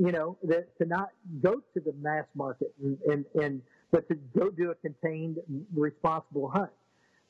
[0.00, 1.10] you know, that to not
[1.42, 3.60] go to the mass market and, and, and
[3.92, 5.36] but to go do a contained,
[5.74, 6.70] responsible hunt.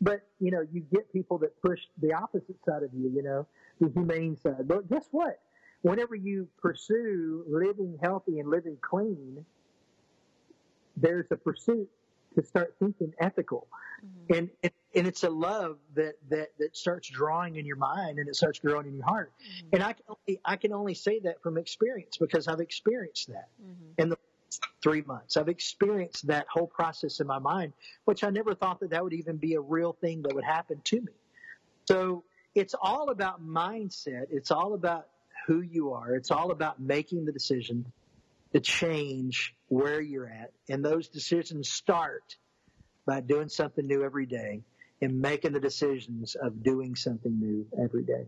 [0.01, 3.11] But you know, you get people that push the opposite side of you.
[3.15, 3.47] You know,
[3.81, 4.67] the humane side.
[4.67, 5.41] But guess what?
[5.83, 9.45] Whenever you pursue living healthy and living clean,
[10.97, 11.89] there's a pursuit
[12.35, 13.67] to start thinking ethical,
[14.05, 14.35] mm-hmm.
[14.35, 18.29] and, and and it's a love that that that starts drawing in your mind and
[18.29, 19.33] it starts growing in your heart.
[19.41, 19.69] Mm-hmm.
[19.75, 23.49] And I can only I can only say that from experience because I've experienced that
[23.63, 24.03] mm-hmm.
[24.03, 24.19] in the
[24.83, 25.37] three months.
[25.37, 27.73] I've experienced that whole process in my mind,
[28.05, 30.81] which I never thought that that would even be a real thing that would happen
[30.85, 31.13] to me.
[31.87, 32.25] So
[32.55, 34.27] it's all about mindset.
[34.31, 35.07] It's all about
[35.47, 36.15] who you are.
[36.15, 37.93] It's all about making the decision
[38.53, 40.53] to change where you're at.
[40.69, 42.37] And those decisions start
[43.07, 44.63] by doing something new every day
[45.01, 48.27] and making the decisions of doing something new every day.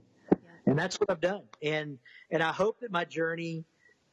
[0.67, 1.43] And that's what I've done.
[1.63, 1.99] And,
[2.31, 3.65] and I hope that my journey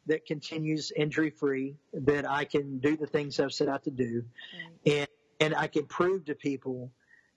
[0.10, 4.26] that continues injury free, that I can do the things I've set out to do,
[4.86, 4.94] right.
[4.94, 5.08] and
[5.40, 6.92] and I can prove to people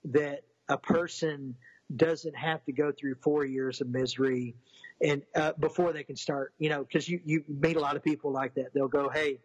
[0.05, 1.55] that a person
[1.95, 4.55] doesn't have to go through four years of misery
[5.01, 8.03] and uh, before they can start, you know, because you you meet a lot of
[8.03, 8.73] people like that.
[8.73, 9.39] They'll go, hey,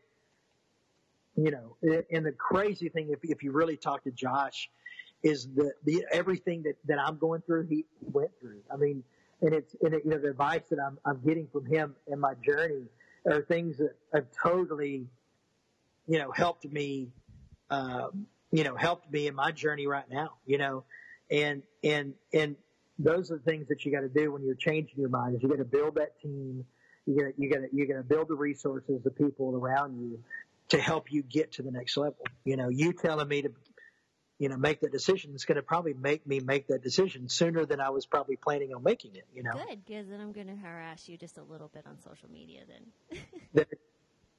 [1.36, 1.76] you know,
[2.10, 4.70] and the crazy thing, if if you really talk to Josh,
[5.22, 8.60] is that the everything that that I'm going through, he went through.
[8.72, 9.02] I mean,
[9.42, 12.20] and it's and it, you know the advice that I'm I'm getting from him in
[12.20, 12.84] my journey
[13.32, 15.06] are things that have totally,
[16.06, 17.08] you know, helped me,
[17.70, 20.84] um, you know, helped me in my journey right now, you know,
[21.30, 22.56] and, and, and
[22.98, 25.42] those are the things that you got to do when you're changing your mind is
[25.42, 26.64] you got to build that team.
[27.06, 30.18] You got you got to, you got to build the resources, the people around you
[30.70, 32.18] to help you get to the next level.
[32.44, 33.52] You know, you telling me to,
[34.38, 37.66] you know, make that decision It's going to probably make me make that decision sooner
[37.66, 39.26] than I was probably planning on making it.
[39.34, 41.98] You know, good because then I'm going to harass you just a little bit on
[41.98, 42.60] social media.
[42.68, 43.20] Then
[43.52, 43.66] there,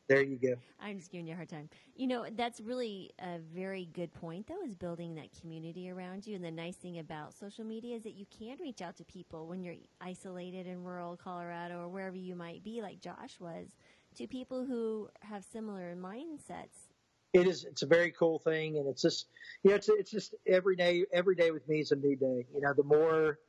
[0.07, 0.55] there you go.
[0.81, 1.69] I'm just giving you a hard time.
[1.95, 4.47] You know, that's really a very good point.
[4.47, 6.35] Though, is building that community around you.
[6.35, 9.47] And the nice thing about social media is that you can reach out to people
[9.47, 13.67] when you're isolated in rural Colorado or wherever you might be, like Josh was,
[14.15, 16.88] to people who have similar mindsets
[17.33, 19.27] it is it's a very cool thing and it's just
[19.63, 22.45] you know it's it's just every day every day with me is a new day.
[22.53, 23.39] You know the more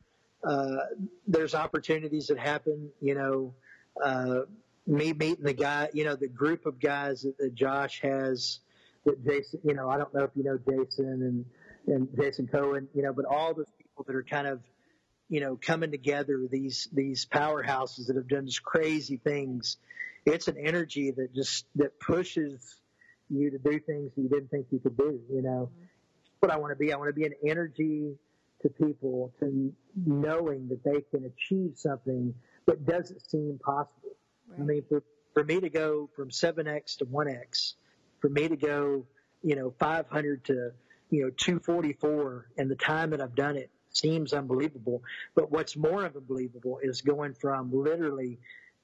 [0.47, 0.77] uh
[1.27, 3.55] there's opportunities that happen you know
[4.03, 4.41] uh
[4.87, 8.61] me meeting the guy you know the group of guys that, that josh has
[9.05, 11.45] that jason you know i don't know if you know jason
[11.87, 14.63] and and jason cohen you know but all those people that are kind of
[15.31, 19.79] you know coming together these these powerhouses that have done just crazy things.
[20.27, 22.77] It's an energy that just that pushes
[23.31, 25.21] you to do things that you didn't think you could do.
[25.31, 25.85] You know, mm-hmm.
[26.41, 26.93] what I want to be.
[26.93, 28.17] I want to be an energy
[28.63, 29.73] to people, to
[30.07, 32.35] knowing that they can achieve something
[32.67, 34.17] that doesn't seem possible.
[34.49, 34.61] Right.
[34.61, 35.03] I mean, for
[35.35, 37.75] for me to go from seven x to one x,
[38.21, 39.07] for me to go,
[39.43, 40.73] you know, five hundred to
[41.11, 45.03] you know two forty four, and the time that I've done it seems unbelievable.
[45.35, 48.39] But what's more unbelievable is going from literally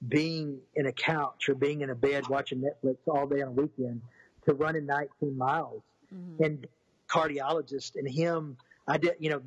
[0.07, 3.53] being in a couch or being in a bed watching Netflix all day on a
[3.53, 4.03] weekend
[4.47, 5.83] to running 19 miles.
[6.15, 6.43] Mm-hmm.
[6.43, 6.67] And
[7.09, 8.57] cardiologist and him,
[8.87, 9.43] I did, you know,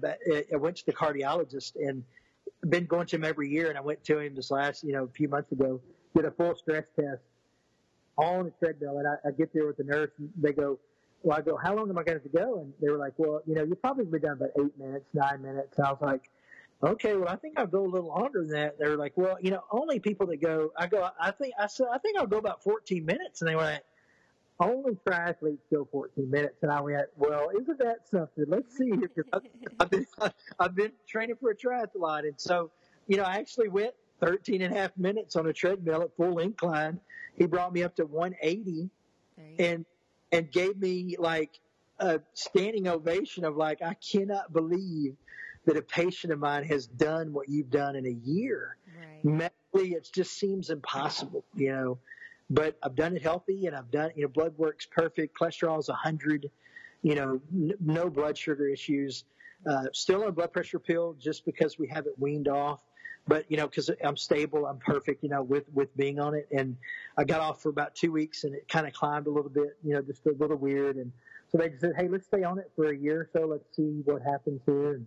[0.53, 2.03] I went to the cardiologist and
[2.67, 3.69] been going to him every year.
[3.69, 5.80] And I went to him this last, you know, a few months ago,
[6.15, 7.21] did a full stress test
[8.17, 8.97] on a treadmill.
[8.97, 10.80] And I, I get there with the nurse and they go,
[11.23, 12.61] well, I go, how long am I going to go?
[12.61, 15.41] And they were like, well, you know, you'll probably be done about eight minutes, nine
[15.41, 15.77] minutes.
[15.77, 16.30] And I was like,
[16.81, 18.80] okay, well, I think I'll go a little longer than that.
[18.80, 21.67] They were like, well, you know, only people that go, I go, I think, I
[21.67, 23.41] said, I think I'll go about 14 minutes.
[23.41, 23.84] And they were like,
[24.60, 26.57] only triathletes go 14 minutes.
[26.61, 28.45] And I went, well, isn't that something?
[28.48, 29.26] Let's see here.
[29.31, 29.41] I've,
[29.80, 30.07] I've, been,
[30.60, 32.19] I've been training for a triathlon.
[32.19, 32.72] And so,
[33.07, 36.40] you know, I actually went 13 and a half minutes on a treadmill at full
[36.40, 36.99] incline.
[37.38, 38.90] He brought me up to 180
[39.57, 39.86] and,
[40.31, 41.60] and gave me like
[41.99, 45.15] a standing ovation of like, I cannot believe
[45.65, 48.76] that a patient of mine has done what you've done in a year.
[48.98, 49.53] Right.
[49.73, 51.99] Mentally, it just seems impossible, you know
[52.49, 55.38] but I've done it healthy and I've done, you know, blood works perfect.
[55.38, 56.49] Cholesterol is 100,
[57.03, 59.26] you know, n- no blood sugar issues.
[59.69, 62.81] Uh, still on blood pressure pill just because we have it weaned off.
[63.27, 66.47] But, you know, because I'm stable, I'm perfect, you know, with, with being on it.
[66.51, 66.76] And
[67.17, 69.77] I got off for about two weeks and it kind of climbed a little bit,
[69.84, 70.95] you know, just a little weird.
[70.95, 71.11] And
[71.51, 73.45] so they said, hey, let's stay on it for a year or so.
[73.45, 74.95] Let's see what happens here.
[74.95, 75.05] And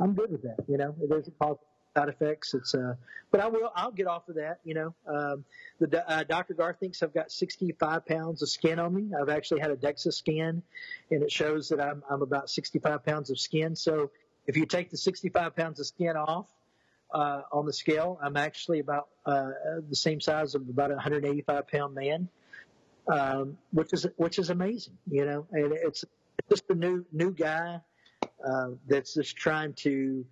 [0.00, 0.56] I'm good with that.
[0.68, 1.56] You know, it doesn't cause
[1.96, 2.54] side effects.
[2.54, 2.94] It's uh,
[3.30, 3.72] but I will.
[3.74, 4.60] I'll get off of that.
[4.64, 5.44] You know, um,
[5.80, 6.54] the uh, Dr.
[6.54, 9.12] Gar thinks I've got 65 pounds of skin on me.
[9.20, 10.62] I've actually had a DEXA scan,
[11.10, 13.76] and it shows that I'm I'm about 65 pounds of skin.
[13.76, 14.10] So
[14.46, 16.48] if you take the 65 pounds of skin off
[17.12, 19.50] uh, on the scale, I'm actually about uh,
[19.88, 22.28] the same size of about a 185 pound man.
[23.08, 25.46] um, which is which is amazing, you know.
[25.52, 26.04] And it's
[26.50, 27.80] just a new new guy
[28.46, 30.24] uh, that's just trying to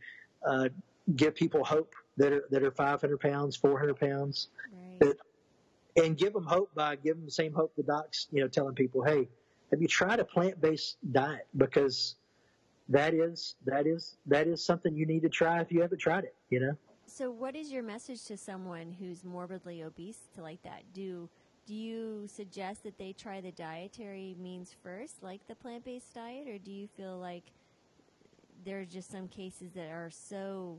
[0.46, 0.68] uh,
[1.16, 5.00] give people hope that are that are 500 pounds, 400 pounds, right.
[5.00, 5.16] that,
[5.96, 8.74] and give them hope by giving them the same hope the docs, you know, telling
[8.74, 9.28] people, hey,
[9.70, 11.46] have you tried a plant based diet?
[11.56, 12.16] Because
[12.88, 16.24] that is that is that is something you need to try if you haven't tried
[16.24, 16.76] it, you know.
[17.06, 20.82] So, what is your message to someone who's morbidly obese to like that?
[20.92, 21.28] Do
[21.66, 26.48] do you suggest that they try the dietary means first, like the plant based diet,
[26.48, 27.44] or do you feel like
[28.64, 30.78] there are just some cases that are so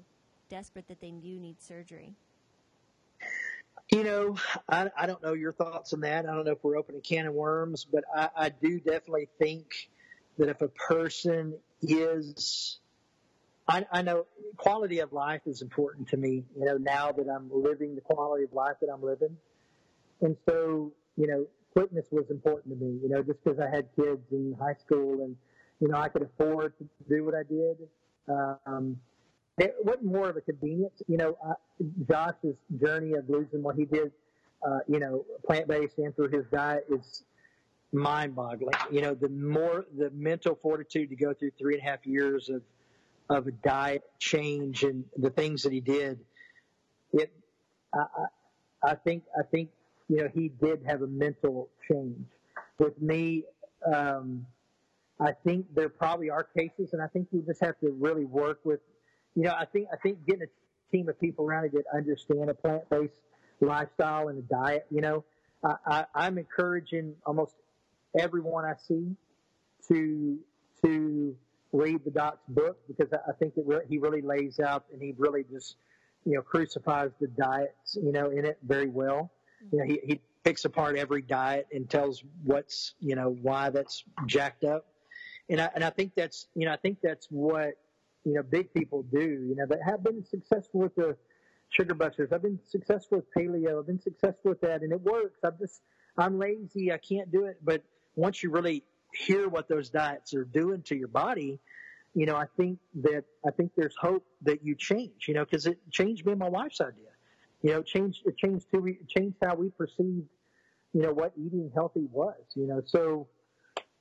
[0.49, 2.15] desperate that they do need surgery?
[3.91, 4.35] You know,
[4.67, 6.25] I, I don't know your thoughts on that.
[6.25, 9.89] I don't know if we're opening can of worms, but I, I do definitely think
[10.37, 12.79] that if a person is,
[13.67, 14.25] I, I know
[14.57, 16.45] quality of life is important to me.
[16.57, 19.37] You know, now that I'm living the quality of life that I'm living,
[20.21, 21.45] and so you know,
[21.77, 22.99] fitness was important to me.
[23.03, 25.35] You know, just because I had kids in high school and
[25.79, 27.77] you know I could afford to do what I did.
[28.27, 28.97] Um,
[29.57, 31.01] it wasn't more of a convenience.
[31.07, 31.53] You know, uh,
[32.09, 34.11] Josh's journey of losing what he did,
[34.65, 37.23] uh, you know, plant based and through his diet is
[37.93, 38.73] mind boggling.
[38.91, 42.49] You know, the more the mental fortitude to go through three and a half years
[42.49, 42.61] of
[43.27, 46.19] of a diet change and the things that he did,
[47.13, 47.31] it
[47.93, 48.05] I,
[48.83, 49.69] I think I think
[50.09, 52.25] you know he did have a mental change.
[52.77, 53.45] With me,
[53.91, 54.45] um,
[55.19, 58.59] I think there probably are cases, and I think you just have to really work
[58.65, 58.81] with
[59.35, 62.49] you know, I think I think getting a team of people around you that understand
[62.49, 63.19] a plant based
[63.59, 64.85] lifestyle and a diet.
[64.89, 65.23] You know,
[65.63, 67.53] I, I, I'm encouraging almost
[68.17, 69.15] everyone I see
[69.89, 70.37] to
[70.83, 71.35] to
[71.71, 75.01] read the doc's book because I, I think it re- he really lays out and
[75.01, 75.75] he really just
[76.25, 79.31] you know crucifies the diets you know in it very well.
[79.71, 84.03] You know, he, he picks apart every diet and tells what's you know why that's
[84.27, 84.85] jacked up,
[85.49, 87.75] and I and I think that's you know I think that's what
[88.25, 91.15] you know, big people do, you know, that have been successful with the
[91.69, 92.31] sugar busters.
[92.33, 93.79] I've been successful with paleo.
[93.79, 95.39] I've been successful with that and it works.
[95.43, 95.81] I'm just,
[96.17, 96.91] I'm lazy.
[96.91, 97.57] I can't do it.
[97.63, 97.83] But
[98.15, 98.83] once you really
[99.13, 101.59] hear what those diets are doing to your body,
[102.15, 105.67] you know, I think that, I think there's hope that you change, you know, cause
[105.67, 107.09] it changed me and my wife's idea.
[107.61, 110.29] You know, changed, it changed we, it changed how we perceived,
[110.93, 113.27] you know, what eating healthy was, you know, so,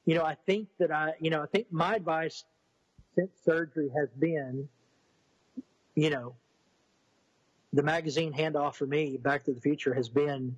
[0.07, 2.45] you know, I think that I, you know, I think my advice
[3.15, 4.69] since surgery has been,
[5.95, 6.35] you know,
[7.73, 10.57] the magazine handoff for me, Back to the Future, has been,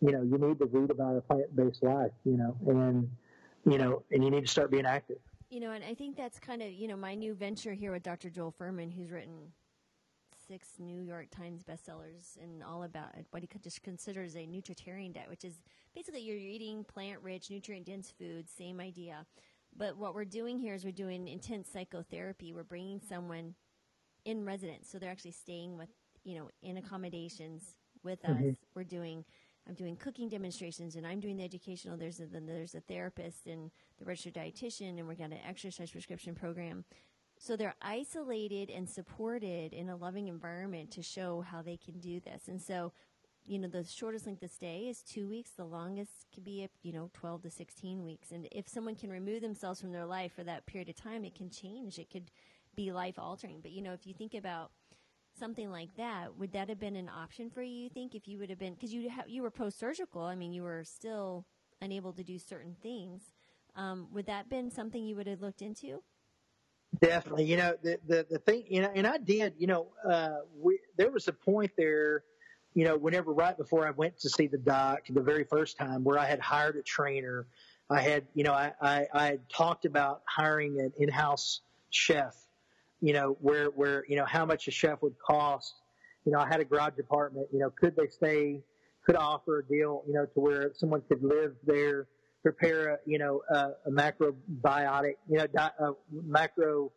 [0.00, 3.10] you know, you need to read about a plant-based life, you know, and
[3.64, 5.18] you know, and you need to start being active.
[5.50, 8.02] You know, and I think that's kind of you know my new venture here with
[8.02, 8.30] Dr.
[8.30, 9.52] Joel Fuhrman, who's written
[10.48, 15.28] six New York Times bestsellers and all about what he just considers a nutritarian diet,
[15.28, 15.54] which is
[15.94, 18.50] basically you're eating plant-rich, nutrient-dense foods.
[18.50, 19.24] Same idea.
[19.76, 22.52] But what we're doing here is we're doing intense psychotherapy.
[22.52, 23.54] We're bringing someone
[24.24, 25.88] in residence, so they're actually staying with,
[26.24, 28.50] you know, in accommodations with mm-hmm.
[28.50, 28.56] us.
[28.74, 29.24] We're doing,
[29.68, 31.96] I'm doing cooking demonstrations, and I'm doing the educational.
[31.96, 35.90] There's a, then there's a therapist and the registered dietitian, and we're got an exercise
[35.90, 36.84] prescription program.
[37.38, 42.20] So they're isolated and supported in a loving environment to show how they can do
[42.20, 42.46] this.
[42.46, 42.92] And so
[43.46, 45.50] you know, the shortest length of stay is two weeks.
[45.56, 48.30] The longest could be, you know, 12 to 16 weeks.
[48.30, 51.34] And if someone can remove themselves from their life for that period of time, it
[51.34, 51.98] can change.
[51.98, 52.30] It could
[52.76, 53.58] be life altering.
[53.60, 54.70] But, you know, if you think about
[55.38, 58.38] something like that, would that have been an option for you, you think, if you
[58.38, 61.44] would have been, because you, ha- you were post surgical, I mean, you were still
[61.80, 63.22] unable to do certain things.
[63.74, 66.02] Um, would that been something you would have looked into?
[67.00, 67.44] Definitely.
[67.46, 70.78] You know, the, the, the thing, you know, and I did, you know, uh, we,
[70.96, 72.22] there was a point there
[72.74, 76.04] you know, whenever right before I went to see the doc the very first time
[76.04, 77.46] where I had hired a trainer,
[77.90, 82.34] I had, you know, I, I, I had talked about hiring an in-house chef,
[83.00, 85.74] you know, where, where, you know, how much a chef would cost.
[86.24, 88.60] You know, I had a garage apartment, you know, could they stay,
[89.04, 92.06] could I offer a deal, you know, to where someone could live there,
[92.42, 96.92] prepare a, you know, a, a macrobiotic, you know, di- a macro,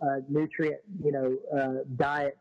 [0.00, 2.36] uh, nutrient, you know, uh, diet,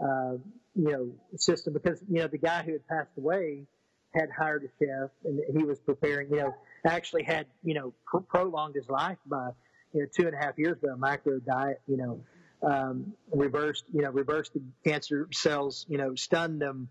[0.00, 0.32] uh,
[0.74, 3.66] you know, system because, you know, the guy who had passed away
[4.14, 6.54] had hired a chef and he was preparing, you know,
[6.86, 9.50] actually had, you know, pr- prolonged his life by,
[9.92, 12.20] you know, two and a half years by a macro diet, you know,
[12.62, 16.88] um, reversed, you know, reversed the cancer cells, you know, stunned them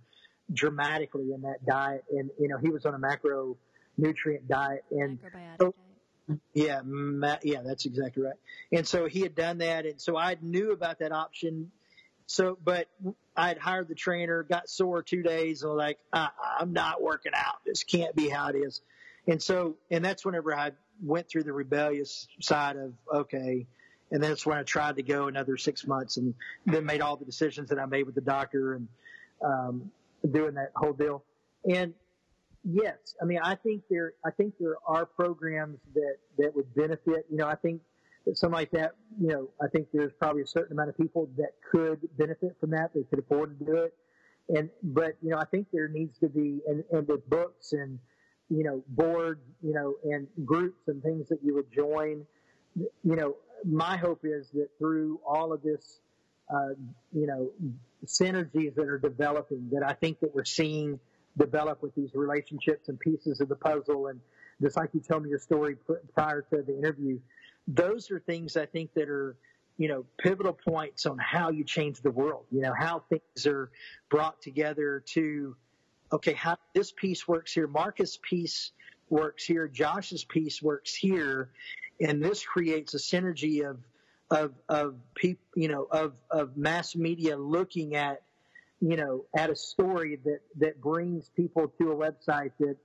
[0.51, 2.03] dramatically in that diet.
[2.11, 3.57] And, you know, he was on a macro
[3.97, 5.19] nutrient diet and,
[5.59, 5.73] so,
[6.53, 8.35] yeah, ma- yeah, that's exactly right.
[8.71, 9.85] And so he had done that.
[9.85, 11.71] And so I knew about that option
[12.27, 12.87] so, but
[13.35, 16.29] I had hired the trainer, got sore two days, and was like, I,
[16.59, 17.63] I'm not working out.
[17.65, 18.81] This can't be how it is.
[19.27, 20.71] and so and that's whenever I
[21.01, 23.65] went through the rebellious side of okay,
[24.11, 26.33] and that's when I tried to go another six months, and
[26.65, 28.87] then made all the decisions that I made with the doctor and
[29.43, 29.91] um,
[30.29, 31.23] doing that whole deal.
[31.69, 31.93] And
[32.63, 37.25] yes, I mean I think there I think there are programs that that would benefit.
[37.29, 37.81] You know, I think
[38.33, 38.91] something like that.
[39.19, 42.71] You know, I think there's probably a certain amount of people that could benefit from
[42.71, 42.91] that.
[42.93, 43.93] They could afford to do it.
[44.49, 47.99] And but you know, I think there needs to be and, and with books and
[48.49, 52.25] you know, boards, you know, and groups and things that you would join.
[52.75, 53.35] You know,
[53.65, 55.99] my hope is that through all of this,
[56.53, 56.69] uh,
[57.11, 57.49] you know,
[58.05, 60.99] synergies that are developing, that I think that we're seeing
[61.37, 64.19] develop with these relationships and pieces of the puzzle, and
[64.61, 65.77] just like you told me your story
[66.13, 67.19] prior to the interview,
[67.67, 69.35] those are things I think that are,
[69.77, 72.45] you know, pivotal points on how you change the world.
[72.51, 73.71] You know, how things are
[74.09, 75.55] brought together to
[76.11, 78.71] okay, how this piece works here, Marcus' piece
[79.09, 81.49] works here, Josh's piece works here,
[81.99, 83.79] and this creates a synergy of
[84.29, 88.21] of of people, you know, of of mass media looking at
[88.79, 92.77] you know at a story that that brings people to a website that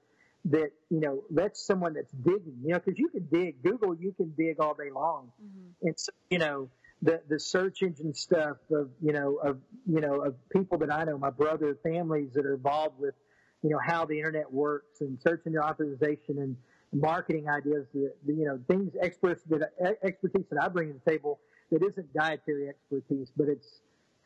[0.50, 4.12] that you know lets someone that's digging, you know, because you can dig Google, you
[4.12, 5.86] can dig all day long, mm-hmm.
[5.86, 6.68] and so, you know
[7.02, 11.04] the the search engine stuff of you know of you know of people that I
[11.04, 13.14] know, my brother, families that are involved with
[13.62, 16.56] you know how the internet works and search engine authorization and
[16.92, 19.70] marketing ideas, that, you know things experts that
[20.02, 23.80] expertise that I bring to the table that isn't dietary expertise, but it's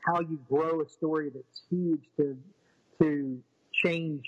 [0.06, 2.36] how you grow a story that's huge to
[3.00, 3.38] to
[3.84, 4.24] change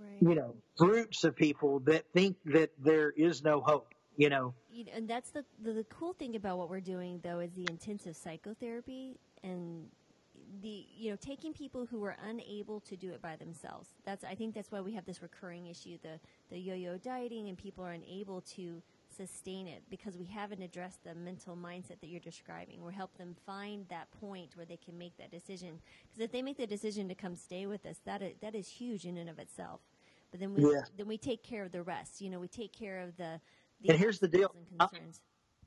[0.00, 0.16] right.
[0.20, 4.54] you know groups of people that think that there is no hope you know.
[4.94, 8.16] And that's the, the, the cool thing about what we're doing, though, is the intensive
[8.16, 9.88] psychotherapy and
[10.62, 13.88] the you know taking people who are unable to do it by themselves.
[14.04, 16.20] That's I think that's why we have this recurring issue the
[16.50, 18.82] the yo-yo dieting and people are unable to
[19.16, 22.84] sustain it because we haven't addressed the mental mindset that you're describing.
[22.84, 25.78] We help them find that point where they can make that decision.
[26.02, 28.68] Because if they make the decision to come stay with us, that is, that is
[28.68, 29.80] huge in and of itself.
[30.34, 30.80] But then we yeah.
[30.98, 32.20] then we take care of the rest.
[32.20, 33.40] You know, we take care of the
[33.88, 34.52] and here's the deal.
[34.80, 34.90] I'll,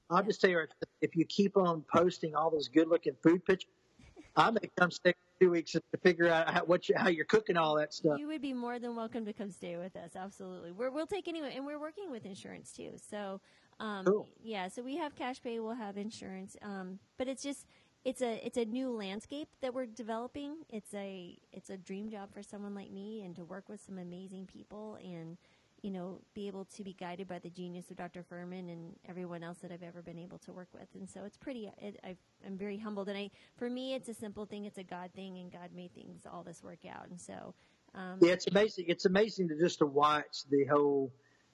[0.09, 0.27] I'll yeah.
[0.27, 0.65] just tell you,
[0.99, 3.71] if you keep on posting all those good-looking food pictures,
[4.35, 7.55] I may come stay two weeks to figure out how, what you, how you're cooking
[7.55, 8.19] all that stuff.
[8.19, 10.17] You would be more than welcome to come stay with us.
[10.17, 12.91] Absolutely, we will take anyone, and we're working with insurance too.
[13.09, 13.39] So,
[13.79, 14.27] um, cool.
[14.43, 17.67] yeah, so we have cash pay, we'll have insurance, um, but it's just
[18.05, 20.57] it's a it's a new landscape that we're developing.
[20.69, 23.97] It's a it's a dream job for someone like me, and to work with some
[23.97, 25.37] amazing people and
[25.81, 28.23] you know, be able to be guided by the genius of Dr.
[28.23, 30.87] Fuhrman and everyone else that I've ever been able to work with.
[30.95, 32.15] And so it's pretty, it, i
[32.45, 33.09] am very humbled.
[33.09, 34.65] And I, for me, it's a simple thing.
[34.65, 37.07] It's a God thing and God made things, all this work out.
[37.09, 37.53] And so,
[37.93, 38.85] um, yeah, it's amazing.
[38.87, 41.11] It's amazing to just to watch the whole,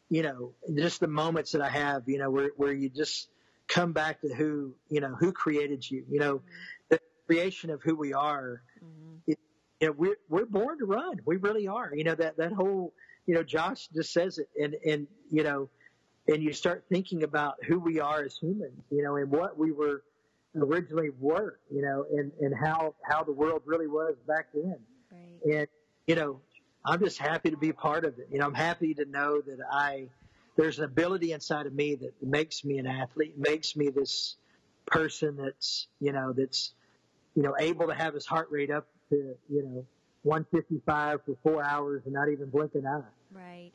[0.10, 3.28] you know, just the moments that I have, you know, where, where you just
[3.73, 6.47] come back to who, you know, who created you, you know, mm-hmm.
[6.89, 8.61] the creation of who we are.
[8.83, 9.15] Mm-hmm.
[9.27, 9.39] It,
[9.79, 11.19] you know, we're, we're born to run.
[11.25, 11.91] We really are.
[11.93, 12.93] You know, that, that whole,
[13.25, 15.69] you know, Josh just says it, and and you know,
[16.27, 19.71] and you start thinking about who we are as humans, you know, and what we
[19.71, 20.03] were
[20.55, 24.75] originally were, you know, and and how how the world really was back then,
[25.11, 25.55] right.
[25.57, 25.67] and
[26.05, 26.41] you know,
[26.85, 28.27] I'm just happy to be part of it.
[28.29, 30.09] You know, I'm happy to know that I
[30.55, 34.35] there's an ability inside of me that makes me an athlete, makes me this
[34.85, 36.73] person that's you know that's
[37.35, 39.85] you know able to have his heart rate up to you know
[40.23, 43.01] 155 for four hours and not even blink an eye.
[43.31, 43.71] Right.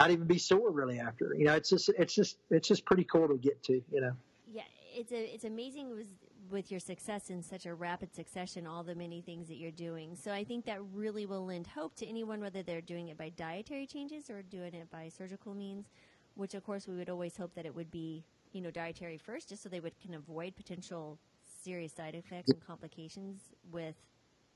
[0.00, 1.34] Not even be sore really after.
[1.36, 3.82] You know, it's just it's just it's just pretty cool to get to.
[3.92, 4.12] You know.
[4.52, 4.62] Yeah,
[4.94, 6.08] it's a it's amazing with
[6.50, 10.14] with your success in such a rapid succession, all the many things that you're doing.
[10.14, 13.30] So I think that really will lend hope to anyone, whether they're doing it by
[13.30, 15.86] dietary changes or doing it by surgical means.
[16.34, 19.48] Which, of course, we would always hope that it would be you know dietary first,
[19.48, 21.18] just so they would can avoid potential
[21.62, 23.40] serious side effects and complications
[23.70, 23.96] with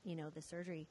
[0.03, 0.87] you know the surgery.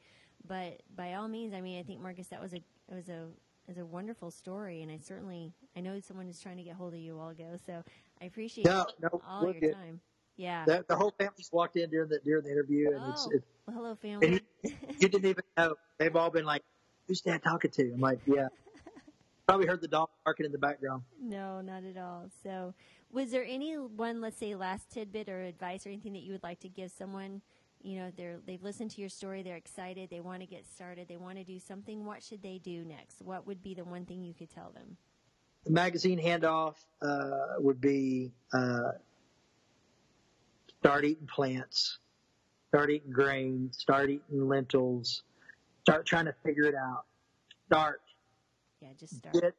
[0.47, 3.27] But by all means, I mean, I think Marcus, that was a it was a
[3.69, 6.95] is a wonderful story, and I certainly I know someone is trying to get hold
[6.95, 7.57] of you all go.
[7.65, 7.83] So
[8.21, 9.73] I appreciate no, no, all your good.
[9.73, 10.01] time.
[10.37, 13.29] Yeah, the, the, whole family's walked in during the during the interview, and oh, it's,
[13.33, 14.43] it's well, hello family.
[14.63, 15.77] You, you, didn't even know.
[15.99, 16.63] They've all been like,
[17.09, 18.49] "Who's Dad talking to?" I'm like, "Yeah."
[19.47, 21.03] Probably heard the dog barking in the background.
[21.23, 22.29] No, not at all.
[22.43, 22.75] So,
[23.13, 26.43] was there any one, let's say, last tidbit or advice or anything that you would
[26.43, 27.43] like to give someone?
[27.87, 31.07] you know they're they've listened to your story they're excited they want to get started
[31.09, 34.05] they want to do something what should they do next what would be the one
[34.05, 34.97] thing you could tell them
[35.65, 38.93] the magazine handoff uh, would be uh,
[40.81, 41.99] start eating plants
[42.69, 45.23] start eating grain start eating lentils
[45.83, 47.05] start trying to figure it out
[47.67, 48.01] start
[48.87, 49.55] yeah just start get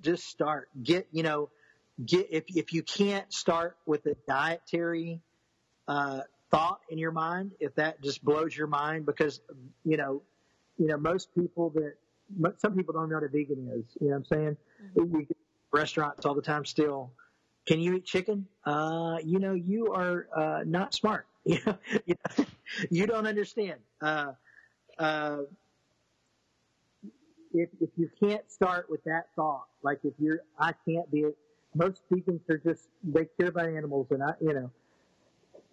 [0.00, 0.68] just start.
[0.82, 1.50] Get you know,
[2.04, 5.20] get if if you can't start with a dietary
[5.88, 6.20] uh,
[6.50, 9.40] thought in your mind, if that just blows your mind, because
[9.84, 10.22] you know,
[10.78, 11.94] you know, most people that
[12.58, 13.84] some people don't know what a vegan is.
[14.00, 14.56] You know what I'm saying?
[14.96, 15.16] Mm-hmm.
[15.16, 15.26] We
[15.72, 17.12] restaurants all the time still.
[17.66, 18.46] Can you eat chicken?
[18.64, 21.26] Uh, you know, you are uh, not smart.
[21.44, 21.76] you, know,
[22.90, 23.80] you don't understand.
[24.02, 24.32] Uh,
[24.98, 25.38] uh,
[27.54, 31.24] if if you can't start with that thought, like if you're, I can't be.
[31.76, 34.70] Most vegans are just they care about animals, and I, you know,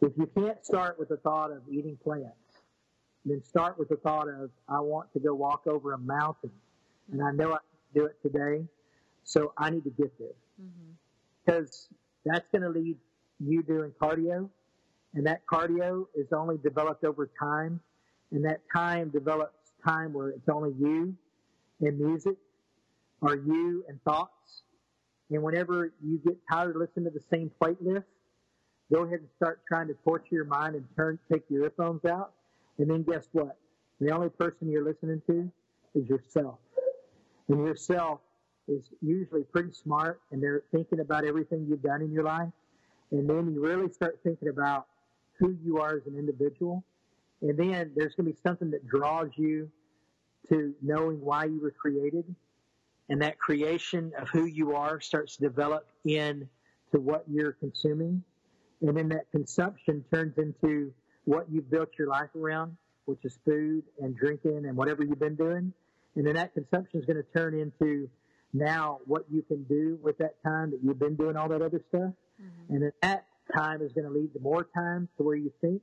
[0.01, 2.63] if you can't start with the thought of eating plants,
[3.25, 6.51] then start with the thought of I want to go walk over a mountain,
[7.11, 8.65] and I know I can do it today,
[9.23, 10.29] so I need to get there
[11.45, 12.31] because mm-hmm.
[12.31, 12.97] that's going to lead
[13.39, 14.49] you doing cardio,
[15.13, 17.79] and that cardio is only developed over time,
[18.31, 21.15] and that time develops time where it's only you
[21.81, 22.35] and music,
[23.21, 24.63] are you and thoughts.
[25.29, 28.03] And whenever you get tired of listening to the same playlist,
[28.91, 32.33] go ahead and start trying to torture your mind and turn take your earphones out.
[32.77, 33.57] And then guess what?
[33.99, 35.51] The only person you're listening to
[35.95, 36.57] is yourself.
[37.47, 38.19] And yourself
[38.67, 42.49] is usually pretty smart and they're thinking about everything you've done in your life.
[43.11, 44.87] And then you really start thinking about
[45.39, 46.83] who you are as an individual.
[47.41, 49.69] And then there's going to be something that draws you
[50.49, 52.35] to knowing why you were created.
[53.09, 56.47] And that creation of who you are starts to develop into
[56.93, 58.23] what you're consuming.
[58.81, 60.93] And then that consumption turns into
[61.25, 65.35] what you've built your life around, which is food and drinking and whatever you've been
[65.35, 65.73] doing.
[66.15, 68.09] And then that consumption is going to turn into
[68.53, 71.81] now what you can do with that time that you've been doing all that other
[71.89, 72.11] stuff.
[72.41, 72.73] Mm-hmm.
[72.73, 75.81] And then that time is going to lead to more time to where you think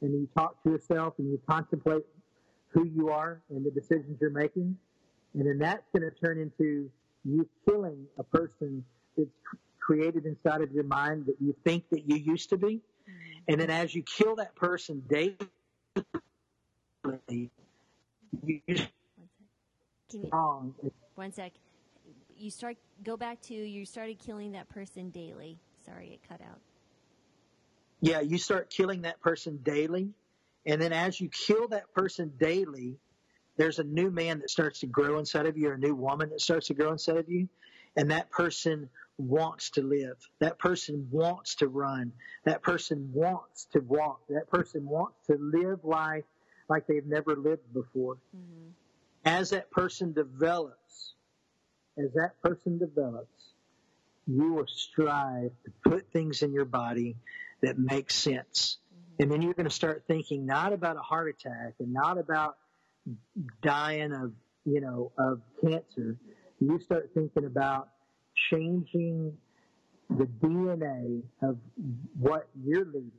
[0.00, 2.02] and you talk to yourself and you contemplate
[2.70, 4.76] who you are and the decisions you're making.
[5.34, 6.90] And then that's going to turn into
[7.24, 8.84] you killing a person
[9.16, 9.28] that's
[9.80, 12.80] created inside of your mind that you think that you used to be.
[13.48, 15.36] And then as you kill that person daily,
[18.44, 18.60] you
[21.14, 21.52] One sec
[22.36, 25.58] you start go back to you started killing that person daily.
[25.84, 26.60] Sorry, it cut out.
[28.00, 30.10] Yeah, you start killing that person daily,
[30.66, 32.98] and then as you kill that person daily,
[33.56, 36.30] there's a new man that starts to grow inside of you, or a new woman
[36.30, 37.48] that starts to grow inside of you,
[37.96, 38.88] and that person
[39.18, 40.16] wants to live.
[40.40, 42.12] That person wants to run.
[42.44, 44.20] That person wants to walk.
[44.28, 46.24] That person wants to live life
[46.68, 48.16] like they've never lived before.
[48.36, 48.70] Mm-hmm.
[49.24, 51.14] As that person develops,
[51.98, 53.28] as that person develops,
[54.26, 57.16] you will strive to put things in your body
[57.62, 58.78] that make sense.
[59.20, 62.56] And then you're going to start thinking not about a heart attack and not about
[63.62, 64.32] dying of,
[64.64, 66.16] you know, of cancer.
[66.58, 67.90] You start thinking about
[68.50, 69.34] changing
[70.08, 71.58] the DNA of
[72.18, 73.12] what you're leading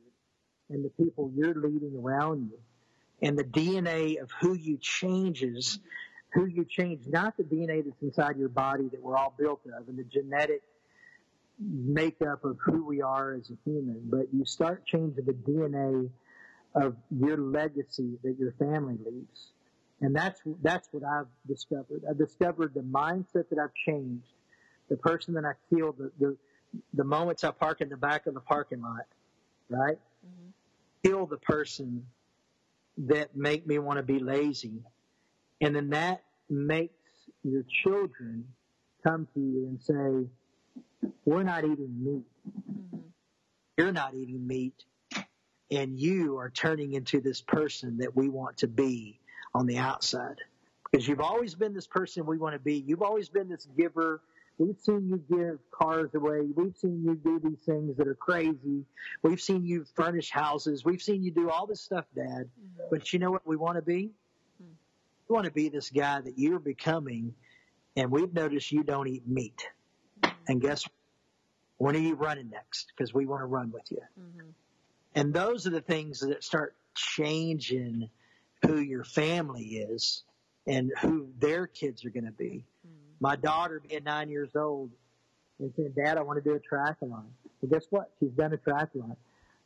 [0.72, 2.58] and the people you're leading around you.
[3.22, 5.80] And the DNA of who you changes
[6.34, 9.88] who you change, not the DNA that's inside your body that we're all built of
[9.88, 10.62] and the genetic
[11.62, 16.10] makeup of who we are as a human, but you start changing the DNA
[16.76, 19.52] of your legacy that your family leaves.
[20.02, 22.04] And that's, that's what I've discovered.
[22.10, 24.26] I've discovered the mindset that I've changed,
[24.90, 26.38] the person that I killed, the, the,
[26.94, 29.06] the moments I park in the back of the parking lot,
[29.70, 30.00] right?
[30.26, 30.50] Mm-hmm.
[31.04, 32.08] Kill the person
[32.98, 34.82] that make me want to be lazy
[35.62, 36.94] and then that makes
[37.44, 38.46] your children
[39.06, 40.30] come to you and say,
[41.26, 42.26] we're not eating meat.
[42.48, 42.98] Mm-hmm.
[43.78, 44.84] You're not eating meat.
[45.70, 49.20] And you are turning into this person that we want to be
[49.54, 50.36] on the outside.
[50.92, 52.84] Because you've always been this person we want to be.
[52.86, 54.22] You've always been this giver.
[54.58, 56.42] We've seen you give cars away.
[56.54, 58.84] We've seen you do these things that are crazy.
[59.24, 60.84] We've seen you furnish houses.
[60.84, 62.26] We've seen you do all this stuff, Dad.
[62.26, 62.84] Mm-hmm.
[62.92, 64.12] But you know what we want to be?
[64.60, 67.34] We want to be this guy that you're becoming,
[67.96, 69.66] and we've noticed you don't eat meat.
[70.48, 70.86] And guess
[71.78, 72.92] when are you running next?
[72.96, 74.02] Because we want to run with you.
[74.20, 74.50] Mm-hmm.
[75.16, 78.10] And those are the things that start changing
[78.66, 80.24] who your family is
[80.68, 82.66] and who their kids are going to be.
[82.86, 83.16] Mm-hmm.
[83.20, 84.92] My daughter, being nine years old,
[85.60, 87.26] and saying, "Dad, I want to do a triathlon."
[87.62, 88.12] Well, guess what?
[88.20, 89.16] She's done a triathlon.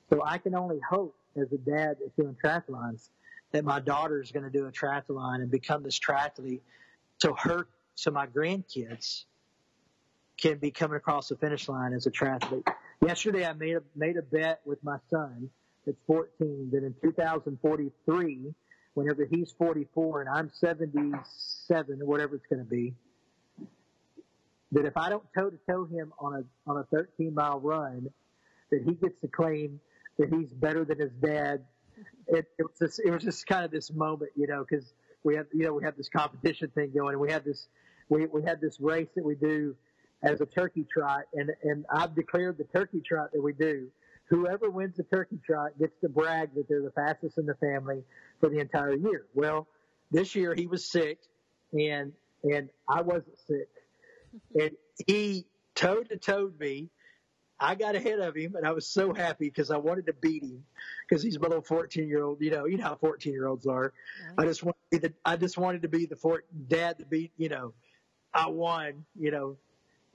[0.10, 3.10] So I can only hope, as a dad that's doing triathlons,
[3.52, 6.62] that my daughter is going to do a triathlon and become this triathlete.
[7.20, 9.24] So her, so my grandkids
[10.38, 12.68] can be coming across the finish line as a triathlete.
[13.06, 15.50] Yesterday I made a, made a bet with my son
[15.86, 18.54] that's 14 that in 2043,
[18.94, 22.94] whenever he's 44 and I'm 77 or whatever it's going to be,
[24.72, 28.10] that if I don't toe to toe him on a on a 13 mile run,
[28.72, 29.80] that he gets to claim
[30.18, 31.66] that he's better than his dad.
[32.28, 34.86] It, it was just, it was just kind of this moment, you know, because
[35.24, 37.68] we have you know we have this competition thing going, and we have this
[38.10, 39.76] we we had this race that we do
[40.26, 43.88] as a turkey trot, and and I've declared the turkey trot that we do.
[44.30, 48.04] Whoever wins the turkey trot gets to brag that they're the fastest in the family
[48.40, 49.28] for the entire year.
[49.36, 49.68] Well,
[50.12, 51.20] this year he was sick,
[51.74, 52.12] and
[52.44, 53.70] and I wasn't sick,
[54.60, 54.72] and
[55.06, 55.46] he
[55.76, 56.90] toe to toed me.
[57.58, 60.44] I got ahead of him, and I was so happy because I wanted to beat
[60.44, 60.66] him
[61.08, 62.42] because he's my little fourteen year old.
[62.42, 63.94] You know, you know how fourteen year olds are.
[64.38, 67.06] I just wanted to be the, I just wanted to be the four, dad to
[67.06, 67.32] beat.
[67.38, 67.74] You know,
[68.34, 69.06] I won.
[69.18, 69.58] You know,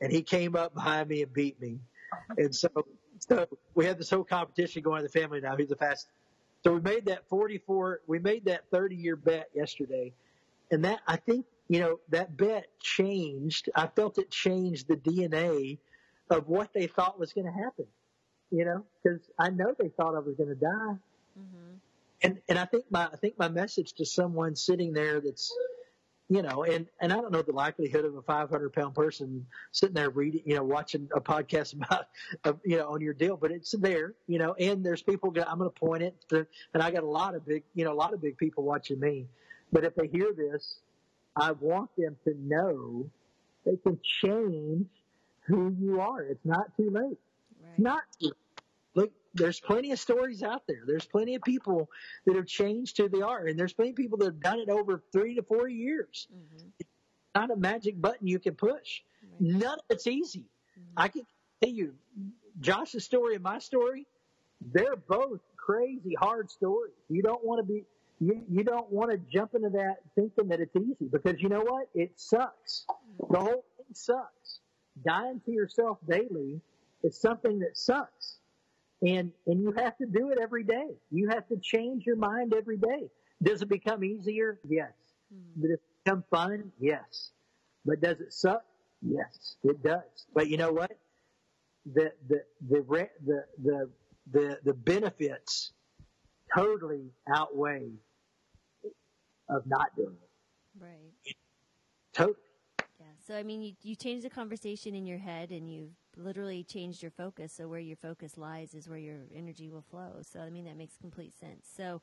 [0.00, 1.80] and he came up behind me and beat me,
[2.36, 2.68] and so
[3.20, 5.56] so we had this whole competition going in the family now.
[5.56, 6.08] Who's the fastest?
[6.64, 10.12] So we made that 44, we made that 30 year bet yesterday.
[10.70, 13.70] And that, I think, you know, that bet changed.
[13.74, 15.78] I felt it changed the DNA
[16.28, 17.86] of what they thought was going to happen,
[18.50, 20.96] you know, because I know they thought I was going to die.
[21.38, 21.74] Mm-hmm.
[22.22, 25.54] And, and I think my, I think my message to someone sitting there that's,
[26.30, 29.94] you know, and, and I don't know the likelihood of a 500 pound person sitting
[29.94, 32.06] there reading, you know, watching a podcast about,
[32.44, 35.58] uh, you know, on your deal, but it's there, you know, and there's people, I'm
[35.58, 37.94] going to point it to, and I got a lot of big, you know, a
[37.94, 39.26] lot of big people watching me.
[39.72, 40.76] But if they hear this,
[41.36, 43.10] I want them to know
[43.66, 44.86] they can change
[45.46, 46.22] who you are.
[46.22, 47.02] It's not too late.
[47.02, 47.70] Right.
[47.72, 48.34] It's not too late.
[49.34, 50.82] There's plenty of stories out there.
[50.86, 51.88] There's plenty of people
[52.26, 54.68] that have changed who they are, and there's plenty of people that have done it
[54.68, 56.26] over three to four years.
[56.34, 56.68] Mm-hmm.
[56.80, 56.90] It's
[57.34, 59.02] not a magic button you can push.
[59.22, 59.40] Right.
[59.40, 60.46] None of it's easy.
[60.78, 60.98] Mm-hmm.
[60.98, 61.26] I can
[61.62, 61.94] tell you,
[62.60, 64.06] Josh's story and my story,
[64.60, 66.94] they're both crazy hard stories.
[67.08, 67.84] You don't want to be
[68.20, 71.60] you, you don't want to jump into that thinking that it's easy because you know
[71.60, 71.88] what?
[71.94, 72.84] It sucks.
[73.30, 74.60] The whole thing sucks.
[75.02, 76.60] Dying to yourself daily
[77.02, 78.39] is something that sucks
[79.02, 80.88] and and you have to do it every day.
[81.10, 83.10] You have to change your mind every day.
[83.42, 84.60] Does it become easier?
[84.68, 84.92] Yes.
[85.34, 85.62] Mm-hmm.
[85.62, 86.72] Does it become fun?
[86.78, 87.30] Yes.
[87.84, 88.64] But does it suck?
[89.02, 90.26] Yes, it does.
[90.34, 90.92] But you know what?
[91.90, 93.90] The the the the the
[94.30, 95.72] the, the benefits
[96.54, 97.90] totally outweigh
[99.48, 100.82] of not doing it.
[100.82, 101.34] Right.
[102.12, 102.36] Totally.
[103.30, 107.00] So I mean, you you change the conversation in your head, and you've literally changed
[107.00, 107.52] your focus.
[107.52, 110.14] So where your focus lies is where your energy will flow.
[110.22, 111.68] So I mean that makes complete sense.
[111.76, 112.02] So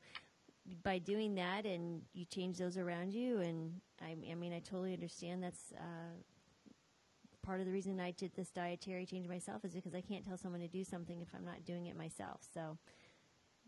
[0.82, 4.94] by doing that and you change those around you and I, I mean I totally
[4.94, 6.16] understand that's uh,
[7.42, 10.38] part of the reason I did this dietary change myself is because I can't tell
[10.38, 12.40] someone to do something if I'm not doing it myself.
[12.54, 12.78] So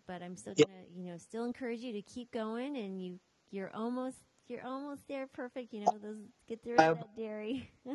[0.06, 3.20] but I'm still gonna you know still encourage you to keep going and you
[3.50, 4.16] you're almost
[4.50, 6.18] you're almost there perfect you know those
[6.48, 7.70] get through um, that dairy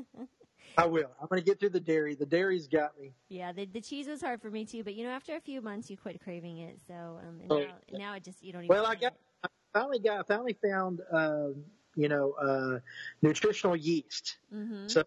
[0.78, 1.10] I will.
[1.22, 2.16] I'm going to get through the dairy.
[2.16, 3.14] The dairy's got me.
[3.30, 5.62] Yeah, the, the cheese was hard for me too, but you know, after a few
[5.62, 6.80] months, you quit craving it.
[6.88, 7.98] So um, oh, now, yeah.
[7.98, 8.76] now it just you don't even.
[8.76, 9.14] Well, I got.
[9.14, 9.20] It.
[9.44, 10.20] I finally got.
[10.20, 11.02] I finally found.
[11.12, 11.50] Uh,
[11.96, 12.80] you know, uh,
[13.22, 14.38] nutritional yeast.
[14.54, 14.88] Mm-hmm.
[14.88, 15.04] So,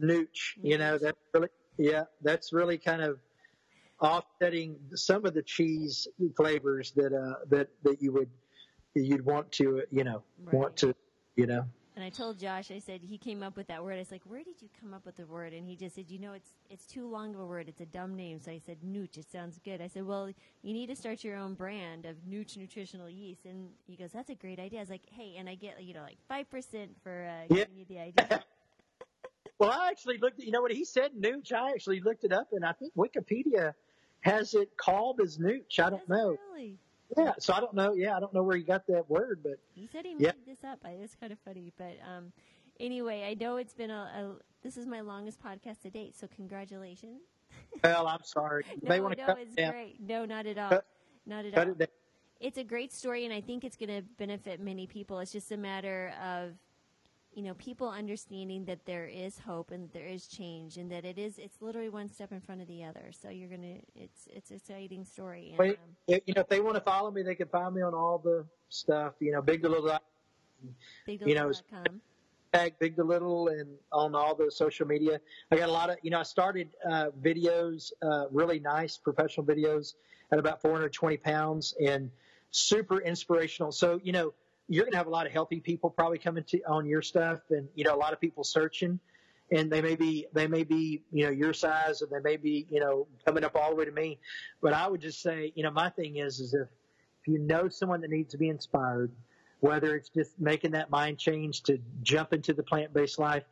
[0.00, 0.56] nooch.
[0.62, 1.48] You know, that's really.
[1.78, 3.18] Yeah, that's really kind of
[4.00, 6.06] offsetting some of the cheese
[6.36, 8.30] flavors that uh, that that you would
[8.94, 10.54] you'd want to you know right.
[10.54, 10.94] want to
[11.36, 11.64] you know
[11.94, 13.96] and I told Josh, I said he came up with that word.
[13.96, 16.08] I was like, "Where did you come up with the word?" And he just said,
[16.08, 17.68] "You know, it's it's too long of a word.
[17.68, 19.82] It's a dumb name." So I said, "Nooch." It sounds good.
[19.82, 20.30] I said, "Well,
[20.62, 24.30] you need to start your own brand of Nooch nutritional yeast." And he goes, "That's
[24.30, 26.96] a great idea." I was like, "Hey," and I get you know like five percent
[27.02, 28.42] for uh, giving you the idea.
[29.58, 30.40] well, I actually looked.
[30.40, 31.52] At, you know what he said, Nooch.
[31.52, 33.74] I actually looked it up, and I think Wikipedia
[34.22, 35.78] has it called as Nooch.
[35.78, 36.38] I don't know.
[36.54, 36.78] Really?
[37.16, 37.94] Yeah, so I don't know.
[37.94, 40.64] Yeah, I don't know where he got that word, but he said he made this
[40.64, 40.78] up.
[40.84, 42.32] It's kind of funny, but um,
[42.80, 46.26] anyway, I know it's been a, a, This is my longest podcast to date, so
[46.34, 47.20] congratulations.
[47.84, 48.64] well, I'm sorry.
[48.82, 49.72] no, they want to no, cut it's down.
[49.72, 49.96] great.
[50.00, 50.70] No, not at all.
[50.70, 50.86] Cut,
[51.26, 51.74] not at all.
[51.78, 51.90] It
[52.40, 55.20] it's a great story, and I think it's going to benefit many people.
[55.20, 56.54] It's just a matter of
[57.34, 61.18] you know, people understanding that there is hope and there is change and that it
[61.18, 63.10] is, it's literally one step in front of the other.
[63.10, 65.48] So you're going to, it's, it's an exciting story.
[65.50, 65.78] And, Wait,
[66.10, 68.18] um, you know, if they want to follow me, they can find me on all
[68.18, 69.98] the stuff, you know, big to little,
[71.06, 71.52] big you know,
[72.52, 75.18] tag big to little and on all the social media.
[75.50, 79.46] I got a lot of, you know, I started, uh, videos, uh, really nice professional
[79.46, 79.94] videos
[80.30, 82.10] at about 420 pounds and
[82.50, 83.72] super inspirational.
[83.72, 84.34] So, you know,
[84.72, 87.40] you're going to have a lot of healthy people probably coming to on your stuff,
[87.50, 88.98] and you know a lot of people searching,
[89.50, 92.66] and they may be they may be you know your size, and they may be
[92.70, 94.18] you know coming up all the way to me.
[94.62, 96.68] But I would just say, you know, my thing is is if
[97.20, 99.12] if you know someone that needs to be inspired,
[99.60, 103.44] whether it's just making that mind change to jump into the plant based life,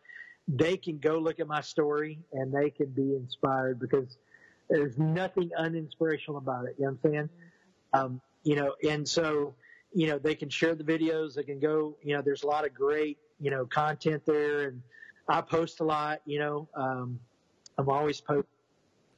[0.49, 4.17] they can go look at my story and they can be inspired because
[4.71, 6.77] there's nothing uninspirational about it.
[6.79, 7.29] You know what I'm saying?
[7.93, 9.55] Um, you know, and so,
[9.93, 11.35] you know, they can share the videos.
[11.35, 14.83] They can go, you know, there's a lot of great, you know, content there and
[15.29, 17.19] I post a lot, you know, um,
[17.79, 18.45] I'm always posting.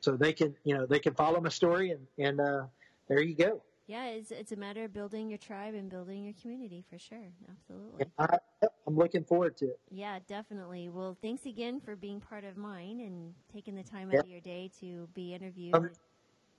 [0.00, 2.64] so they can, you know, they can follow my story and, and, uh,
[3.08, 3.62] there you go.
[3.88, 7.32] Yeah, it's it's a matter of building your tribe and building your community for sure.
[7.50, 8.06] Absolutely.
[8.16, 9.80] I, am looking forward to it.
[9.90, 10.88] Yeah, definitely.
[10.88, 14.40] Well, thanks again for being part of mine and taking the time out of your
[14.40, 15.74] day to be interviewed.
[15.74, 15.90] I'm,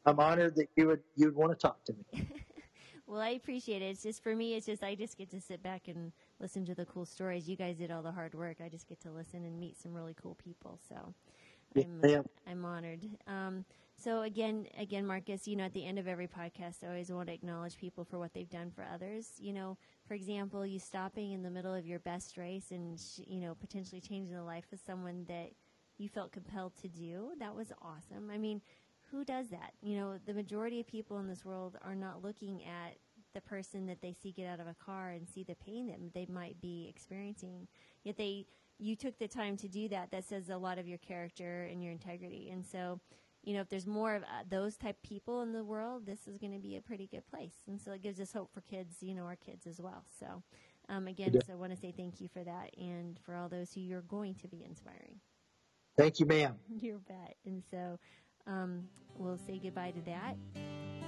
[0.05, 2.27] I'm honored that you would you would want to talk to me.
[3.13, 3.85] well, I appreciate it.
[3.85, 4.55] It's just for me.
[4.55, 7.47] It's just I just get to sit back and listen to the cool stories.
[7.47, 8.57] You guys did all the hard work.
[8.63, 10.79] I just get to listen and meet some really cool people.
[10.89, 11.13] So.
[11.75, 12.21] I'm, yeah.
[12.49, 13.01] I'm honored.
[13.27, 13.65] Um,
[13.95, 17.27] so again, again, Marcus, you know, at the end of every podcast, I always want
[17.27, 19.27] to acknowledge people for what they've done for others.
[19.39, 19.77] You know,
[20.07, 24.01] for example, you stopping in the middle of your best race and you know potentially
[24.01, 25.51] changing the life of someone that
[25.97, 27.31] you felt compelled to do.
[27.39, 28.29] That was awesome.
[28.31, 28.61] I mean,
[29.11, 29.73] who does that?
[29.81, 32.97] You know, the majority of people in this world are not looking at
[33.33, 36.13] the person that they see get out of a car and see the pain that
[36.13, 37.67] they might be experiencing.
[38.03, 38.45] Yet they,
[38.79, 40.11] you took the time to do that.
[40.11, 42.49] That says a lot of your character and your integrity.
[42.51, 42.99] And so,
[43.43, 46.37] you know, if there's more of uh, those type people in the world, this is
[46.37, 47.55] going to be a pretty good place.
[47.67, 50.05] And so it gives us hope for kids, you know, our kids as well.
[50.19, 50.43] So,
[50.89, 51.41] um, again, yeah.
[51.45, 54.01] so I want to say thank you for that and for all those who you're
[54.01, 55.19] going to be inspiring.
[55.97, 56.55] Thank you, ma'am.
[56.69, 57.35] You bet.
[57.45, 57.99] And so
[58.47, 58.83] um,
[59.15, 61.02] we'll say goodbye to that.